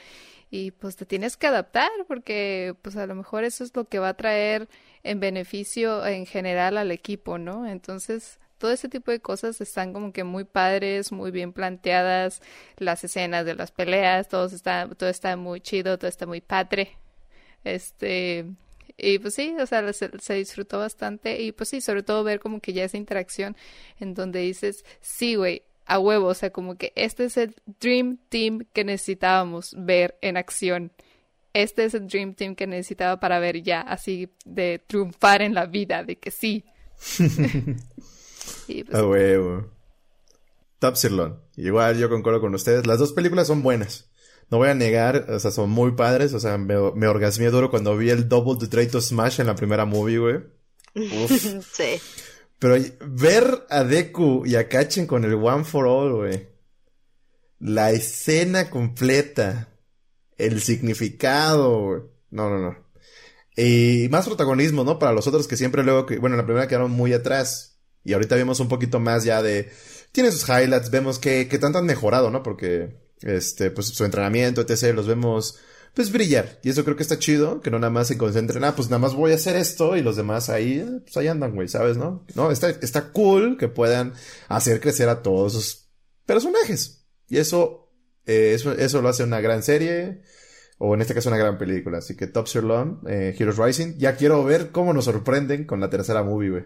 [0.51, 4.01] y pues te tienes que adaptar porque pues a lo mejor eso es lo que
[4.01, 4.69] va a traer
[5.05, 7.65] en beneficio en general al equipo, ¿no?
[7.69, 12.43] Entonces, todo ese tipo de cosas están como que muy padres, muy bien planteadas,
[12.77, 16.99] las escenas de las peleas, todo está, todo está muy chido, todo está muy padre.
[17.63, 18.47] Este,
[18.97, 22.41] y pues sí, o sea, se, se disfrutó bastante y pues sí, sobre todo ver
[22.41, 23.57] como que ya esa interacción
[23.99, 28.19] en donde dices, sí, güey, a huevo, o sea, como que este es el Dream
[28.29, 30.93] Team que necesitábamos ver en acción.
[31.53, 35.67] Este es el Dream Team que necesitaba para ver ya así de triunfar en la
[35.67, 36.65] vida, de que sí.
[38.69, 39.71] y pues, A huevo.
[40.79, 41.37] Top Sirloin.
[41.57, 42.87] Igual yo concuerdo con ustedes.
[42.87, 44.11] Las dos películas son buenas.
[44.51, 46.35] No voy a negar, o sea, son muy padres.
[46.35, 49.55] O sea, me, me orgasmé duro cuando vi el Double the Traitor Smash en la
[49.55, 50.37] primera movie, güey.
[50.95, 51.31] Uf.
[51.73, 52.01] sí.
[52.59, 56.49] Pero ver a Deku y a Kachen con el One for All, güey.
[57.59, 59.69] La escena completa.
[60.37, 62.03] El significado, güey.
[62.31, 62.85] No, no, no.
[63.57, 64.99] Y más protagonismo, ¿no?
[64.99, 67.79] Para los otros que siempre luego, que, bueno, en la primera quedaron muy atrás.
[68.03, 69.71] Y ahorita vemos un poquito más ya de...
[70.13, 72.43] Tiene sus highlights, vemos que, que tanto han mejorado, ¿no?
[72.43, 75.59] Porque, este, pues su entrenamiento, etc., los vemos,
[75.95, 76.59] pues brillar.
[76.63, 78.99] Y eso creo que está chido, que no nada más se concentren, ah, pues nada
[78.99, 81.97] más voy a hacer esto y los demás ahí, eh, pues ahí andan, güey, ¿sabes,
[81.97, 82.25] no?
[82.35, 84.15] No, está, está cool que puedan
[84.49, 85.89] hacer crecer a todos sus
[86.27, 87.07] personajes.
[87.29, 87.91] Y eso,
[88.27, 90.23] eh, eso, eso lo hace una gran serie,
[90.79, 91.99] o en este caso una gran película.
[91.99, 95.91] Así que Top Sirloin, eh, Heroes Rising, ya quiero ver cómo nos sorprenden con la
[95.91, 96.65] tercera movie, güey.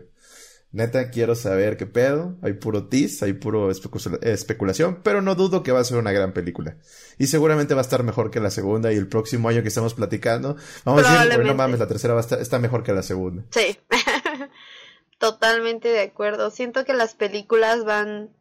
[0.70, 2.36] Neta, quiero saber qué pedo.
[2.42, 6.32] Hay puro tease, hay puro especulación, pero no dudo que va a ser una gran
[6.34, 6.76] película.
[7.18, 9.94] Y seguramente va a estar mejor que la segunda y el próximo año que estamos
[9.94, 13.02] platicando, vamos a decir, bueno, mames, la tercera va a estar, está mejor que la
[13.02, 13.44] segunda.
[13.50, 13.78] Sí.
[15.18, 16.50] Totalmente de acuerdo.
[16.50, 18.36] Siento que las películas van,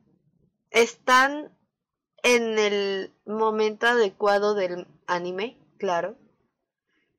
[0.70, 1.58] están
[2.24, 6.18] en el momento adecuado del anime, claro.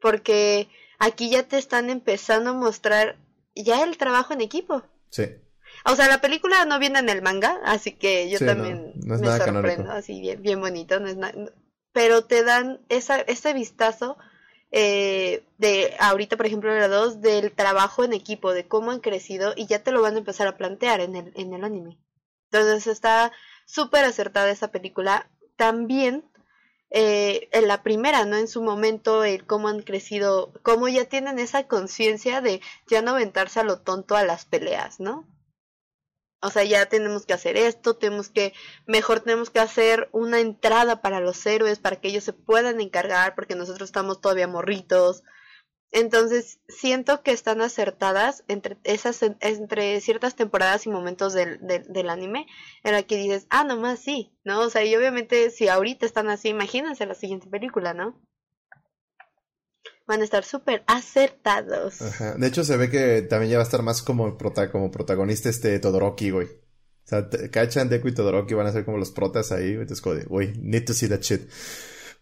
[0.00, 0.68] Porque
[0.98, 3.16] aquí ya te están empezando a mostrar
[3.54, 4.84] ya el trabajo en equipo.
[5.10, 5.26] Sí.
[5.84, 9.90] O sea, la película no viene en el manga, así que yo también me sorprendo,
[9.90, 11.16] así bien, bien bonito, no es
[11.92, 14.18] pero te dan esa, ese vistazo
[14.70, 19.54] eh, de ahorita, por ejemplo, la 2, del trabajo en equipo, de cómo han crecido
[19.56, 21.98] y ya te lo van a empezar a plantear en el, en el anime.
[22.50, 23.32] Entonces está
[23.66, 25.30] súper acertada esa película.
[25.56, 26.24] También
[26.90, 28.36] eh, en la primera, ¿no?
[28.36, 33.10] En su momento, el cómo han crecido, cómo ya tienen esa conciencia de ya no
[33.12, 35.28] aventarse a lo tonto a las peleas, ¿no?
[36.40, 38.54] O sea, ya tenemos que hacer esto, tenemos que,
[38.86, 43.34] mejor tenemos que hacer una entrada para los héroes, para que ellos se puedan encargar,
[43.34, 45.24] porque nosotros estamos todavía morritos,
[45.90, 52.46] entonces, siento que están acertadas entre esas entre ciertas temporadas y momentos del, del, anime
[52.84, 54.60] en la que dices, ah, nomás sí, ¿no?
[54.60, 58.20] O sea, y obviamente si ahorita están así, imagínense la siguiente película, ¿no?
[60.06, 62.02] Van a estar súper acertados.
[62.02, 62.34] Ajá.
[62.34, 64.36] De hecho, se ve que también ya va a estar más como,
[64.72, 66.46] como protagonista este Todoroki, güey.
[66.46, 69.72] O sea, Kachan, Deku y Todoroki van a ser como los protas ahí.
[69.72, 71.48] Entonces, güey, need to see that shit.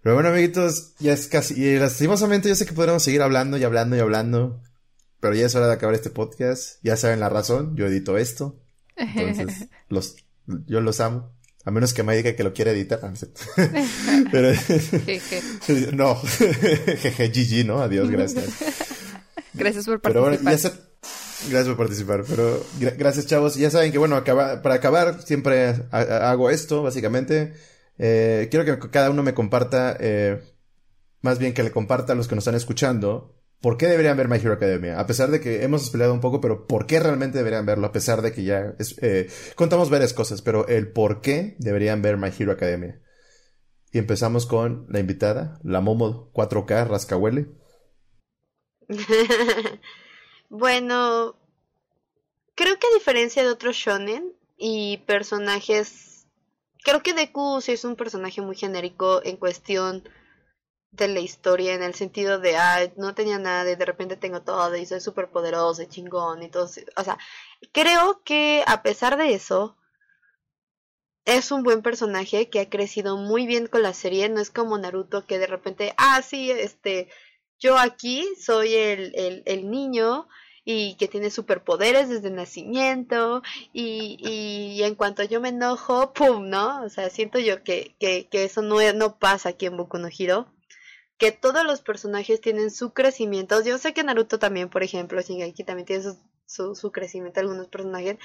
[0.07, 1.61] Pero bueno, amiguitos, ya es casi.
[1.61, 4.63] Y lastimosamente, yo sé que podremos seguir hablando y hablando y hablando.
[5.19, 6.79] Pero ya es hora de acabar este podcast.
[6.85, 8.57] Ya saben la razón, yo edito esto.
[8.95, 10.15] Entonces, los,
[10.47, 11.35] yo los amo.
[11.65, 13.01] A menos que me diga que lo quiere editar.
[14.31, 14.53] Pero.
[15.95, 16.15] no.
[16.15, 17.83] Jeje, GG, ¿no?
[17.83, 18.45] Adiós, gracias.
[19.55, 20.03] Gracias por participar.
[20.03, 20.71] Pero bueno, ya
[21.51, 22.25] Gracias por participar.
[22.29, 22.65] Pero
[22.97, 23.57] gracias, chavos.
[23.57, 27.55] Ya saben que, bueno, para acabar, siempre hago esto, básicamente.
[27.99, 30.41] Eh, quiero que cada uno me comparta, eh,
[31.23, 34.29] más bien que le comparta a los que nos están escuchando, por qué deberían ver
[34.29, 34.99] My Hero Academia.
[35.01, 37.93] A pesar de que hemos explicado un poco, pero por qué realmente deberían verlo, a
[37.93, 42.31] pesar de que ya eh, contamos varias cosas, pero el por qué deberían ver My
[42.37, 43.01] Hero Academia.
[43.93, 47.47] Y empezamos con la invitada, la Momo 4K Rascahuele.
[50.49, 51.37] bueno,
[52.55, 56.16] creo que a diferencia de otros shonen y personajes
[56.87, 60.09] Creo que Deku sí es un personaje muy genérico en cuestión
[60.93, 64.43] de la historia, en el sentido de, ah, no tenía nada y de repente tengo
[64.43, 66.71] todo y soy súper poderoso y chingón y todo.
[66.97, 67.19] O sea,
[67.73, 69.77] creo que a pesar de eso,
[71.25, 74.29] es un buen personaje que ha crecido muy bien con la serie.
[74.29, 77.09] No es como Naruto que de repente, ah, sí, este,
[77.59, 80.29] yo aquí soy el, el, el niño
[80.69, 83.41] y que tiene superpoderes desde nacimiento
[83.73, 86.49] y, y, en cuanto yo me enojo, ¡pum!
[86.51, 86.83] ¿no?
[86.83, 90.09] O sea, siento yo que, que, que eso no, no pasa aquí en Boku no
[90.09, 90.53] Hero.
[91.19, 93.63] Que todos los personajes tienen su crecimiento.
[93.63, 97.69] Yo sé que Naruto también, por ejemplo, Shingeki también tiene su, su, su crecimiento algunos
[97.69, 98.19] personajes.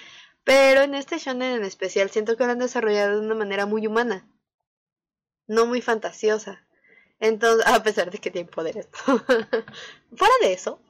[0.44, 3.86] Pero en este shonen en especial siento que lo han desarrollado de una manera muy
[3.86, 4.28] humana.
[5.46, 6.66] No muy fantasiosa.
[7.20, 8.90] Entonces, a pesar de que tiene poderes.
[9.06, 10.82] Fuera de eso,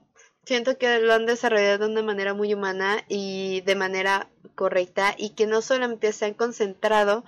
[0.46, 5.32] siento que lo han desarrollado de una manera muy humana y de manera correcta y
[5.32, 7.24] que no solamente se han concentrado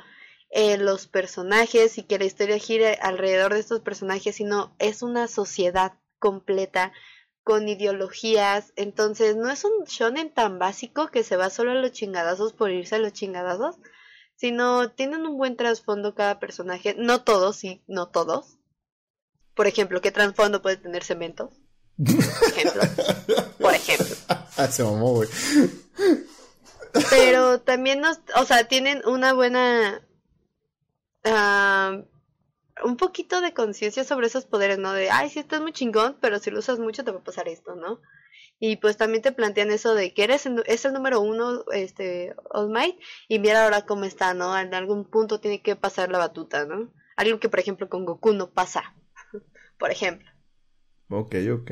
[0.50, 5.28] en los personajes y que la historia gire alrededor de estos personajes, sino es una
[5.28, 6.94] sociedad completa
[7.44, 11.92] con ideologías, entonces no es un shonen tan básico que se va solo a los
[11.92, 13.76] chingadazos por irse a los chingadazos,
[14.36, 18.60] sino tienen un buen trasfondo cada personaje, no todos, sí, no todos.
[19.56, 21.52] Por ejemplo, ¿qué trasfondo puede tener Cemento?
[21.98, 22.14] Por
[22.48, 22.82] ejemplo.
[23.60, 24.16] Por ejemplo.
[24.72, 25.30] Se mamó, güey.
[27.10, 30.02] Pero también nos, o sea, tienen una buena
[31.26, 32.04] uh,
[32.84, 34.94] un poquito de conciencia sobre esos poderes, ¿no?
[34.94, 37.48] De, ay, sí, estás muy chingón, pero si lo usas mucho te va a pasar
[37.48, 38.00] esto, ¿no?
[38.60, 42.36] Y pues también te plantean eso de que eres el, es el número uno, este,
[42.50, 42.98] All Might,
[43.28, 44.58] y mira ahora cómo está, ¿no?
[44.58, 46.92] En algún punto tiene que pasar la batuta, ¿no?
[47.16, 48.96] Algo que, por ejemplo, con Goku no pasa,
[49.78, 50.33] por ejemplo.
[51.10, 51.72] Ok, ok.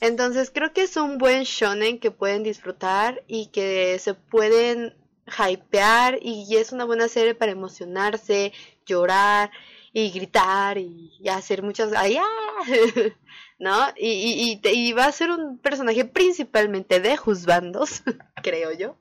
[0.00, 4.94] Entonces creo que es un buen shonen que pueden disfrutar y que se pueden
[5.26, 8.52] hypear y es una buena serie para emocionarse,
[8.84, 9.50] llorar
[9.92, 11.92] y gritar y, hacer muchas...
[11.94, 12.18] ¡Ay,
[13.58, 13.86] ¿No?
[13.96, 18.02] Y, y, y, va a ser un personaje principalmente de juzbandos,
[18.42, 18.98] creo yo.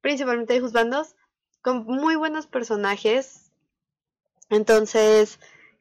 [0.00, 1.14] Principalmente de juzbandos,
[1.62, 3.52] con muy buenos personajes.
[4.50, 5.38] Entonces,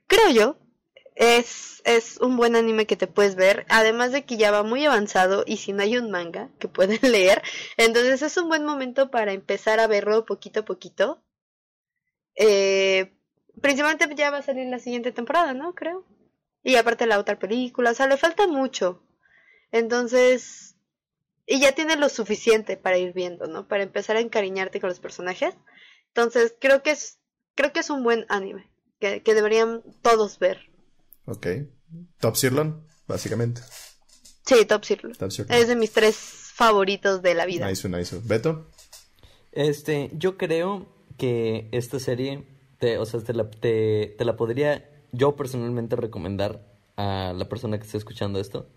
[0.08, 0.58] creo yo
[1.20, 4.86] es, es un buen anime que te puedes ver, además de que ya va muy
[4.86, 7.44] avanzado y si no hay un manga que pueden leer,
[7.76, 11.22] entonces es un buen momento para empezar a verlo poquito a poquito.
[12.36, 13.12] Eh,
[13.62, 15.76] principalmente ya va a salir la siguiente temporada, ¿no?
[15.76, 16.06] Creo.
[16.64, 19.04] Y aparte la otra película, o sea, le falta mucho.
[19.74, 20.78] Entonces,
[21.46, 23.68] y ya tiene lo suficiente para ir viendo, ¿no?
[23.68, 25.54] Para empezar a encariñarte con los personajes.
[26.08, 27.20] Entonces, creo que es,
[27.56, 28.70] creo que es un buen anime
[29.02, 30.69] que, que deberían todos ver.
[31.30, 31.48] Ok.
[32.20, 33.62] Top Sirlon, básicamente.
[34.46, 35.14] Sí, Top Sirlon.
[35.50, 36.16] Es de mis tres
[36.56, 37.70] favoritos de la vida.
[37.70, 38.20] Nice, nice.
[38.24, 38.68] ¿Beto?
[39.52, 40.88] Este, yo creo
[41.18, 42.46] que esta serie,
[42.80, 46.66] te, o sea, te la, te, la podría yo personalmente recomendar
[46.98, 48.68] a la persona que esté escuchando esto.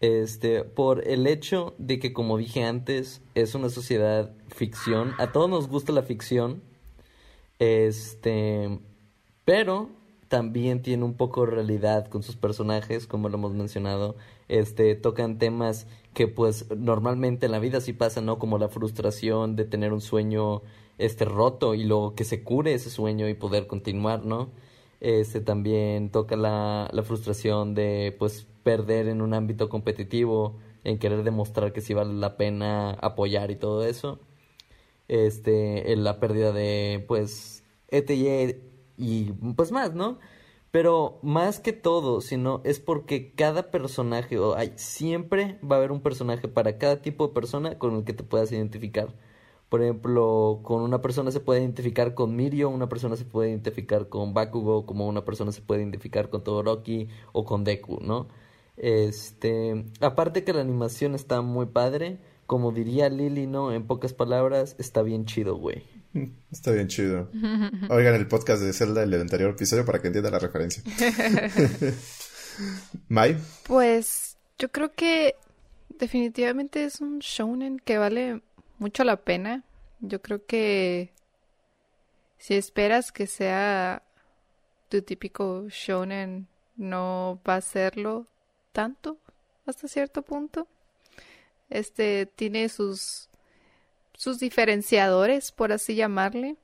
[0.00, 5.14] Este, por el hecho de que, como dije antes, es una sociedad ficción.
[5.18, 6.62] A todos nos gusta la ficción.
[7.58, 8.80] Este,
[9.44, 9.90] pero
[10.32, 14.16] también tiene un poco realidad con sus personajes, como lo hemos mencionado.
[14.48, 18.38] Este, tocan temas que pues normalmente en la vida sí pasan, ¿no?
[18.38, 20.62] Como la frustración de tener un sueño
[20.96, 24.48] este roto y luego que se cure ese sueño y poder continuar, ¿no?
[25.00, 31.24] Este también toca la, la frustración de pues perder en un ámbito competitivo, en querer
[31.24, 34.18] demostrar que sí vale la pena apoyar y todo eso.
[35.08, 40.18] Este, en la pérdida de pues ETY y pues más, ¿no?
[40.70, 45.92] Pero más que todo, sino es porque cada personaje, o hay, siempre va a haber
[45.92, 49.14] un personaje para cada tipo de persona con el que te puedas identificar.
[49.68, 54.08] Por ejemplo, con una persona se puede identificar con Mirio, una persona se puede identificar
[54.08, 58.28] con Bakugo, como una persona se puede identificar con Todoroki o con Deku, ¿no?
[58.76, 63.72] Este, aparte que la animación está muy padre, como diría Lily, ¿no?
[63.72, 65.91] En pocas palabras, está bien chido, güey.
[66.50, 67.30] Está bien chido.
[67.88, 70.82] Oigan el podcast de Zelda, el anterior episodio, para que entiendan la referencia.
[73.08, 73.36] Mai.
[73.64, 75.36] Pues yo creo que
[75.98, 78.42] definitivamente es un shounen que vale
[78.78, 79.64] mucho la pena.
[80.00, 81.12] Yo creo que
[82.38, 84.02] si esperas que sea
[84.88, 88.26] tu típico shounen, no va a serlo
[88.72, 89.18] tanto
[89.66, 90.66] hasta cierto punto.
[91.70, 93.30] Este tiene sus
[94.22, 96.56] sus diferenciadores, por así llamarle.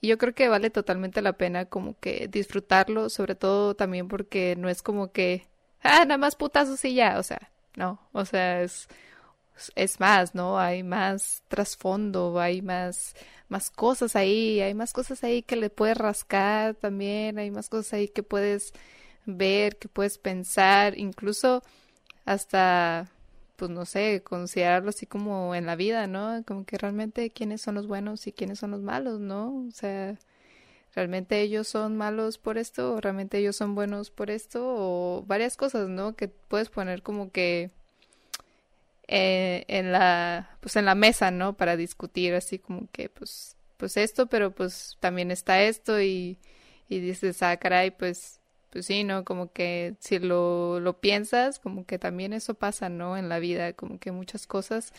[0.00, 4.54] Y yo creo que vale totalmente la pena como que disfrutarlo, sobre todo también porque
[4.56, 5.48] no es como que,
[5.82, 8.86] ah, nada más putazos y ya, o sea, no, o sea, es,
[9.74, 10.60] es más, ¿no?
[10.60, 13.16] Hay más trasfondo, hay más,
[13.48, 17.94] más cosas ahí, hay más cosas ahí que le puedes rascar también, hay más cosas
[17.94, 18.72] ahí que puedes
[19.26, 21.64] ver, que puedes pensar, incluso
[22.26, 23.10] hasta
[23.62, 26.42] pues no sé, considerarlo así como en la vida, ¿no?
[26.44, 29.66] Como que realmente quiénes son los buenos y quiénes son los malos, ¿no?
[29.68, 30.18] O sea,
[30.96, 35.56] realmente ellos son malos por esto o realmente ellos son buenos por esto o varias
[35.56, 36.16] cosas, ¿no?
[36.16, 37.70] Que puedes poner como que
[39.06, 41.56] eh, en la pues en la mesa, ¿no?
[41.56, 46.38] Para discutir así como que pues pues esto, pero pues también está esto y
[46.88, 48.40] y dices, ah, caray, pues
[48.72, 49.24] pues sí, ¿no?
[49.24, 53.18] Como que si lo, lo piensas, como que también eso pasa, ¿no?
[53.18, 54.92] En la vida, como que muchas cosas.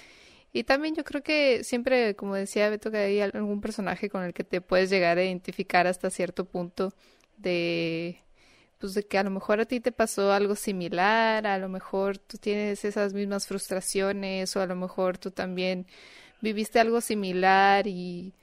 [0.54, 4.34] Y también yo creo que siempre, como decía Beto, que hay algún personaje con el
[4.34, 6.94] que te puedes llegar a identificar hasta cierto punto
[7.38, 8.20] de
[8.80, 12.18] pues de que a lo mejor a ti te pasó algo similar, a lo mejor
[12.18, 15.88] tú tienes esas mismas frustraciones o a lo mejor tú también
[16.42, 18.34] viviste algo similar y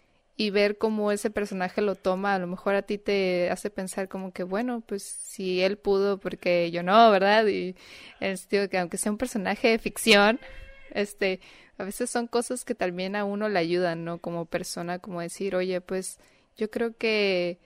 [0.40, 4.08] y ver cómo ese personaje lo toma, a lo mejor a ti te hace pensar
[4.08, 7.46] como que, bueno, pues si él pudo, porque yo no, ¿verdad?
[7.46, 7.76] Y
[8.20, 10.40] en el sentido de que aunque sea un personaje de ficción,
[10.94, 11.40] este,
[11.76, 14.16] a veces son cosas que también a uno le ayudan, ¿no?
[14.16, 16.18] Como persona, como decir, oye, pues
[16.56, 17.58] yo creo que,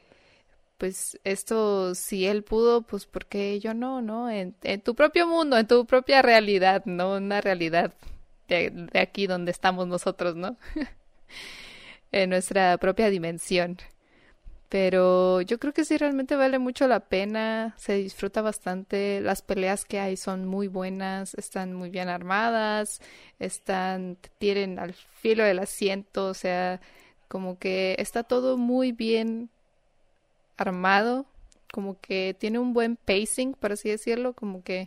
[0.76, 4.28] pues esto, si él pudo, pues porque yo no, ¿no?
[4.30, 7.94] En, en tu propio mundo, en tu propia realidad, no una realidad
[8.48, 10.56] de, de aquí donde estamos nosotros, ¿no?
[12.14, 13.78] en nuestra propia dimensión.
[14.68, 19.84] Pero yo creo que sí realmente vale mucho la pena, se disfruta bastante, las peleas
[19.84, 23.00] que hay son muy buenas, están muy bien armadas,
[23.38, 26.80] están, tienen al filo del asiento, o sea,
[27.28, 29.50] como que está todo muy bien
[30.56, 31.26] armado,
[31.72, 34.86] como que tiene un buen pacing, por así decirlo, como que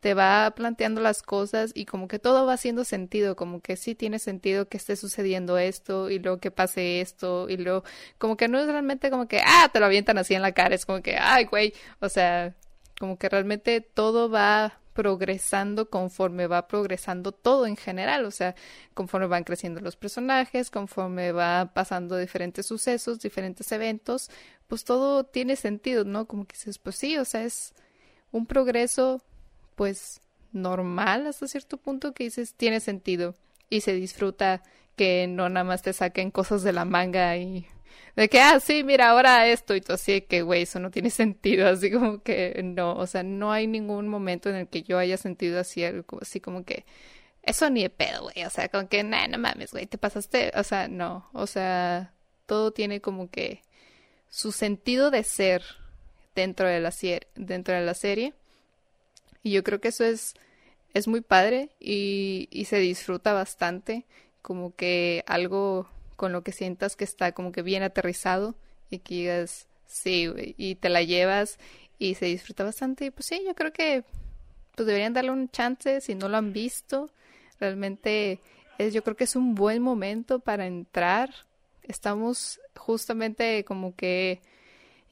[0.00, 3.94] te va planteando las cosas y como que todo va haciendo sentido, como que sí
[3.94, 7.84] tiene sentido que esté sucediendo esto y luego que pase esto y luego
[8.18, 10.74] como que no es realmente como que, ah, te lo avientan así en la cara,
[10.74, 12.54] es como que, ay, güey, o sea,
[12.98, 18.54] como que realmente todo va progresando conforme va progresando todo en general, o sea,
[18.94, 24.30] conforme van creciendo los personajes, conforme va pasando diferentes sucesos, diferentes eventos,
[24.68, 26.26] pues todo tiene sentido, ¿no?
[26.26, 27.74] Como que dices, pues sí, o sea, es
[28.32, 29.22] un progreso,
[29.76, 30.20] pues,
[30.52, 33.34] normal hasta cierto punto que dices, tiene sentido
[33.70, 34.62] y se disfruta
[34.96, 37.66] que no nada más te saquen cosas de la manga y
[38.16, 41.10] de que, ah, sí, mira, ahora esto y tú así que, güey, eso no tiene
[41.10, 44.98] sentido, así como que no, o sea, no hay ningún momento en el que yo
[44.98, 46.84] haya sentido así algo, así como que,
[47.42, 50.50] eso ni de pedo, güey, o sea, como que, nah, no mames, güey, te pasaste,
[50.56, 52.12] o sea, no, o sea,
[52.46, 53.62] todo tiene como que
[54.28, 55.62] su sentido de ser
[56.34, 56.92] dentro de la,
[57.36, 58.34] dentro de la serie
[59.46, 60.34] y yo creo que eso es,
[60.92, 64.04] es muy padre y, y se disfruta bastante,
[64.42, 68.56] como que algo con lo que sientas que está como que bien aterrizado
[68.90, 71.60] y que digas, sí, y te la llevas
[71.96, 73.04] y se disfruta bastante.
[73.04, 74.02] Y pues sí, yo creo que
[74.74, 77.08] pues deberían darle un chance si no lo han visto.
[77.60, 78.40] Realmente
[78.78, 81.32] es, yo creo que es un buen momento para entrar.
[81.84, 84.40] Estamos justamente como que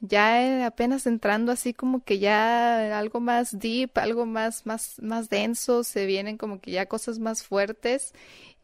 [0.07, 5.85] ya apenas entrando así como que ya algo más deep, algo más, más, más denso,
[5.85, 8.13] se vienen como que ya cosas más fuertes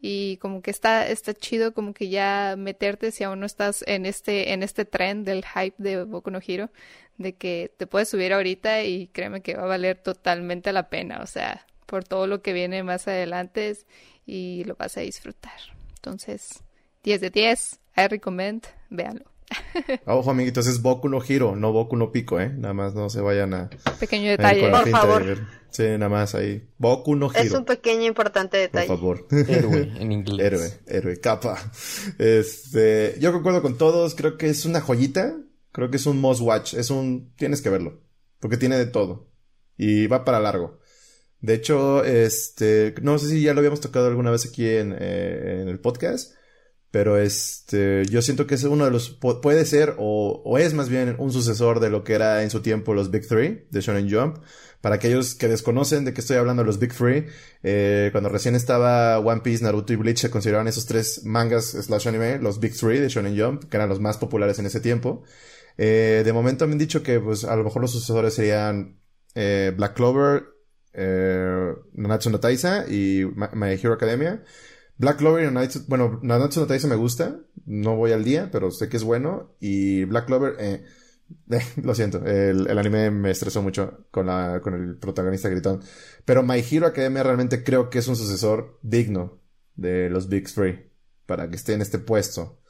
[0.01, 4.07] y como que está, está chido como que ya meterte si aún no estás en
[4.07, 6.71] este, en este tren del hype de Boku no Hero,
[7.19, 11.21] de que te puedes subir ahorita y créeme que va a valer totalmente la pena,
[11.23, 13.77] o sea, por todo lo que viene más adelante
[14.27, 15.59] y lo vas a disfrutar.
[15.97, 16.63] Entonces,
[17.03, 19.31] 10 de 10, I recommend, véanlo.
[20.07, 22.51] Ojo, amiguitos, es Boku no Hiro, no Boku no Pico, ¿eh?
[22.51, 23.71] Nada más no se vayan a...
[23.99, 25.39] Pequeño detalle, por favor.
[25.71, 26.69] Sí, nada más ahí.
[26.79, 27.41] Boku no Hiro.
[27.41, 28.87] Es un pequeño importante detalle.
[28.87, 29.27] Por favor.
[29.31, 30.47] Héroe, en inglés.
[30.47, 31.59] Héroe, héroe, capa.
[32.19, 35.37] Este, yo concuerdo con todos, creo que es una joyita.
[35.73, 37.33] Creo que es un must watch, es un...
[37.37, 38.01] Tienes que verlo.
[38.41, 39.29] Porque tiene de todo.
[39.77, 40.81] Y va para largo.
[41.41, 45.61] De hecho, este, no sé si ya lo habíamos tocado alguna vez aquí en, eh,
[45.63, 46.35] en el podcast
[46.91, 51.15] pero este, yo siento que es uno de los, puede ser o, es más bien
[51.19, 54.39] un sucesor de lo que era en su tiempo los Big Three de Shonen Jump.
[54.81, 57.27] Para aquellos que desconocen de qué estoy hablando, los Big Three,
[57.63, 62.09] eh, cuando recién estaba One Piece, Naruto y Bleach se consideraban esos tres mangas slash
[62.09, 65.23] anime, los Big Three de Shonen Jump, que eran los más populares en ese tiempo.
[65.77, 69.01] Eh, de momento me han dicho que pues a lo mejor los sucesores serían
[69.35, 70.45] eh, Black Clover,
[70.93, 74.43] eh, Nanatsu no Taisa y My Hero Academia.
[75.01, 78.71] Black Clover y Nanatsu, bueno, Nanatsu no Taisa me gusta, no voy al día, pero
[78.71, 79.57] sé que es bueno.
[79.59, 80.85] Y Black Clover, eh,
[81.51, 85.83] eh, lo siento, el, el, anime me estresó mucho con, la, con el protagonista gritón.
[86.27, 89.41] Pero My Hero Academia realmente creo que es un sucesor digno
[89.75, 90.91] de los Big Three,
[91.25, 92.61] para que esté en este puesto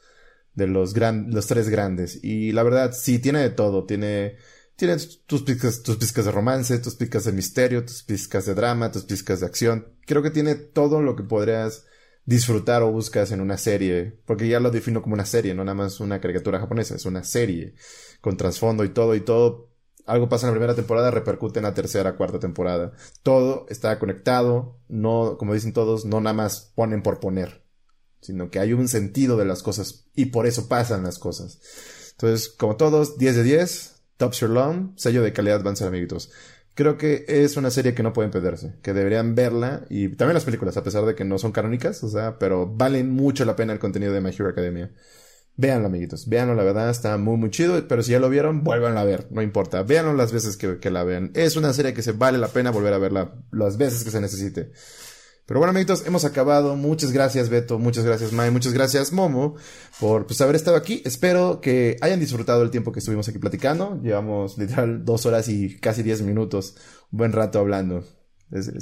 [0.53, 2.23] de los, gran, los tres grandes.
[2.23, 4.37] Y la verdad, sí, tiene de todo, tiene...
[4.77, 4.95] Tiene
[5.27, 9.03] tus pizcas, tus pizcas de romance, tus pizcas de misterio, tus pizcas de drama, tus
[9.03, 9.93] pizcas de acción.
[10.07, 11.85] Creo que tiene todo lo que podrías
[12.25, 15.75] disfrutar o buscas en una serie, porque ya lo defino como una serie, no nada
[15.75, 17.75] más una caricatura japonesa, es una serie
[18.21, 19.69] con trasfondo y todo y todo.
[20.05, 22.91] Algo pasa en la primera temporada, repercute en la tercera, cuarta temporada.
[23.23, 27.63] Todo está conectado, no, como dicen todos, no nada más ponen por poner,
[28.19, 31.59] sino que hay un sentido de las cosas y por eso pasan las cosas.
[32.11, 36.31] Entonces, como todos, 10 de 10, Top Sherlock, sello de calidad ser amiguitos
[36.73, 40.45] creo que es una serie que no pueden perderse, que deberían verla y también las
[40.45, 43.73] películas, a pesar de que no son canónicas, o sea, pero valen mucho la pena
[43.73, 44.91] el contenido de My Hero Academia.
[45.57, 48.99] Véanlo, amiguitos, véanlo, la verdad está muy, muy chido, pero si ya lo vieron, vuélvanlo
[48.99, 51.31] a ver, no importa, véanlo las veces que, que la vean.
[51.35, 54.21] Es una serie que se vale la pena volver a verla las veces que se
[54.21, 54.71] necesite.
[55.51, 56.77] Pero bueno, amiguitos, hemos acabado.
[56.77, 57.77] Muchas gracias, Beto.
[57.77, 58.51] Muchas gracias, Mai.
[58.51, 59.57] Muchas gracias, Momo,
[59.99, 61.01] por pues, haber estado aquí.
[61.03, 63.99] Espero que hayan disfrutado el tiempo que estuvimos aquí platicando.
[64.01, 66.75] Llevamos literal dos horas y casi diez minutos.
[67.11, 68.05] Un buen rato hablando.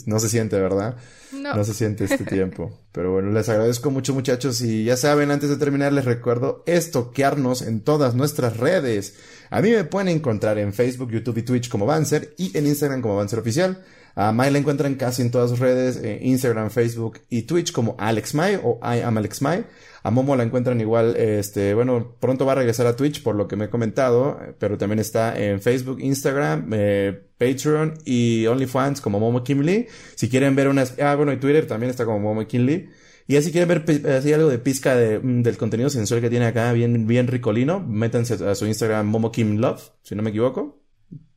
[0.05, 0.97] no se siente, ¿verdad?
[1.33, 1.55] No.
[1.55, 2.79] No se siente este tiempo.
[2.91, 4.61] Pero bueno, les agradezco mucho, muchachos.
[4.61, 9.15] Y ya saben, antes de terminar, les recuerdo estoquearnos en todas nuestras redes.
[9.49, 13.01] A mí me pueden encontrar en Facebook, YouTube y Twitch como Banzer y en Instagram
[13.01, 13.83] como Banzer Oficial.
[14.15, 17.95] A Mai la encuentran casi en todas sus redes, eh, Instagram, Facebook y Twitch como
[17.97, 19.65] Alex Mai o I am Alex Mai.
[20.03, 23.47] A Momo la encuentran igual, este, bueno, pronto va a regresar a Twitch por lo
[23.47, 29.19] que me he comentado, pero también está en Facebook, Instagram, eh, Patreon y OnlyFans como
[29.19, 29.87] Momo Kim Lee.
[30.15, 32.89] Si quieren ver unas, ah, bueno, y Twitter también está como Momo Kim Lee.
[33.27, 36.45] Y así quieren ver así algo de pizca de, mm, del contenido sensual que tiene
[36.47, 40.78] acá, bien, bien ricolino, métanse a su Instagram Momo Kim Love, si no me equivoco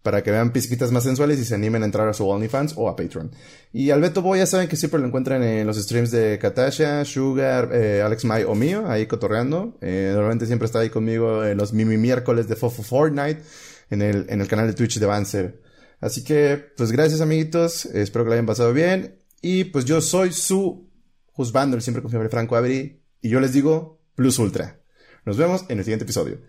[0.03, 2.89] para que vean pizquitas más sensuales y se animen a entrar a su OnlyFans o
[2.89, 3.31] a Patreon.
[3.73, 7.05] Y al Beto Boy ya saben que siempre lo encuentran en los streams de Katasha,
[7.05, 9.79] Sugar, eh, Alex Mai o mío, ahí cotorreando.
[9.81, 13.43] Eh, normalmente siempre está ahí conmigo en los mimi miércoles de Fofo Fortnite
[13.91, 15.63] en el, en el canal de Twitch de Banzer.
[16.01, 19.19] Así que, pues gracias amiguitos, espero que lo hayan pasado bien.
[19.41, 20.91] Y pues yo soy su
[21.27, 24.81] juzgando el siempre confiable Franco Avery y yo les digo Plus Ultra.
[25.25, 26.41] Nos vemos en el siguiente episodio.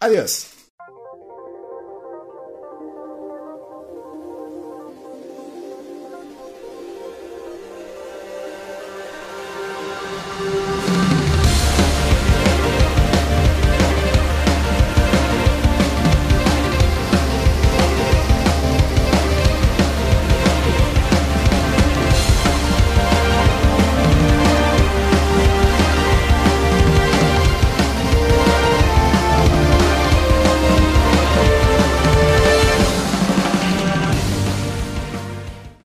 [0.00, 0.55] Adiós.